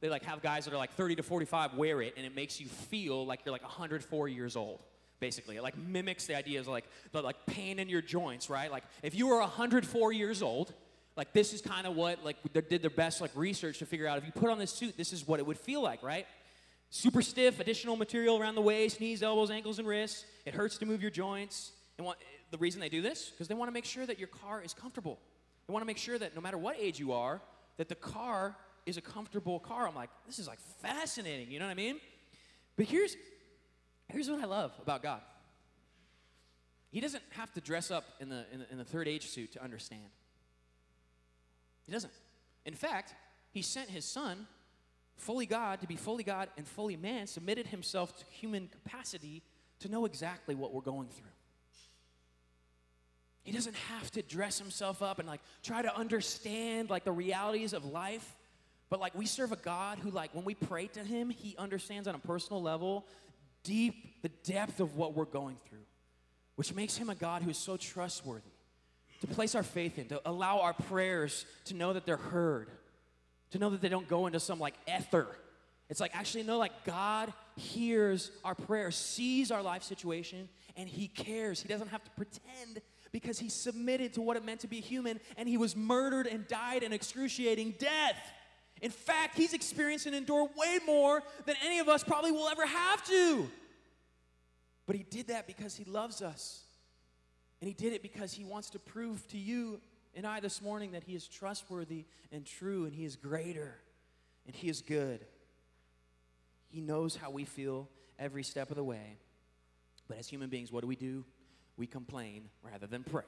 They 0.00 0.08
like 0.08 0.24
have 0.24 0.42
guys 0.42 0.66
that 0.66 0.74
are 0.74 0.76
like 0.76 0.92
30 0.94 1.16
to 1.16 1.22
45 1.22 1.74
wear 1.74 2.02
it, 2.02 2.14
and 2.16 2.24
it 2.24 2.34
makes 2.34 2.60
you 2.60 2.66
feel 2.66 3.26
like 3.26 3.40
you're 3.44 3.52
like 3.52 3.62
104 3.62 4.28
years 4.28 4.54
old 4.54 4.80
basically. 5.20 5.56
It 5.56 5.62
like 5.62 5.76
mimics 5.76 6.26
the 6.26 6.36
ideas 6.36 6.66
like 6.66 6.84
the 7.12 7.22
like 7.22 7.46
pain 7.46 7.78
in 7.78 7.88
your 7.88 8.02
joints, 8.02 8.50
right? 8.50 8.70
Like 8.70 8.84
if 9.02 9.14
you 9.14 9.26
were 9.28 9.40
104 9.40 10.12
years 10.12 10.42
old, 10.42 10.72
Like 11.16 11.32
this 11.32 11.52
is 11.52 11.60
kind 11.60 11.86
of 11.86 11.94
what 11.94 12.24
like 12.24 12.36
they 12.52 12.60
did 12.60 12.82
their 12.82 12.90
best 12.90 13.20
like 13.20 13.30
research 13.34 13.78
to 13.78 13.86
figure 13.86 14.06
out 14.06 14.18
if 14.18 14.26
you 14.26 14.32
put 14.32 14.50
on 14.50 14.58
this 14.58 14.72
suit, 14.72 14.96
this 14.96 15.12
is 15.12 15.26
what 15.26 15.38
it 15.38 15.46
would 15.46 15.58
feel 15.58 15.82
like, 15.82 16.02
right? 16.02 16.26
Super 16.90 17.22
stiff, 17.22 17.60
additional 17.60 17.96
material 17.96 18.38
around 18.38 18.54
the 18.56 18.62
waist, 18.62 19.00
knees, 19.00 19.22
elbows, 19.22 19.50
ankles, 19.50 19.78
and 19.78 19.86
wrists. 19.86 20.24
It 20.44 20.54
hurts 20.54 20.78
to 20.78 20.86
move 20.86 21.02
your 21.02 21.10
joints. 21.10 21.72
And 21.98 22.06
what, 22.06 22.18
the 22.50 22.58
reason 22.58 22.80
they 22.80 22.88
do 22.88 23.00
this 23.00 23.30
because 23.30 23.48
they 23.48 23.54
want 23.54 23.68
to 23.68 23.72
make 23.72 23.84
sure 23.84 24.06
that 24.06 24.18
your 24.18 24.28
car 24.28 24.60
is 24.60 24.74
comfortable. 24.74 25.18
They 25.66 25.72
want 25.72 25.82
to 25.82 25.86
make 25.86 25.98
sure 25.98 26.18
that 26.18 26.34
no 26.34 26.40
matter 26.40 26.58
what 26.58 26.76
age 26.78 26.98
you 26.98 27.12
are, 27.12 27.40
that 27.76 27.88
the 27.88 27.94
car 27.94 28.56
is 28.84 28.96
a 28.96 29.00
comfortable 29.00 29.60
car. 29.60 29.88
I'm 29.88 29.94
like, 29.94 30.10
this 30.26 30.38
is 30.38 30.48
like 30.48 30.58
fascinating. 30.82 31.50
You 31.50 31.58
know 31.58 31.66
what 31.66 31.72
I 31.72 31.74
mean? 31.74 32.00
But 32.76 32.86
here's 32.86 33.16
here's 34.08 34.28
what 34.30 34.40
I 34.40 34.46
love 34.46 34.72
about 34.80 35.02
God. 35.02 35.20
He 36.90 37.00
doesn't 37.00 37.24
have 37.30 37.52
to 37.54 37.60
dress 37.60 37.90
up 37.90 38.04
in 38.20 38.28
the, 38.28 38.44
in 38.52 38.60
the, 38.60 38.70
in 38.70 38.78
the 38.78 38.84
third 38.84 39.08
age 39.08 39.28
suit 39.28 39.52
to 39.52 39.62
understand. 39.62 40.04
He 41.86 41.92
doesn't. 41.92 42.12
In 42.64 42.74
fact, 42.74 43.14
he 43.50 43.62
sent 43.62 43.90
his 43.90 44.04
son, 44.04 44.46
fully 45.16 45.46
God, 45.46 45.80
to 45.80 45.86
be 45.86 45.96
fully 45.96 46.22
God 46.22 46.48
and 46.56 46.66
fully 46.66 46.96
man, 46.96 47.26
submitted 47.26 47.66
himself 47.66 48.16
to 48.18 48.24
human 48.30 48.68
capacity 48.68 49.42
to 49.80 49.88
know 49.88 50.04
exactly 50.04 50.54
what 50.54 50.72
we're 50.72 50.80
going 50.80 51.08
through. 51.08 51.30
He 53.42 53.52
doesn't 53.52 53.76
have 53.76 54.10
to 54.12 54.22
dress 54.22 54.58
himself 54.58 55.02
up 55.02 55.18
and 55.18 55.28
like 55.28 55.40
try 55.62 55.82
to 55.82 55.94
understand 55.94 56.88
like 56.88 57.04
the 57.04 57.12
realities 57.12 57.74
of 57.74 57.84
life. 57.84 58.36
But 58.88 59.00
like 59.00 59.14
we 59.14 59.26
serve 59.26 59.52
a 59.52 59.56
God 59.56 59.98
who 59.98 60.10
like 60.10 60.34
when 60.34 60.44
we 60.44 60.54
pray 60.54 60.86
to 60.88 61.00
him, 61.00 61.28
he 61.28 61.54
understands 61.58 62.08
on 62.08 62.14
a 62.14 62.18
personal 62.18 62.62
level 62.62 63.04
deep 63.64 64.22
the 64.22 64.28
depth 64.28 64.80
of 64.80 64.96
what 64.96 65.14
we're 65.14 65.24
going 65.24 65.56
through, 65.68 65.84
which 66.56 66.72
makes 66.72 66.96
him 66.96 67.10
a 67.10 67.14
God 67.14 67.42
who 67.42 67.50
is 67.50 67.58
so 67.58 67.76
trustworthy 67.76 68.50
to 69.20 69.26
place 69.26 69.54
our 69.54 69.62
faith 69.62 69.98
in, 69.98 70.06
to 70.08 70.20
allow 70.24 70.60
our 70.60 70.72
prayers 70.72 71.46
to 71.64 71.74
know 71.74 71.92
that 71.92 72.06
they're 72.06 72.16
heard, 72.16 72.70
to 73.50 73.58
know 73.58 73.70
that 73.70 73.80
they 73.80 73.88
don't 73.88 74.08
go 74.08 74.26
into 74.26 74.38
some 74.38 74.60
like 74.60 74.74
ether. 74.86 75.26
It's 75.90 76.00
like 76.00 76.16
actually 76.16 76.44
know 76.44 76.58
like 76.58 76.84
God 76.84 77.32
hears 77.56 78.30
our 78.44 78.54
prayer, 78.54 78.90
sees 78.90 79.50
our 79.50 79.62
life 79.62 79.82
situation, 79.82 80.48
and 80.76 80.88
he 80.88 81.08
cares. 81.08 81.60
He 81.60 81.68
doesn't 81.68 81.88
have 81.88 82.04
to 82.04 82.10
pretend 82.12 82.80
because 83.12 83.38
he 83.38 83.48
submitted 83.48 84.14
to 84.14 84.22
what 84.22 84.36
it 84.36 84.44
meant 84.44 84.60
to 84.60 84.66
be 84.66 84.80
human 84.80 85.20
and 85.36 85.48
he 85.48 85.56
was 85.56 85.76
murdered 85.76 86.26
and 86.26 86.48
died 86.48 86.82
an 86.82 86.92
excruciating 86.92 87.74
death. 87.78 88.32
In 88.82 88.90
fact, 88.90 89.36
he's 89.36 89.54
experienced 89.54 90.06
and 90.06 90.14
endured 90.14 90.50
way 90.56 90.78
more 90.86 91.22
than 91.46 91.56
any 91.64 91.78
of 91.78 91.88
us 91.88 92.04
probably 92.04 92.32
will 92.32 92.48
ever 92.48 92.66
have 92.66 93.04
to. 93.06 93.50
But 94.86 94.96
he 94.96 95.02
did 95.02 95.28
that 95.28 95.46
because 95.46 95.76
he 95.76 95.84
loves 95.84 96.20
us. 96.20 96.62
And 97.60 97.68
he 97.68 97.74
did 97.74 97.92
it 97.92 98.02
because 98.02 98.32
he 98.32 98.44
wants 98.44 98.70
to 98.70 98.78
prove 98.78 99.26
to 99.28 99.38
you 99.38 99.80
and 100.14 100.26
I 100.26 100.40
this 100.40 100.60
morning 100.60 100.92
that 100.92 101.04
he 101.04 101.14
is 101.14 101.26
trustworthy 101.26 102.04
and 102.30 102.44
true 102.44 102.84
and 102.84 102.94
he 102.94 103.04
is 103.04 103.16
greater 103.16 103.76
and 104.46 104.54
he 104.54 104.68
is 104.68 104.82
good. 104.82 105.24
He 106.68 106.80
knows 106.80 107.16
how 107.16 107.30
we 107.30 107.44
feel 107.44 107.88
every 108.18 108.42
step 108.42 108.70
of 108.70 108.76
the 108.76 108.84
way. 108.84 109.18
But 110.08 110.18
as 110.18 110.28
human 110.28 110.50
beings, 110.50 110.70
what 110.70 110.82
do 110.82 110.86
we 110.86 110.96
do? 110.96 111.24
we 111.76 111.86
complain 111.86 112.48
rather 112.62 112.86
than 112.86 113.02
pray. 113.02 113.24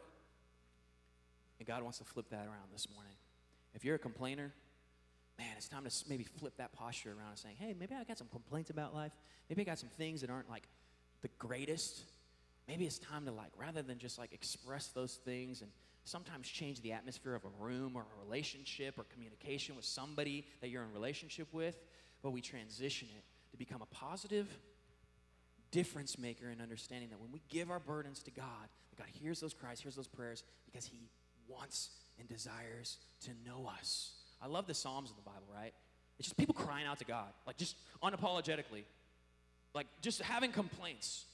And 1.59 1.67
God 1.67 1.83
wants 1.83 1.99
to 1.99 2.05
flip 2.05 2.31
that 2.31 2.47
around 2.47 2.71
this 2.73 2.89
morning. 2.93 3.15
If 3.75 3.85
you're 3.85 3.97
a 3.97 4.01
complainer, 4.01 4.53
man, 5.39 5.49
it's 5.57 5.69
time 5.69 5.85
to 5.85 6.05
maybe 6.09 6.25
flip 6.25 6.57
that 6.57 6.73
posture 6.73 7.11
around 7.11 7.31
and 7.31 7.39
saying, 7.39 7.57
hey, 7.59 7.75
maybe 7.79 7.95
I 7.95 8.05
got 8.05 8.19
some 8.19 8.29
complaints 8.29 8.71
about 8.71 8.95
life. 8.95 9.13
Maybe 9.49 9.63
I 9.63 9.65
got 9.65 9.79
some 9.79 9.91
things 9.91 10.21
that 10.23 10.31
aren't 10.31 10.49
like 10.49 10.69
the 11.23 11.29
greatest. 11.39 12.03
Maybe 12.69 12.87
it's 12.87 12.99
time 12.99 13.27
to 13.27 13.33
like, 13.33 13.51
rather 13.57 13.83
than 13.83 13.99
just 13.99 14.19
like 14.19 14.33
express 14.33 14.89
those 14.89 15.15
things 15.15 15.63
and 15.63 15.71
sometimes 16.05 16.49
change 16.49 16.81
the 16.81 16.93
atmosphere 16.93 17.35
of 17.35 17.45
a 17.45 17.63
room 17.63 17.97
or 17.97 18.03
a 18.03 18.25
relationship 18.25 18.99
or 18.99 19.05
communication 19.05 19.77
with 19.77 19.85
somebody 19.85 20.47
that 20.61 20.69
you're 20.69 20.83
in 20.83 20.93
relationship 20.93 21.49
with, 21.53 21.77
but 22.23 22.31
we 22.31 22.41
transition 22.41 23.09
it 23.17 23.25
to 23.51 23.57
become 23.57 23.83
a 23.83 23.95
positive 23.95 24.47
difference 25.71 26.19
maker 26.19 26.49
in 26.51 26.61
understanding 26.61 27.11
that 27.11 27.21
when 27.21 27.33
we 27.33 27.43
give 27.49 27.71
our 27.71 27.81
burdens 27.81 28.23
to 28.23 28.31
God, 28.31 28.69
God 28.97 29.07
hears 29.13 29.41
those 29.41 29.53
cries, 29.53 29.81
hears 29.81 29.97
those 29.97 30.07
prayers 30.07 30.45
because 30.65 30.87
He 30.87 31.11
wants 31.49 31.91
and 32.19 32.29
desires 32.29 32.99
to 33.23 33.31
know 33.45 33.71
us. 33.79 34.16
I 34.43 34.47
love 34.47 34.67
the 34.67 34.75
Psalms 34.75 35.11
in 35.11 35.17
the 35.17 35.23
Bible, 35.23 35.47
right? 35.55 35.73
It's 36.19 36.29
just 36.29 36.37
people 36.37 36.55
crying 36.55 36.87
out 36.87 36.99
to 36.99 37.05
God, 37.05 37.29
like 37.47 37.57
just 37.57 37.77
unapologetically, 38.03 38.85
like 39.75 39.87
just 40.01 40.23
having 40.23 40.53
complaints, 40.53 41.25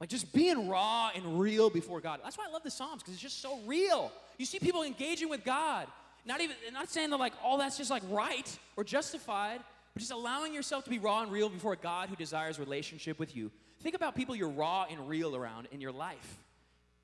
like 0.00 0.08
just 0.08 0.32
being 0.32 0.68
raw 0.68 1.10
and 1.14 1.40
real 1.40 1.70
before 1.70 2.00
God. 2.00 2.20
That's 2.22 2.38
why 2.38 2.46
I 2.48 2.52
love 2.52 2.62
the 2.62 2.70
Psalms 2.70 3.02
because 3.02 3.14
it's 3.14 3.22
just 3.22 3.40
so 3.40 3.58
real. 3.66 4.12
You 4.38 4.46
see 4.46 4.58
people 4.58 4.82
engaging 4.82 5.28
with 5.28 5.44
God, 5.44 5.88
not 6.24 6.40
even 6.40 6.56
not 6.72 6.88
saying 6.88 7.10
that 7.10 7.16
like 7.16 7.32
all 7.42 7.58
that's 7.58 7.76
just 7.76 7.90
like 7.90 8.02
right 8.10 8.58
or 8.76 8.84
justified, 8.84 9.60
but 9.94 10.00
just 10.00 10.12
allowing 10.12 10.54
yourself 10.54 10.84
to 10.84 10.90
be 10.90 10.98
raw 10.98 11.22
and 11.22 11.32
real 11.32 11.48
before 11.48 11.74
God 11.74 12.08
who 12.08 12.16
desires 12.16 12.58
relationship 12.58 13.18
with 13.18 13.34
you. 13.34 13.50
Think 13.80 13.94
about 13.94 14.14
people 14.14 14.36
you're 14.36 14.48
raw 14.48 14.86
and 14.90 15.08
real 15.08 15.34
around 15.34 15.68
in 15.72 15.80
your 15.80 15.92
life. 15.92 16.38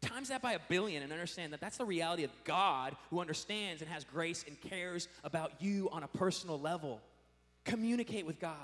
Times 0.02 0.28
that 0.28 0.42
by 0.42 0.52
a 0.52 0.58
billion 0.68 1.02
and 1.02 1.12
understand 1.12 1.52
that 1.52 1.60
that's 1.60 1.78
the 1.78 1.84
reality 1.84 2.24
of 2.24 2.30
God 2.44 2.96
who 3.10 3.20
understands 3.20 3.82
and 3.82 3.90
has 3.90 4.04
grace 4.04 4.44
and 4.46 4.60
cares 4.60 5.08
about 5.24 5.52
you 5.60 5.88
on 5.92 6.02
a 6.02 6.08
personal 6.08 6.60
level. 6.60 7.00
Communicate 7.64 8.26
with 8.26 8.40
God. 8.40 8.56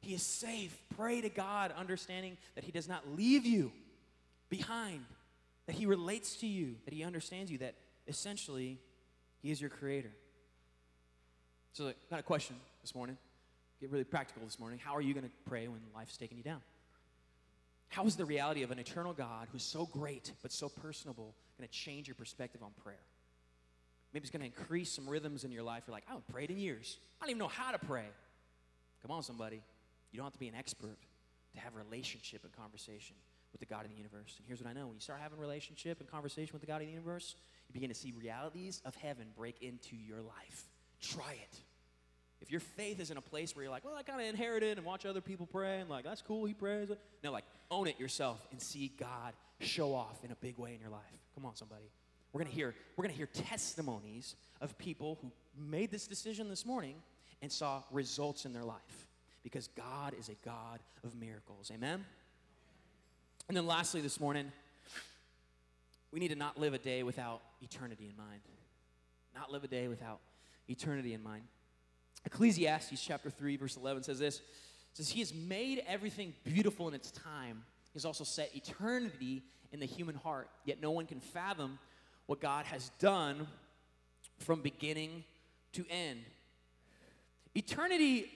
He 0.00 0.14
is 0.14 0.22
safe. 0.22 0.76
Pray 0.96 1.20
to 1.20 1.28
God, 1.28 1.72
understanding 1.76 2.36
that 2.54 2.64
He 2.64 2.72
does 2.72 2.88
not 2.88 3.06
leave 3.14 3.44
you 3.44 3.70
behind, 4.48 5.04
that 5.66 5.76
He 5.76 5.86
relates 5.86 6.36
to 6.36 6.46
you, 6.46 6.76
that 6.86 6.94
He 6.94 7.04
understands 7.04 7.50
you, 7.50 7.58
that 7.58 7.74
essentially 8.08 8.78
He 9.42 9.50
is 9.50 9.60
your 9.60 9.70
creator. 9.70 10.10
So, 11.74 11.88
I 11.88 11.94
got 12.10 12.20
a 12.20 12.24
question 12.24 12.56
this 12.82 12.94
morning 12.94 13.16
get 13.82 13.90
really 13.90 14.04
practical 14.04 14.42
this 14.44 14.60
morning. 14.60 14.78
How 14.82 14.94
are 14.94 15.00
you 15.00 15.12
going 15.12 15.24
to 15.24 15.30
pray 15.44 15.66
when 15.66 15.80
life's 15.92 16.16
taking 16.16 16.38
you 16.38 16.44
down? 16.44 16.60
How 17.92 18.06
is 18.06 18.16
the 18.16 18.24
reality 18.24 18.62
of 18.62 18.70
an 18.70 18.78
eternal 18.78 19.12
God 19.12 19.48
who's 19.52 19.62
so 19.62 19.84
great 19.84 20.32
but 20.40 20.50
so 20.50 20.70
personable 20.70 21.34
going 21.58 21.68
to 21.68 21.74
change 21.74 22.08
your 22.08 22.14
perspective 22.14 22.62
on 22.62 22.70
prayer? 22.82 23.04
Maybe 24.14 24.22
it's 24.22 24.30
going 24.30 24.40
to 24.40 24.46
increase 24.46 24.90
some 24.90 25.06
rhythms 25.06 25.44
in 25.44 25.52
your 25.52 25.62
life. 25.62 25.82
You're 25.86 25.92
like, 25.92 26.04
I 26.08 26.12
haven't 26.12 26.26
prayed 26.28 26.50
in 26.50 26.58
years. 26.58 26.96
I 27.20 27.24
don't 27.24 27.30
even 27.32 27.38
know 27.38 27.48
how 27.48 27.70
to 27.70 27.78
pray. 27.78 28.06
Come 29.02 29.10
on, 29.10 29.22
somebody. 29.22 29.60
You 30.10 30.16
don't 30.16 30.24
have 30.24 30.32
to 30.32 30.38
be 30.38 30.48
an 30.48 30.54
expert 30.54 30.96
to 31.52 31.60
have 31.60 31.74
a 31.74 31.76
relationship 31.76 32.44
and 32.44 32.52
conversation 32.56 33.14
with 33.52 33.60
the 33.60 33.66
God 33.66 33.84
of 33.84 33.90
the 33.90 33.96
universe. 33.98 34.36
And 34.38 34.46
here's 34.46 34.62
what 34.62 34.70
I 34.70 34.72
know 34.72 34.86
when 34.86 34.94
you 34.94 35.02
start 35.02 35.20
having 35.20 35.38
relationship 35.38 36.00
and 36.00 36.10
conversation 36.10 36.54
with 36.54 36.62
the 36.62 36.66
God 36.66 36.80
of 36.80 36.86
the 36.86 36.92
universe, 36.92 37.36
you 37.68 37.74
begin 37.74 37.90
to 37.90 37.94
see 37.94 38.14
realities 38.18 38.80
of 38.86 38.94
heaven 38.94 39.26
break 39.36 39.60
into 39.60 39.96
your 39.96 40.22
life. 40.22 40.64
Try 41.02 41.32
it. 41.32 41.58
If 42.42 42.50
your 42.50 42.60
faith 42.60 42.98
is 42.98 43.12
in 43.12 43.16
a 43.16 43.22
place 43.22 43.54
where 43.54 43.62
you're 43.62 43.70
like, 43.70 43.84
well, 43.84 43.94
I 43.94 44.02
kind 44.02 44.20
of 44.20 44.26
inherited 44.26 44.76
and 44.76 44.84
watch 44.84 45.06
other 45.06 45.20
people 45.20 45.46
pray 45.46 45.78
and 45.78 45.88
like, 45.88 46.04
that's 46.04 46.22
cool, 46.22 46.44
he 46.44 46.52
prays. 46.52 46.90
No, 47.22 47.30
like, 47.30 47.44
own 47.70 47.86
it 47.86 48.00
yourself 48.00 48.44
and 48.50 48.60
see 48.60 48.92
God 48.98 49.32
show 49.60 49.94
off 49.94 50.18
in 50.24 50.32
a 50.32 50.34
big 50.34 50.58
way 50.58 50.74
in 50.74 50.80
your 50.80 50.90
life. 50.90 51.00
Come 51.36 51.46
on, 51.46 51.54
somebody. 51.54 51.84
We're 52.32 52.42
gonna 52.42 52.54
hear, 52.54 52.74
we're 52.96 53.04
gonna 53.04 53.14
hear 53.14 53.26
testimonies 53.26 54.34
of 54.60 54.76
people 54.76 55.18
who 55.22 55.30
made 55.56 55.92
this 55.92 56.08
decision 56.08 56.48
this 56.48 56.66
morning 56.66 56.96
and 57.42 57.52
saw 57.52 57.82
results 57.92 58.44
in 58.44 58.52
their 58.52 58.64
life. 58.64 59.06
Because 59.44 59.68
God 59.76 60.14
is 60.18 60.28
a 60.28 60.34
God 60.44 60.80
of 61.04 61.14
miracles. 61.14 61.70
Amen? 61.72 62.04
And 63.48 63.56
then 63.56 63.66
lastly, 63.66 64.00
this 64.00 64.18
morning, 64.18 64.50
we 66.12 66.18
need 66.18 66.28
to 66.28 66.36
not 66.36 66.58
live 66.58 66.74
a 66.74 66.78
day 66.78 67.02
without 67.02 67.40
eternity 67.60 68.08
in 68.08 68.16
mind. 68.16 68.40
Not 69.34 69.50
live 69.50 69.64
a 69.64 69.68
day 69.68 69.88
without 69.88 70.20
eternity 70.68 71.12
in 71.14 71.22
mind. 71.22 71.42
Ecclesiastes 72.24 73.02
chapter 73.02 73.30
3, 73.30 73.56
verse 73.56 73.76
11 73.76 74.04
says 74.04 74.18
this. 74.18 74.40
Says, 74.94 75.08
He 75.08 75.20
has 75.20 75.32
made 75.34 75.82
everything 75.86 76.34
beautiful 76.44 76.88
in 76.88 76.94
its 76.94 77.10
time. 77.10 77.64
He 77.92 77.96
has 77.96 78.04
also 78.04 78.24
set 78.24 78.54
eternity 78.54 79.42
in 79.72 79.80
the 79.80 79.86
human 79.86 80.14
heart. 80.14 80.48
Yet 80.64 80.80
no 80.80 80.90
one 80.90 81.06
can 81.06 81.20
fathom 81.20 81.78
what 82.26 82.40
God 82.40 82.66
has 82.66 82.90
done 82.98 83.46
from 84.38 84.60
beginning 84.60 85.24
to 85.72 85.84
end. 85.90 86.20
Eternity 87.54 88.30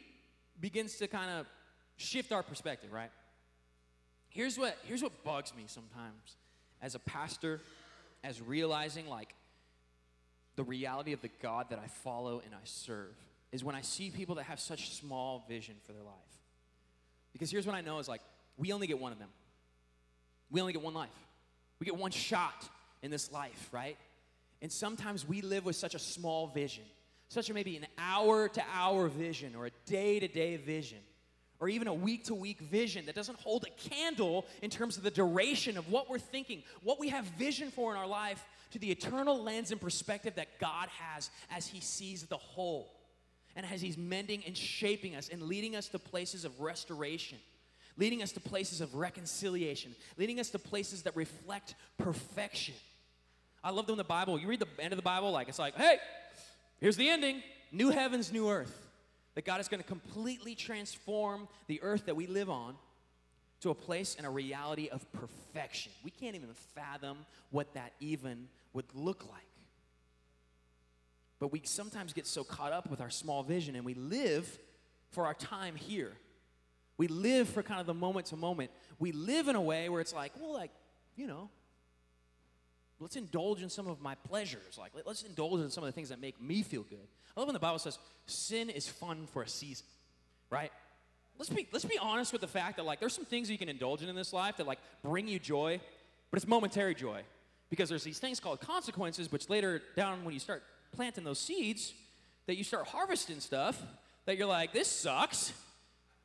begins 0.61 0.97
to 0.97 1.07
kind 1.07 1.31
of 1.31 1.47
shift 1.97 2.33
our 2.33 2.43
perspective, 2.43 2.93
right? 2.93 3.11
Here's 4.29 4.59
what, 4.59 4.77
here's 4.85 5.03
what 5.03 5.25
bugs 5.25 5.55
me 5.57 5.65
sometimes 5.67 6.37
as 6.83 6.95
a 6.95 6.99
pastor, 6.99 7.61
as 8.23 8.43
realizing 8.43 9.09
like 9.09 9.35
the 10.57 10.65
reality 10.65 11.13
of 11.13 11.23
the 11.23 11.31
God 11.41 11.67
that 11.71 11.79
I 11.79 11.87
follow 11.87 12.43
and 12.45 12.55
I 12.55 12.65
serve 12.65 13.15
is 13.53 13.65
when 13.65 13.75
I 13.75 13.81
see 13.81 14.11
people 14.11 14.37
that 14.37 14.45
have 14.45 14.61
such 14.61 14.91
small 14.91 15.45
vision 15.49 15.77
for 15.85 15.93
their 15.93 16.03
life. 16.03 16.15
Because 17.33 17.51
here's 17.51 17.67
what 17.67 17.75
I 17.75 17.81
know 17.81 17.99
is 17.99 18.09
like, 18.09 18.23
we 18.57 18.73
only 18.73 18.87
get 18.87 18.99
one 18.99 19.13
of 19.13 19.19
them. 19.19 19.29
We 20.51 20.61
only 20.61 20.73
get 20.73 20.83
one 20.83 20.95
life. 20.95 21.11
We 21.79 21.85
get 21.85 21.97
one 21.97 22.11
shot 22.11 22.69
in 23.03 23.11
this 23.11 23.31
life, 23.31 23.69
right? 23.73 23.97
And 24.63 24.73
sometimes 24.73 25.27
we 25.27 25.43
live 25.43 25.65
with 25.65 25.77
such 25.77 25.95
a 25.95 25.99
small 25.99 26.47
vision, 26.49 26.85
such 27.29 27.51
a 27.51 27.55
maybe 27.55 27.77
an 27.77 27.87
hour 27.99 28.49
to 28.49 28.63
hour 28.75 29.09
vision 29.09 29.55
or 29.55 29.67
a 29.67 29.71
day 29.85 30.19
to 30.19 30.29
day 30.29 30.57
vision 30.57 30.99
or 31.59 31.69
even 31.69 31.89
a 31.89 31.95
week 31.95 32.25
to 32.25 32.35
week 32.35 32.61
vision 32.61 33.07
that 33.07 33.15
doesn't 33.15 33.39
hold 33.41 33.65
a 33.65 33.89
candle 33.89 34.47
in 34.63 34.71
terms 34.71 34.97
of 34.97 35.03
the 35.03 35.11
duration 35.11 35.77
of 35.77 35.91
what 35.91 36.09
we're 36.09 36.19
thinking, 36.19 36.63
what 36.83 37.01
we 37.01 37.09
have 37.09 37.25
vision 37.39 37.71
for 37.71 37.93
in 37.93 37.99
our 37.99 38.07
life 38.07 38.45
to 38.73 38.79
the 38.79 38.91
eternal 38.91 39.43
lens 39.43 39.71
and 39.71 39.81
perspective 39.81 40.35
that 40.37 40.59
God 40.59 40.89
has 40.99 41.31
as 41.51 41.67
He 41.67 41.81
sees 41.81 42.25
the 42.25 42.37
whole 42.37 42.93
and 43.57 43.67
as 43.67 43.81
He's 43.81 43.99
mending 43.99 44.45
and 44.47 44.57
shaping 44.57 45.17
us 45.17 45.29
and 45.29 45.43
leading 45.43 45.75
us 45.75 45.89
to 45.89 45.99
places 45.99 46.45
of 46.45 46.61
restoration, 46.61 47.39
leading 47.97 48.23
us 48.23 48.33
to 48.33 48.41
places 48.41 48.81
of 48.81 48.95
reconciliation, 48.95 49.97
leading 50.17 50.39
us 50.39 50.51
to 50.51 50.59
places 50.59 51.03
that 51.03 51.17
reflect 51.17 51.75
perfection. 51.99 52.75
I 53.65 53.71
love 53.71 53.87
them 53.87 53.95
in 53.95 53.99
the 53.99 54.05
Bible. 54.05 54.39
You 54.39 54.47
read 54.47 54.61
the 54.61 54.69
end 54.79 54.93
of 54.93 54.97
the 54.97 55.03
Bible, 55.03 55.33
like 55.33 55.49
it's 55.49 55.59
like, 55.59 55.75
hey, 55.75 55.99
here's 56.81 56.97
the 56.97 57.09
ending 57.09 57.43
new 57.73 57.91
heavens, 57.91 58.33
new 58.33 58.49
earth. 58.49 58.83
That 59.35 59.45
God 59.45 59.61
is 59.61 59.69
going 59.69 59.83
to 59.83 59.87
completely 59.87 60.55
transform 60.55 61.47
the 61.67 61.83
earth 61.83 62.07
that 62.07 62.17
we 62.17 62.27
live 62.27 62.49
on 62.49 62.75
to 63.61 63.71
a 63.71 63.75
place 63.75 64.15
and 64.17 64.27
a 64.27 64.31
reality 64.31 64.89
of 64.89 65.05
perfection. 65.13 65.93
We 66.05 66.11
can't 66.11 66.35
even 66.37 66.49
fathom 66.75 67.19
what 67.51 67.75
that 67.75 67.93
even 68.01 68.49
would 68.73 68.87
look 68.95 69.25
like. 69.31 69.46
But 71.39 71.53
we 71.53 71.63
sometimes 71.65 72.13
get 72.13 72.27
so 72.27 72.45
caught 72.45 72.73
up 72.73 72.91
with 72.91 73.01
our 73.01 73.11
small 73.11 73.43
vision 73.43 73.77
and 73.77 73.85
we 73.85 73.95
live 73.95 74.59
for 75.11 75.27
our 75.27 75.35
time 75.35 75.77
here. 75.77 76.13
We 76.99 77.09
live 77.09 77.49
for 77.49 77.63
kind 77.63 77.81
of 77.81 77.87
the 77.87 77.95
moment 77.95 78.27
to 78.27 78.37
moment. 78.37 78.71
We 78.99 79.13
live 79.13 79.49
in 79.49 79.57
a 79.57 79.61
way 79.61 79.89
where 79.89 80.01
it's 80.01 80.15
like, 80.15 80.33
well, 80.41 80.53
like, 80.53 80.71
you 81.15 81.27
know, 81.27 81.51
let's 83.01 83.17
indulge 83.17 83.63
in 83.63 83.69
some 83.69 83.87
of 83.87 84.01
my 84.01 84.15
pleasures. 84.15 84.79
Like, 84.79 84.93
let's 85.05 85.23
indulge 85.23 85.61
in 85.61 85.71
some 85.71 85.85
of 85.85 85.89
the 85.89 85.93
things 85.93 86.09
that 86.09 86.21
make 86.21 86.41
me 86.41 86.63
feel 86.63 86.83
good. 86.83 87.07
I 87.37 87.41
love 87.41 87.49
when 87.49 87.55
the 87.55 87.61
Bible 87.61 87.79
says 87.79 87.99
sin 88.25 88.71
is 88.71 88.89
fun 88.89 89.27
for 89.27 89.43
a 89.43 89.49
season, 89.49 89.87
right? 90.49 90.73
Let's 91.39 91.51
be, 91.51 91.69
let's 91.71 91.85
be 91.85 91.99
honest 91.99 92.33
with 92.33 92.41
the 92.41 92.49
fact 92.49 92.77
that, 92.77 92.87
like, 92.87 92.99
there's 92.99 93.13
some 93.13 93.27
things 93.27 93.51
you 93.51 93.59
can 93.59 93.69
indulge 93.69 94.03
in 94.03 94.09
in 94.09 94.17
this 94.17 94.33
life 94.33 94.57
that, 94.57 94.67
like, 94.67 94.79
bring 95.03 95.29
you 95.29 95.39
joy, 95.39 95.79
but 96.31 96.39
it's 96.39 96.49
momentary 96.49 96.95
joy. 96.95 97.21
Because 97.69 97.91
there's 97.91 98.05
these 98.05 98.19
things 98.19 98.41
called 98.41 98.61
consequences, 98.61 99.31
which 99.31 99.51
later 99.51 99.83
down 99.97 100.25
when 100.25 100.33
you 100.33 100.41
start 100.41 100.63
planting 100.97 101.25
those 101.25 101.39
seeds, 101.39 101.95
that 102.47 102.57
you 102.57 102.65
start 102.65 102.87
harvesting 102.89 103.41
stuff 103.41 103.81
that 104.25 104.37
you're 104.37 104.47
like, 104.47 104.73
this 104.73 104.89
sucks. 104.89 105.53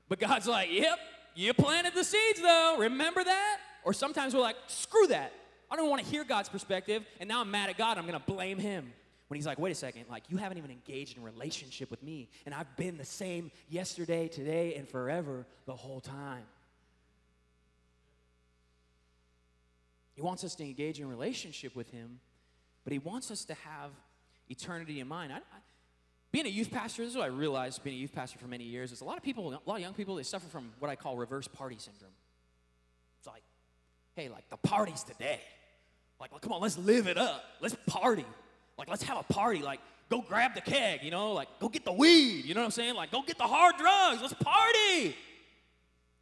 But 0.09 0.19
God's 0.19 0.47
like, 0.47 0.71
yep, 0.71 0.99
you 1.35 1.53
planted 1.53 1.93
the 1.93 2.03
seeds 2.03 2.41
though. 2.41 2.77
Remember 2.79 3.23
that? 3.23 3.59
Or 3.83 3.93
sometimes 3.93 4.33
we're 4.33 4.41
like, 4.41 4.57
screw 4.67 5.07
that. 5.07 5.33
I 5.69 5.75
don't 5.75 5.89
want 5.89 6.03
to 6.03 6.09
hear 6.09 6.23
God's 6.23 6.49
perspective, 6.49 7.05
and 7.19 7.29
now 7.29 7.41
I'm 7.41 7.49
mad 7.49 7.69
at 7.69 7.77
God. 7.77 7.97
I'm 7.97 8.05
going 8.05 8.19
to 8.19 8.25
blame 8.25 8.57
Him. 8.57 8.91
When 9.29 9.37
He's 9.37 9.45
like, 9.45 9.57
wait 9.57 9.71
a 9.71 9.75
second, 9.75 10.05
like, 10.09 10.23
you 10.27 10.35
haven't 10.35 10.57
even 10.57 10.71
engaged 10.71 11.15
in 11.15 11.23
relationship 11.23 11.89
with 11.89 12.03
me, 12.03 12.29
and 12.45 12.53
I've 12.53 12.75
been 12.75 12.97
the 12.97 13.05
same 13.05 13.49
yesterday, 13.69 14.27
today, 14.27 14.75
and 14.75 14.85
forever 14.87 15.45
the 15.65 15.75
whole 15.75 16.01
time. 16.01 16.43
He 20.15 20.21
wants 20.21 20.43
us 20.43 20.53
to 20.55 20.63
engage 20.63 20.99
in 20.99 21.07
relationship 21.07 21.77
with 21.77 21.89
Him, 21.91 22.19
but 22.83 22.91
He 22.91 22.99
wants 22.99 23.31
us 23.31 23.45
to 23.45 23.53
have 23.53 23.91
eternity 24.51 24.99
in 24.99 25.07
mind. 25.07 25.33
I, 25.33 25.37
I, 25.37 25.59
being 26.31 26.45
a 26.45 26.49
youth 26.49 26.71
pastor, 26.71 27.03
this 27.03 27.11
is 27.11 27.17
what 27.17 27.25
I 27.25 27.27
realized 27.27 27.83
being 27.83 27.95
a 27.95 27.99
youth 27.99 28.13
pastor 28.13 28.37
for 28.39 28.47
many 28.47 28.63
years, 28.63 28.91
is 28.91 29.01
a 29.01 29.05
lot 29.05 29.17
of 29.17 29.23
people, 29.23 29.49
a 29.49 29.69
lot 29.69 29.75
of 29.75 29.81
young 29.81 29.93
people, 29.93 30.15
they 30.15 30.23
suffer 30.23 30.47
from 30.47 30.71
what 30.79 30.89
I 30.89 30.95
call 30.95 31.17
reverse 31.17 31.47
party 31.47 31.77
syndrome. 31.77 32.11
It's 33.19 33.27
like, 33.27 33.43
hey, 34.15 34.29
like 34.29 34.49
the 34.49 34.57
party's 34.57 35.03
today. 35.03 35.41
Like, 36.19 36.31
well, 36.31 36.39
come 36.39 36.53
on, 36.53 36.61
let's 36.61 36.77
live 36.77 37.07
it 37.07 37.17
up. 37.17 37.43
Let's 37.59 37.75
party. 37.87 38.25
Like, 38.77 38.89
let's 38.89 39.03
have 39.03 39.17
a 39.17 39.33
party. 39.33 39.61
Like, 39.61 39.79
go 40.09 40.21
grab 40.21 40.53
the 40.53 40.61
keg, 40.61 41.03
you 41.03 41.11
know? 41.11 41.33
Like, 41.33 41.47
go 41.59 41.67
get 41.67 41.83
the 41.83 41.91
weed, 41.91 42.45
you 42.45 42.53
know 42.53 42.61
what 42.61 42.65
I'm 42.65 42.71
saying? 42.71 42.95
Like, 42.95 43.11
go 43.11 43.23
get 43.23 43.37
the 43.37 43.47
hard 43.47 43.75
drugs. 43.77 44.21
Let's 44.21 44.33
party. 44.33 45.15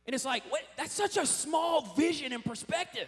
And 0.06 0.16
it's 0.16 0.26
like, 0.26 0.44
what? 0.50 0.62
That's 0.78 0.94
such 0.94 1.18
a 1.18 1.26
small 1.26 1.82
vision 1.96 2.34
and 2.34 2.44
perspective. 2.44 3.08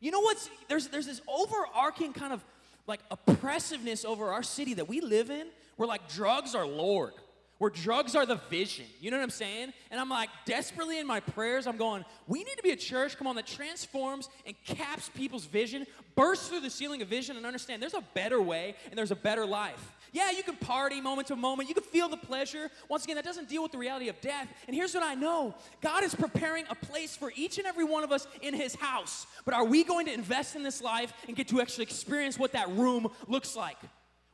You 0.00 0.12
know 0.12 0.20
what's, 0.20 0.48
there's, 0.68 0.86
there's 0.86 1.06
this 1.06 1.20
overarching 1.26 2.12
kind 2.12 2.32
of 2.32 2.44
like 2.88 3.00
oppressiveness 3.10 4.04
over 4.04 4.30
our 4.30 4.42
city 4.42 4.74
that 4.74 4.88
we 4.88 5.00
live 5.00 5.30
in 5.30 5.46
where 5.76 5.86
like 5.86 6.08
drugs 6.08 6.54
are 6.54 6.66
Lord, 6.66 7.12
where 7.58 7.70
drugs 7.70 8.14
are 8.14 8.24
the 8.24 8.36
vision. 8.48 8.86
You 9.00 9.10
know 9.10 9.18
what 9.18 9.24
I'm 9.24 9.30
saying? 9.30 9.72
And 9.90 10.00
I'm 10.00 10.08
like, 10.08 10.30
desperately 10.46 10.98
in 10.98 11.06
my 11.06 11.20
prayers, 11.20 11.66
I'm 11.66 11.76
going, 11.76 12.04
we 12.26 12.44
need 12.44 12.56
to 12.56 12.62
be 12.62 12.70
a 12.70 12.76
church, 12.76 13.16
come 13.16 13.26
on, 13.26 13.36
that 13.36 13.46
transforms 13.46 14.28
and 14.46 14.54
caps 14.64 15.10
people's 15.14 15.44
vision, 15.44 15.86
bursts 16.14 16.48
through 16.48 16.60
the 16.60 16.70
ceiling 16.70 17.02
of 17.02 17.08
vision, 17.08 17.36
and 17.36 17.44
understand 17.44 17.82
there's 17.82 17.94
a 17.94 18.04
better 18.14 18.40
way 18.40 18.74
and 18.90 18.98
there's 18.98 19.10
a 19.10 19.16
better 19.16 19.44
life. 19.44 19.94
Yeah, 20.12 20.30
you 20.30 20.42
can 20.42 20.56
party 20.56 21.00
moment 21.00 21.28
to 21.28 21.36
moment. 21.36 21.68
You 21.68 21.74
can 21.74 21.84
feel 21.84 22.08
the 22.08 22.16
pleasure. 22.16 22.70
Once 22.88 23.04
again, 23.04 23.16
that 23.16 23.24
doesn't 23.24 23.48
deal 23.48 23.62
with 23.62 23.72
the 23.72 23.78
reality 23.78 24.08
of 24.08 24.20
death. 24.20 24.48
And 24.66 24.74
here's 24.74 24.94
what 24.94 25.02
I 25.02 25.14
know 25.14 25.54
God 25.82 26.02
is 26.02 26.14
preparing 26.14 26.64
a 26.70 26.74
place 26.74 27.16
for 27.16 27.32
each 27.36 27.58
and 27.58 27.66
every 27.66 27.84
one 27.84 28.04
of 28.04 28.12
us 28.12 28.26
in 28.40 28.54
His 28.54 28.74
house. 28.74 29.26
But 29.44 29.54
are 29.54 29.64
we 29.64 29.84
going 29.84 30.06
to 30.06 30.14
invest 30.14 30.56
in 30.56 30.62
this 30.62 30.80
life 30.80 31.12
and 31.26 31.36
get 31.36 31.48
to 31.48 31.60
actually 31.60 31.84
experience 31.84 32.38
what 32.38 32.52
that 32.52 32.70
room 32.70 33.08
looks 33.26 33.54
like? 33.54 33.76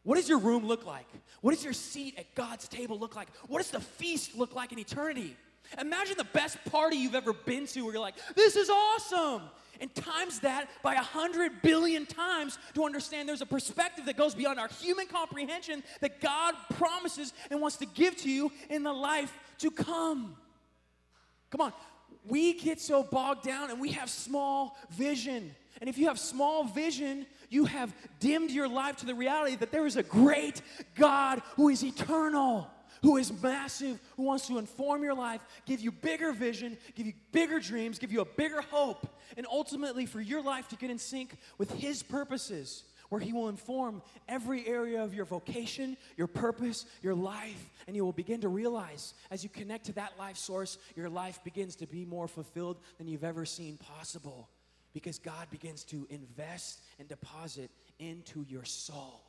What 0.04 0.16
does 0.16 0.28
your 0.28 0.38
room 0.38 0.66
look 0.66 0.86
like? 0.86 1.06
What 1.40 1.54
does 1.54 1.64
your 1.64 1.72
seat 1.72 2.14
at 2.18 2.34
God's 2.34 2.68
table 2.68 2.98
look 2.98 3.16
like? 3.16 3.28
What 3.48 3.58
does 3.58 3.70
the 3.70 3.80
feast 3.80 4.36
look 4.36 4.54
like 4.54 4.72
in 4.72 4.78
eternity? 4.78 5.36
Imagine 5.80 6.16
the 6.16 6.24
best 6.24 6.62
party 6.66 6.96
you've 6.96 7.14
ever 7.14 7.32
been 7.32 7.66
to 7.68 7.82
where 7.82 7.94
you're 7.94 8.02
like, 8.02 8.14
this 8.36 8.54
is 8.54 8.70
awesome 8.70 9.42
and 9.80 9.94
times 9.94 10.40
that 10.40 10.68
by 10.82 10.94
a 10.94 11.02
hundred 11.02 11.62
billion 11.62 12.06
times 12.06 12.58
to 12.74 12.84
understand 12.84 13.28
there's 13.28 13.40
a 13.40 13.46
perspective 13.46 14.06
that 14.06 14.16
goes 14.16 14.34
beyond 14.34 14.58
our 14.58 14.68
human 14.68 15.06
comprehension 15.06 15.82
that 16.00 16.20
God 16.20 16.54
promises 16.74 17.32
and 17.50 17.60
wants 17.60 17.76
to 17.78 17.86
give 17.86 18.16
to 18.18 18.30
you 18.30 18.52
in 18.70 18.82
the 18.82 18.92
life 18.92 19.36
to 19.58 19.70
come. 19.70 20.36
Come 21.50 21.60
on, 21.60 21.72
we 22.26 22.54
get 22.54 22.80
so 22.80 23.02
bogged 23.02 23.44
down 23.44 23.70
and 23.70 23.80
we 23.80 23.92
have 23.92 24.10
small 24.10 24.76
vision. 24.90 25.54
And 25.84 25.90
if 25.90 25.98
you 25.98 26.08
have 26.08 26.18
small 26.18 26.64
vision, 26.64 27.26
you 27.50 27.66
have 27.66 27.94
dimmed 28.18 28.50
your 28.50 28.66
life 28.66 28.96
to 28.96 29.06
the 29.06 29.14
reality 29.14 29.56
that 29.56 29.70
there 29.70 29.84
is 29.84 29.98
a 29.98 30.02
great 30.02 30.62
God 30.94 31.42
who 31.56 31.68
is 31.68 31.84
eternal 31.84 32.70
who 33.02 33.18
is 33.18 33.30
massive, 33.42 34.00
who 34.16 34.22
wants 34.22 34.46
to 34.46 34.56
inform 34.56 35.02
your 35.02 35.12
life, 35.12 35.42
give 35.66 35.78
you 35.78 35.92
bigger 35.92 36.32
vision, 36.32 36.78
give 36.94 37.06
you 37.06 37.12
bigger 37.32 37.60
dreams, 37.60 37.98
give 37.98 38.10
you 38.10 38.22
a 38.22 38.24
bigger 38.24 38.62
hope, 38.62 39.06
and 39.36 39.46
ultimately 39.46 40.06
for 40.06 40.22
your 40.22 40.42
life 40.42 40.68
to 40.68 40.76
get 40.76 40.88
in 40.88 40.96
sync 40.96 41.36
with 41.58 41.70
His 41.72 42.02
purposes, 42.02 42.84
where 43.10 43.20
He 43.20 43.34
will 43.34 43.50
inform 43.50 44.00
every 44.26 44.66
area 44.66 45.04
of 45.04 45.12
your 45.12 45.26
vocation, 45.26 45.98
your 46.16 46.28
purpose, 46.28 46.86
your 47.02 47.14
life, 47.14 47.68
and 47.86 47.94
you 47.94 48.06
will 48.06 48.12
begin 48.12 48.40
to 48.40 48.48
realize 48.48 49.12
as 49.30 49.42
you 49.42 49.50
connect 49.50 49.84
to 49.84 49.92
that 49.92 50.18
life 50.18 50.38
source, 50.38 50.78
your 50.96 51.10
life 51.10 51.44
begins 51.44 51.76
to 51.76 51.86
be 51.86 52.06
more 52.06 52.26
fulfilled 52.26 52.78
than 52.96 53.06
you've 53.06 53.22
ever 53.22 53.44
seen 53.44 53.76
possible 53.76 54.48
because 54.94 55.18
God 55.18 55.50
begins 55.50 55.84
to 55.84 56.06
invest 56.08 56.80
and 56.98 57.06
deposit 57.08 57.70
into 57.98 58.46
your 58.48 58.64
soul 58.64 59.24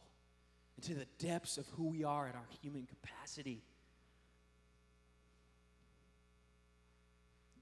into 0.77 0.93
the 0.93 1.05
depths 1.19 1.57
of 1.57 1.65
who 1.69 1.85
we 1.85 2.03
are 2.03 2.27
in 2.27 2.35
our 2.35 2.47
human 2.61 2.85
capacity. 2.85 3.61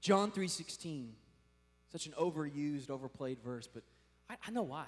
John 0.00 0.30
3:16, 0.30 1.14
such 1.90 2.06
an 2.06 2.12
overused, 2.12 2.90
overplayed 2.90 3.40
verse, 3.40 3.66
but 3.66 3.84
I, 4.28 4.36
I 4.46 4.50
know 4.50 4.62
why. 4.62 4.86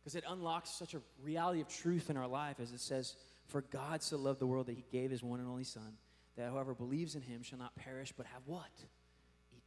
Because 0.00 0.14
it 0.14 0.24
unlocks 0.26 0.70
such 0.70 0.94
a 0.94 1.00
reality 1.22 1.60
of 1.60 1.68
truth 1.68 2.10
in 2.10 2.16
our 2.16 2.26
life 2.26 2.60
as 2.60 2.72
it 2.72 2.80
says, 2.80 3.16
For 3.46 3.62
God 3.62 4.02
so 4.02 4.16
loved 4.16 4.38
the 4.38 4.46
world 4.46 4.66
that 4.66 4.76
he 4.76 4.84
gave 4.92 5.10
his 5.10 5.22
one 5.22 5.40
and 5.40 5.48
only 5.48 5.64
Son, 5.64 5.96
that 6.36 6.50
whoever 6.50 6.74
believes 6.74 7.14
in 7.14 7.22
him 7.22 7.42
shall 7.42 7.58
not 7.58 7.74
perish, 7.74 8.12
but 8.16 8.26
have 8.26 8.42
what? 8.46 8.70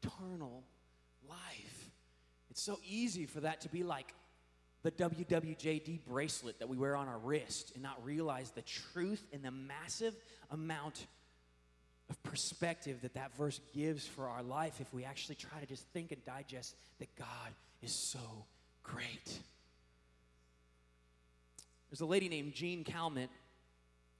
Eternal 0.01 0.63
life. 1.27 1.66
It's 2.57 2.65
so 2.65 2.79
easy 2.89 3.27
for 3.27 3.41
that 3.41 3.61
to 3.61 3.69
be 3.69 3.83
like 3.83 4.15
the 4.81 4.89
WWJD 4.89 5.99
bracelet 6.07 6.57
that 6.57 6.67
we 6.67 6.75
wear 6.75 6.95
on 6.95 7.07
our 7.07 7.19
wrist 7.19 7.73
and 7.75 7.83
not 7.83 8.03
realize 8.03 8.49
the 8.49 8.63
truth 8.63 9.23
and 9.31 9.43
the 9.43 9.51
massive 9.51 10.15
amount 10.49 11.05
of 12.09 12.23
perspective 12.23 13.03
that 13.03 13.13
that 13.13 13.37
verse 13.37 13.61
gives 13.75 14.07
for 14.07 14.27
our 14.27 14.41
life 14.41 14.81
if 14.81 14.91
we 14.91 15.03
actually 15.03 15.35
try 15.35 15.59
to 15.59 15.67
just 15.67 15.85
think 15.89 16.11
and 16.11 16.25
digest 16.25 16.75
that 16.97 17.15
God 17.15 17.53
is 17.83 17.93
so 17.93 18.45
great. 18.81 19.37
There's 21.91 22.01
a 22.01 22.07
lady 22.07 22.27
named 22.27 22.53
Jean 22.53 22.83
Calment. 22.83 23.29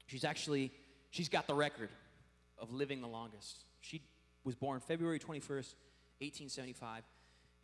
She's 0.05 0.23
actually 0.23 0.71
she's 1.09 1.27
got 1.27 1.47
the 1.47 1.55
record 1.55 1.89
of 2.59 2.71
living 2.71 3.01
the 3.01 3.07
longest. 3.07 3.63
She 3.81 4.03
was 4.43 4.53
born 4.53 4.79
February 4.79 5.17
21st, 5.17 5.73
1875. 6.19 7.01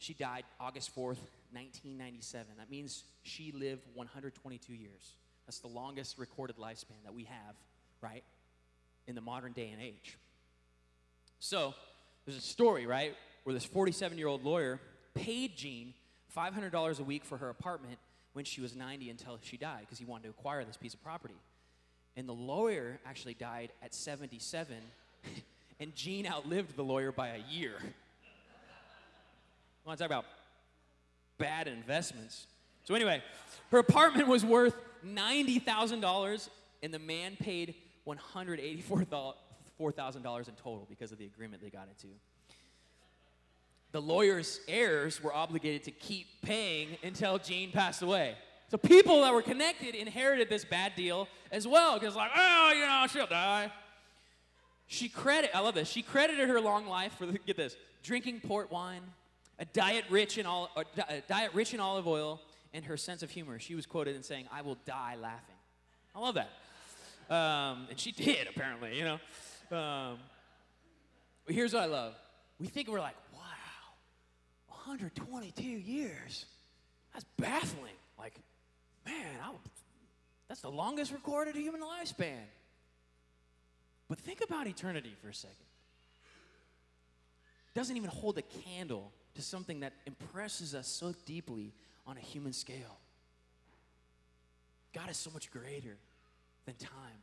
She 0.04 0.14
died 0.14 0.44
August 0.60 0.94
4th, 0.94 1.24
1997. 1.54 2.48
That 2.58 2.70
means 2.70 3.06
she 3.22 3.54
lived 3.54 3.86
122 3.94 4.74
years. 4.74 5.14
That's 5.46 5.60
the 5.60 5.70
longest 5.70 6.20
recorded 6.20 6.58
lifespan 6.58 7.02
that 7.06 7.14
we 7.14 7.24
have, 7.24 7.56
right, 8.02 8.26
in 9.08 9.16
the 9.16 9.22
modern 9.22 9.54
day 9.54 9.70
and 9.72 9.82
age. 9.82 10.18
So, 11.40 11.74
there's 12.26 12.38
a 12.38 12.42
story, 12.42 12.86
right, 12.86 13.16
where 13.46 13.54
this 13.54 13.64
47 13.64 14.18
year 14.18 14.28
old 14.28 14.44
lawyer 14.44 14.82
paid 15.14 15.56
Jean 15.56 15.94
$500 16.36 17.00
a 17.00 17.04
week 17.04 17.24
for 17.24 17.38
her 17.38 17.48
apartment 17.48 17.98
when 18.34 18.44
she 18.44 18.60
was 18.60 18.76
90 18.76 19.10
until 19.10 19.40
she 19.42 19.56
died 19.56 19.82
because 19.82 20.00
he 20.00 20.06
wanted 20.06 20.24
to 20.24 20.30
acquire 20.32 20.66
this 20.66 20.76
piece 20.76 20.94
of 20.94 21.02
property. 21.02 21.40
And 22.18 22.28
the 22.28 22.34
lawyer 22.34 23.00
actually 23.06 23.36
died 23.36 23.72
at 23.82 23.96
77, 23.96 24.76
and 25.80 25.96
Jean 25.96 26.28
outlived 26.28 26.76
the 26.76 26.84
lawyer 26.84 27.14
by 27.14 27.30
a 27.30 27.40
year. 27.50 27.76
I 29.84 29.90
want 29.90 30.00
to 30.00 30.04
talk 30.04 30.12
about 30.12 30.26
bad 31.38 31.68
investments. 31.68 32.48
So, 32.86 32.96
anyway, 32.96 33.22
her 33.72 33.80
apartment 33.80 34.28
was 34.28 34.46
worth 34.46 34.76
$90,000, 35.06 36.50
and 36.82 36.94
the 36.94 37.00
man 37.00 37.36
paid 37.38 37.76
$184,000 38.08 40.48
in 40.48 40.56
total 40.56 40.88
because 40.90 41.12
of 41.12 41.18
the 41.18 41.26
agreement 41.26 41.62
they 41.62 41.70
got 41.70 41.90
into. 41.90 42.08
The 43.92 44.02
lawyer's 44.02 44.62
heirs 44.68 45.22
were 45.22 45.34
obligated 45.34 45.84
to 45.84 45.92
keep 45.92 46.42
paying 46.42 46.98
until 47.04 47.38
Jean 47.38 47.72
passed 47.72 48.02
away. 48.02 48.36
So 48.70 48.78
people 48.78 49.22
that 49.22 49.34
were 49.34 49.44
connected 49.44 49.96
inherited 49.96 50.50
this 50.50 50.66
bad 50.66 50.96
deal 50.96 51.28
as 51.52 51.68
well, 51.68 52.00
because 52.00 52.16
like, 52.16 52.32
oh, 52.36 52.72
you 52.74 52.82
know, 52.82 53.06
she'll 53.12 53.28
die. 53.28 53.72
She 54.88 55.10
credit, 55.10 55.52
I 55.54 55.60
love 55.60 55.76
this. 55.76 55.90
She 55.90 56.02
credited 56.02 56.50
her 56.50 56.60
long 56.60 56.88
life 56.88 57.14
for 57.18 57.28
get 57.28 57.56
this, 57.56 57.76
drinking 58.02 58.40
port 58.42 58.72
wine, 58.72 59.04
a 59.64 59.66
diet 59.66 60.04
rich 60.10 60.38
in 60.38 60.46
diet 61.30 61.52
rich 61.54 61.74
in 61.74 61.80
olive 61.80 62.06
oil, 62.06 62.42
and 62.74 62.84
her 62.84 62.98
sense 62.98 63.24
of 63.24 63.32
humor. 63.32 63.60
She 63.60 63.76
was 63.76 63.86
quoted 63.86 64.14
in 64.14 64.22
saying, 64.22 64.48
"I 64.52 64.62
will 64.62 64.78
die 64.86 65.16
laughing." 65.16 65.56
I 66.14 66.20
love 66.20 66.36
that. 66.36 66.50
Um, 67.34 67.88
and 67.90 67.98
she 67.98 68.12
did 68.12 68.48
apparently, 68.48 68.98
you 68.98 69.06
know. 69.06 69.78
Um, 69.78 70.18
here's 71.48 71.74
what 71.74 71.84
I 71.84 71.86
love. 71.86 72.14
We 72.60 72.68
think 72.68 72.90
we're 72.90 73.00
like, 73.00 73.16
wow, 73.34 73.40
122 74.68 75.64
years. 75.64 76.46
That's 77.14 77.26
baffling. 77.40 77.96
Like, 78.20 78.36
man, 79.06 79.38
I, 79.42 79.52
that's 80.50 80.62
the 80.62 80.70
longest 80.70 81.14
recorded 81.14 81.56
human 81.56 81.82
lifespan. 81.82 82.44
But 84.10 84.20
think 84.20 84.42
about 84.44 84.68
eternity 84.68 85.16
for 85.22 85.30
a 85.30 85.34
second. 85.34 85.56
It 87.74 87.80
doesn't 87.80 87.96
even 87.96 88.10
hold 88.10 88.38
a 88.38 88.44
candle 88.44 89.12
to 89.36 89.42
something 89.42 89.82
that 89.82 89.94
impresses 90.06 90.76
us 90.76 90.88
so 90.88 91.14
deeply 91.26 91.74
on 92.06 92.18
a 92.18 92.20
human 92.20 92.54
scale. 92.54 93.00
God 94.94 95.10
is 95.10 95.18
so 95.18 95.32
much 95.32 95.52
greater 95.52 95.98
than 96.66 96.76
time. 96.76 97.22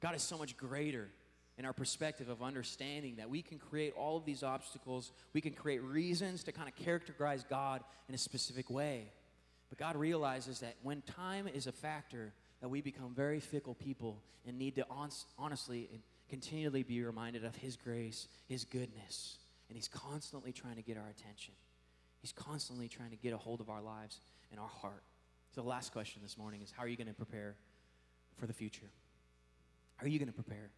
God 0.00 0.14
is 0.14 0.22
so 0.22 0.38
much 0.38 0.56
greater 0.56 1.08
in 1.56 1.64
our 1.64 1.72
perspective 1.72 2.28
of 2.28 2.42
understanding 2.42 3.16
that 3.16 3.30
we 3.30 3.40
can 3.40 3.58
create 3.58 3.94
all 3.96 4.16
of 4.16 4.24
these 4.24 4.42
obstacles, 4.42 5.12
we 5.32 5.40
can 5.40 5.52
create 5.52 5.82
reasons 5.82 6.42
to 6.44 6.52
kind 6.52 6.68
of 6.68 6.74
characterize 6.74 7.44
God 7.48 7.82
in 8.08 8.14
a 8.14 8.18
specific 8.18 8.70
way. 8.70 9.06
But 9.70 9.78
God 9.78 9.96
realizes 9.96 10.60
that 10.60 10.74
when 10.82 11.02
time 11.02 11.48
is 11.48 11.66
a 11.66 11.72
factor, 11.72 12.32
that 12.60 12.68
we 12.68 12.80
become 12.80 13.14
very 13.14 13.40
fickle 13.40 13.74
people 13.74 14.20
and 14.46 14.58
need 14.58 14.74
to 14.76 14.86
honestly 15.38 15.88
and 15.92 16.02
continually 16.28 16.82
be 16.82 17.02
reminded 17.02 17.44
of 17.44 17.54
His 17.56 17.76
grace, 17.76 18.28
His 18.48 18.64
goodness. 18.64 19.38
And 19.68 19.76
He's 19.76 19.88
constantly 19.88 20.52
trying 20.52 20.76
to 20.76 20.82
get 20.82 20.96
our 20.96 21.08
attention. 21.08 21.54
He's 22.20 22.32
constantly 22.32 22.88
trying 22.88 23.10
to 23.10 23.16
get 23.16 23.32
a 23.32 23.36
hold 23.36 23.60
of 23.60 23.68
our 23.68 23.82
lives 23.82 24.20
and 24.50 24.60
our 24.60 24.68
heart. 24.68 25.02
So, 25.54 25.60
the 25.60 25.68
last 25.68 25.92
question 25.92 26.22
this 26.22 26.38
morning 26.38 26.62
is 26.62 26.72
How 26.76 26.84
are 26.84 26.88
you 26.88 26.96
going 26.96 27.08
to 27.08 27.14
prepare 27.14 27.56
for 28.36 28.46
the 28.46 28.52
future? 28.52 28.90
How 29.96 30.06
are 30.06 30.08
you 30.08 30.18
going 30.18 30.28
to 30.28 30.34
prepare 30.34 30.70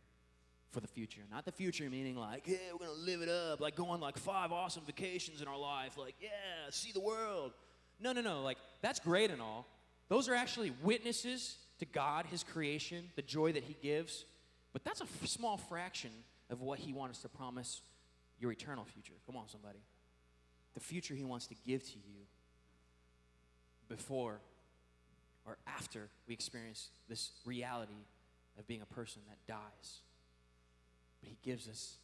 for 0.73 0.81
the 0.81 0.87
future? 0.87 1.23
Not 1.31 1.45
the 1.45 1.53
future 1.53 1.89
meaning 1.89 2.17
like, 2.17 2.43
yeah, 2.47 2.57
we're 2.73 2.87
going 2.87 2.99
to 2.99 3.05
live 3.05 3.23
it 3.23 3.29
up, 3.29 3.61
like 3.61 3.77
go 3.77 3.87
on 3.89 4.01
like 4.01 4.19
five 4.19 4.53
awesome 4.53 4.83
vacations 4.85 5.41
in 5.41 5.49
our 5.49 5.59
life, 5.59 5.97
like, 5.97 6.15
yeah, 6.21 6.29
see 6.71 6.93
the 6.93 7.01
world. 7.01 7.53
No, 8.01 8.13
no, 8.13 8.21
no. 8.21 8.43
Like, 8.43 8.59
that's 8.83 9.01
great 9.01 9.31
and 9.31 9.41
all. 9.41 9.67
Those 10.09 10.29
are 10.29 10.35
actually 10.35 10.73
witnesses 10.83 11.57
to 11.79 11.87
God, 11.87 12.27
His 12.27 12.43
creation, 12.43 13.09
the 13.17 13.23
joy 13.23 13.53
that 13.53 13.65
He 13.65 13.77
gives. 13.83 14.25
But 14.73 14.85
that's 14.85 15.01
a 15.01 15.05
f- 15.05 15.29
small 15.29 15.57
fraction 15.57 16.11
of 16.51 16.61
what 16.61 16.79
He 16.79 16.93
wants 16.93 17.21
to 17.23 17.29
promise 17.29 17.81
your 18.39 18.53
eternal 18.53 18.85
future. 18.85 19.15
Come 19.27 19.37
on, 19.37 19.49
somebody. 19.49 19.79
The 20.75 20.81
future 20.81 21.15
He 21.15 21.25
wants 21.25 21.47
to 21.49 21.55
give 21.67 21.85
to 21.85 21.99
you 21.99 22.27
before 23.89 24.41
or 25.47 25.59
after 25.67 26.09
we 26.27 26.35
experience 26.35 26.89
this 27.09 27.31
reality 27.45 28.05
of 28.59 28.67
being 28.67 28.83
a 28.83 28.95
person 28.95 29.23
that 29.29 29.39
dies. 29.47 30.01
But 31.21 31.31
He 31.31 31.39
gives 31.43 31.69
us 31.69 31.97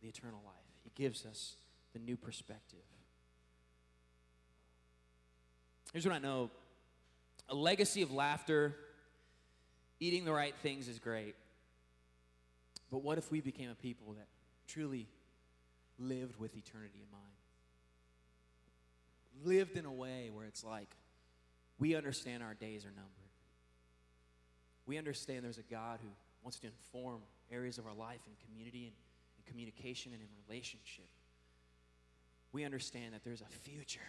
the 0.00 0.08
eternal 0.08 0.40
life, 0.44 0.54
He 0.84 0.90
gives 0.94 1.24
us 1.26 1.54
the 1.92 1.98
new 1.98 2.16
perspective. 2.16 2.78
Here's 5.92 6.06
what 6.06 6.14
I 6.14 6.18
know 6.18 6.50
a 7.48 7.54
legacy 7.54 8.02
of 8.02 8.10
laughter, 8.10 8.74
eating 10.00 10.24
the 10.24 10.32
right 10.32 10.54
things 10.62 10.88
is 10.88 10.98
great. 10.98 11.34
But 12.90 13.02
what 13.02 13.18
if 13.18 13.30
we 13.30 13.40
became 13.40 13.70
a 13.70 13.74
people 13.74 14.14
that 14.14 14.26
truly 14.66 15.06
lived 15.98 16.36
with 16.38 16.56
eternity 16.56 17.00
in 17.02 17.10
mind? 17.10 17.24
Lived 19.44 19.76
in 19.76 19.84
a 19.84 19.92
way 19.92 20.30
where 20.32 20.46
it's 20.46 20.64
like 20.64 20.96
we 21.78 21.94
understand 21.94 22.42
our 22.42 22.54
days 22.54 22.84
are 22.84 22.90
numbered. 22.90 23.10
We 24.86 24.98
understand 24.98 25.44
there's 25.44 25.58
a 25.58 25.62
God 25.62 26.00
who 26.02 26.08
wants 26.42 26.58
to 26.60 26.66
inform 26.66 27.20
areas 27.50 27.78
of 27.78 27.86
our 27.86 27.94
life 27.94 28.20
and 28.26 28.36
community 28.46 28.86
and, 28.86 28.94
and 29.36 29.46
communication 29.46 30.12
and 30.12 30.20
in 30.20 30.28
relationship. 30.48 31.08
We 32.52 32.64
understand 32.64 33.14
that 33.14 33.24
there's 33.24 33.40
a 33.40 33.68
future 33.68 34.00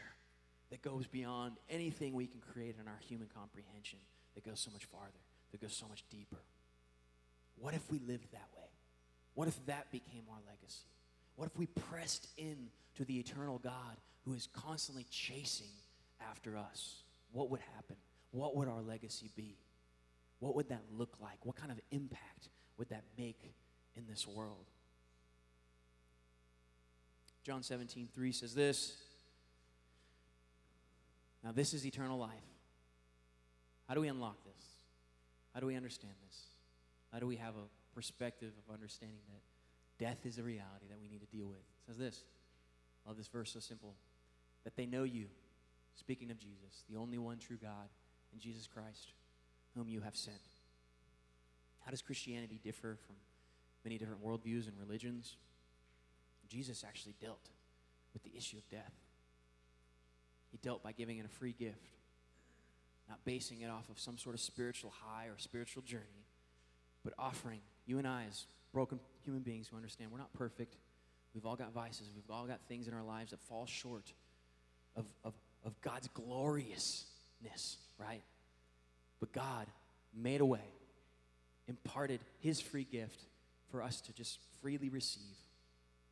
that 0.69 0.81
goes 0.81 1.07
beyond 1.07 1.57
anything 1.69 2.13
we 2.13 2.25
can 2.25 2.41
create 2.41 2.75
in 2.81 2.87
our 2.87 2.99
human 3.07 3.27
comprehension, 3.33 3.99
that 4.35 4.43
goes 4.43 4.59
so 4.59 4.71
much 4.71 4.85
farther, 4.85 5.21
that 5.51 5.61
goes 5.61 5.75
so 5.75 5.87
much 5.87 6.03
deeper. 6.09 6.41
What 7.59 7.73
if 7.73 7.91
we 7.91 7.99
lived 7.99 8.31
that 8.31 8.47
way? 8.57 8.69
What 9.35 9.47
if 9.47 9.65
that 9.67 9.91
became 9.91 10.23
our 10.31 10.39
legacy? 10.47 10.89
What 11.35 11.49
if 11.49 11.57
we 11.57 11.67
pressed 11.67 12.27
in 12.37 12.69
to 12.95 13.05
the 13.05 13.19
eternal 13.19 13.59
God 13.59 13.97
who 14.25 14.33
is 14.33 14.47
constantly 14.53 15.05
chasing 15.09 15.71
after 16.29 16.57
us? 16.57 17.03
What 17.31 17.49
would 17.49 17.61
happen? 17.75 17.95
What 18.31 18.55
would 18.55 18.67
our 18.67 18.81
legacy 18.81 19.29
be? 19.35 19.57
What 20.39 20.55
would 20.55 20.69
that 20.69 20.83
look 20.91 21.17
like? 21.21 21.45
What 21.45 21.55
kind 21.55 21.71
of 21.71 21.79
impact 21.91 22.49
would 22.77 22.89
that 22.89 23.03
make 23.17 23.53
in 23.95 24.05
this 24.07 24.27
world? 24.27 24.65
John 27.43 27.63
17, 27.63 28.07
3 28.13 28.31
says 28.31 28.53
this 28.53 28.97
now, 31.43 31.51
this 31.51 31.73
is 31.73 31.85
eternal 31.85 32.17
life. 32.17 32.29
How 33.87 33.95
do 33.95 34.01
we 34.01 34.07
unlock 34.07 34.37
this? 34.45 34.65
How 35.53 35.59
do 35.59 35.67
we 35.67 35.75
understand 35.75 36.13
this? 36.25 36.39
How 37.11 37.19
do 37.19 37.27
we 37.27 37.35
have 37.35 37.55
a 37.55 37.93
perspective 37.93 38.53
of 38.65 38.73
understanding 38.73 39.19
that 39.27 39.41
death 40.03 40.25
is 40.25 40.37
a 40.37 40.43
reality 40.43 40.87
that 40.89 40.99
we 41.01 41.07
need 41.07 41.21
to 41.21 41.37
deal 41.37 41.47
with? 41.47 41.59
It 41.59 41.87
says 41.87 41.97
this. 41.97 42.25
I 43.05 43.09
love 43.09 43.17
this 43.17 43.29
verse 43.29 43.53
so 43.53 43.59
simple. 43.61 43.95
That 44.65 44.75
they 44.75 44.85
know 44.85 45.03
you, 45.03 45.27
speaking 45.95 46.29
of 46.29 46.37
Jesus, 46.37 46.83
the 46.89 46.97
only 46.97 47.17
one 47.17 47.37
true 47.37 47.55
God, 47.55 47.87
and 48.33 48.41
Jesus 48.41 48.67
Christ, 48.67 49.13
whom 49.77 49.87
you 49.87 50.01
have 50.01 50.17
sent. 50.17 50.41
How 51.85 51.91
does 51.91 52.01
Christianity 52.01 52.59
differ 52.61 52.97
from 53.05 53.15
many 53.85 53.97
different 53.97 54.21
worldviews 54.21 54.67
and 54.67 54.73
religions? 54.77 55.37
Jesus 56.49 56.83
actually 56.85 57.15
dealt 57.21 57.49
with 58.13 58.23
the 58.23 58.31
issue 58.35 58.57
of 58.57 58.69
death. 58.69 58.93
He 60.51 60.57
dealt 60.57 60.83
by 60.83 60.91
giving 60.91 61.17
it 61.17 61.25
a 61.25 61.29
free 61.29 61.55
gift, 61.57 61.95
not 63.07 63.23
basing 63.23 63.61
it 63.61 63.69
off 63.69 63.89
of 63.89 63.99
some 63.99 64.17
sort 64.17 64.35
of 64.35 64.41
spiritual 64.41 64.93
high 65.01 65.27
or 65.27 65.37
spiritual 65.37 65.81
journey, 65.81 66.27
but 67.05 67.13
offering 67.17 67.61
you 67.85 67.99
and 67.99 68.07
I, 68.07 68.25
as 68.29 68.45
broken 68.73 68.99
human 69.23 69.41
beings 69.41 69.67
who 69.67 69.77
understand 69.77 70.11
we're 70.11 70.17
not 70.17 70.33
perfect. 70.33 70.75
We've 71.33 71.45
all 71.45 71.55
got 71.55 71.73
vices, 71.73 72.09
we've 72.13 72.29
all 72.29 72.45
got 72.45 72.59
things 72.67 72.87
in 72.87 72.93
our 72.93 73.03
lives 73.03 73.31
that 73.31 73.39
fall 73.41 73.65
short 73.65 74.11
of, 74.95 75.05
of, 75.23 75.33
of 75.63 75.79
God's 75.81 76.07
gloriousness, 76.09 77.77
right? 77.97 78.21
But 79.19 79.31
God 79.31 79.67
made 80.15 80.41
a 80.41 80.45
way, 80.45 80.67
imparted 81.67 82.19
His 82.39 82.59
free 82.59 82.83
gift 82.83 83.23
for 83.71 83.81
us 83.81 84.01
to 84.01 84.13
just 84.13 84.39
freely 84.61 84.89
receive 84.89 85.37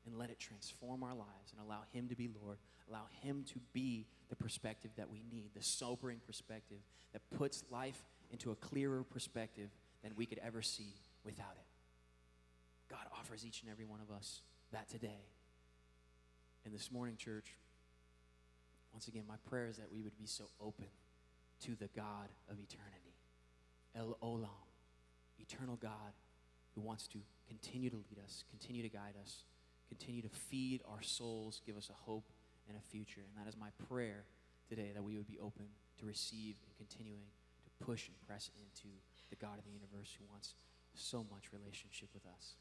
and 0.05 0.18
let 0.18 0.30
it 0.30 0.39
transform 0.39 1.03
our 1.03 1.14
lives 1.14 1.51
and 1.51 1.66
allow 1.66 1.82
Him 1.93 2.07
to 2.07 2.16
be 2.16 2.30
Lord, 2.43 2.57
allow 2.89 3.05
Him 3.22 3.43
to 3.53 3.59
be 3.74 4.07
the 4.30 4.36
perspective 4.36 4.91
that 4.97 5.09
we 5.12 5.24
need, 5.32 5.51
the 5.55 5.64
sobering 5.64 6.20
perspective 6.26 6.80
that 7.14 7.22
puts 7.38 7.64
life 7.70 8.01
into 8.32 8.51
a 8.51 8.55
clearer 8.55 9.03
perspective 9.03 9.70
than 10.03 10.14
we 10.16 10.26
could 10.26 10.39
ever 10.43 10.62
see 10.62 10.95
without 11.24 11.53
it. 11.57 11.71
God 12.92 13.08
offers 13.18 13.46
each 13.46 13.62
and 13.62 13.72
every 13.72 13.86
one 13.86 14.02
of 14.02 14.14
us 14.14 14.42
that 14.74 14.89
today. 14.89 15.24
And 16.66 16.74
this 16.74 16.92
morning, 16.92 17.16
church, 17.16 17.56
once 18.92 19.08
again, 19.08 19.24
my 19.28 19.38
prayer 19.50 19.68
is 19.68 19.78
that 19.78 19.92
we 19.92 20.02
would 20.02 20.18
be 20.18 20.26
so 20.26 20.44
open 20.60 20.92
to 21.64 21.76
the 21.76 21.88
God 21.96 22.28
of 22.50 22.60
eternity, 22.60 23.16
El 23.96 24.18
Olam, 24.22 24.68
eternal 25.39 25.78
God 25.78 26.12
who 26.76 26.82
wants 26.82 27.08
to 27.08 27.20
continue 27.48 27.89
to 27.89 27.96
lead 27.96 28.20
us, 28.24 28.44
continue 28.50 28.84
to 28.84 28.89
guide 28.89 29.16
us, 29.22 29.46
continue 29.88 30.22
to 30.22 30.30
feed 30.30 30.82
our 30.86 31.02
souls, 31.02 31.62
give 31.66 31.78
us 31.78 31.89
a 31.89 31.94
hope 31.94 32.26
and 32.68 32.78
a 32.78 32.82
future. 32.82 33.22
And 33.22 33.46
that 33.46 33.50
is 33.50 33.58
my 33.58 33.70
prayer 33.88 34.26
today 34.68 34.92
that 34.94 35.04
we 35.04 35.16
would 35.16 35.28
be 35.28 35.39
open 35.39 35.66
to 36.00 36.06
receive 36.06 36.56
and 36.66 36.76
continuing 36.76 37.28
to 37.64 37.86
push 37.86 38.08
and 38.08 38.20
press 38.28 38.50
into 38.60 38.88
the 39.30 39.36
God 39.38 39.58
of 39.58 39.64
the 39.64 39.72
universe 39.72 40.16
who 40.20 40.26
wants 40.30 40.56
so 40.94 41.26
much 41.32 41.54
relationship 41.54 42.10
with 42.14 42.26
us. 42.26 42.56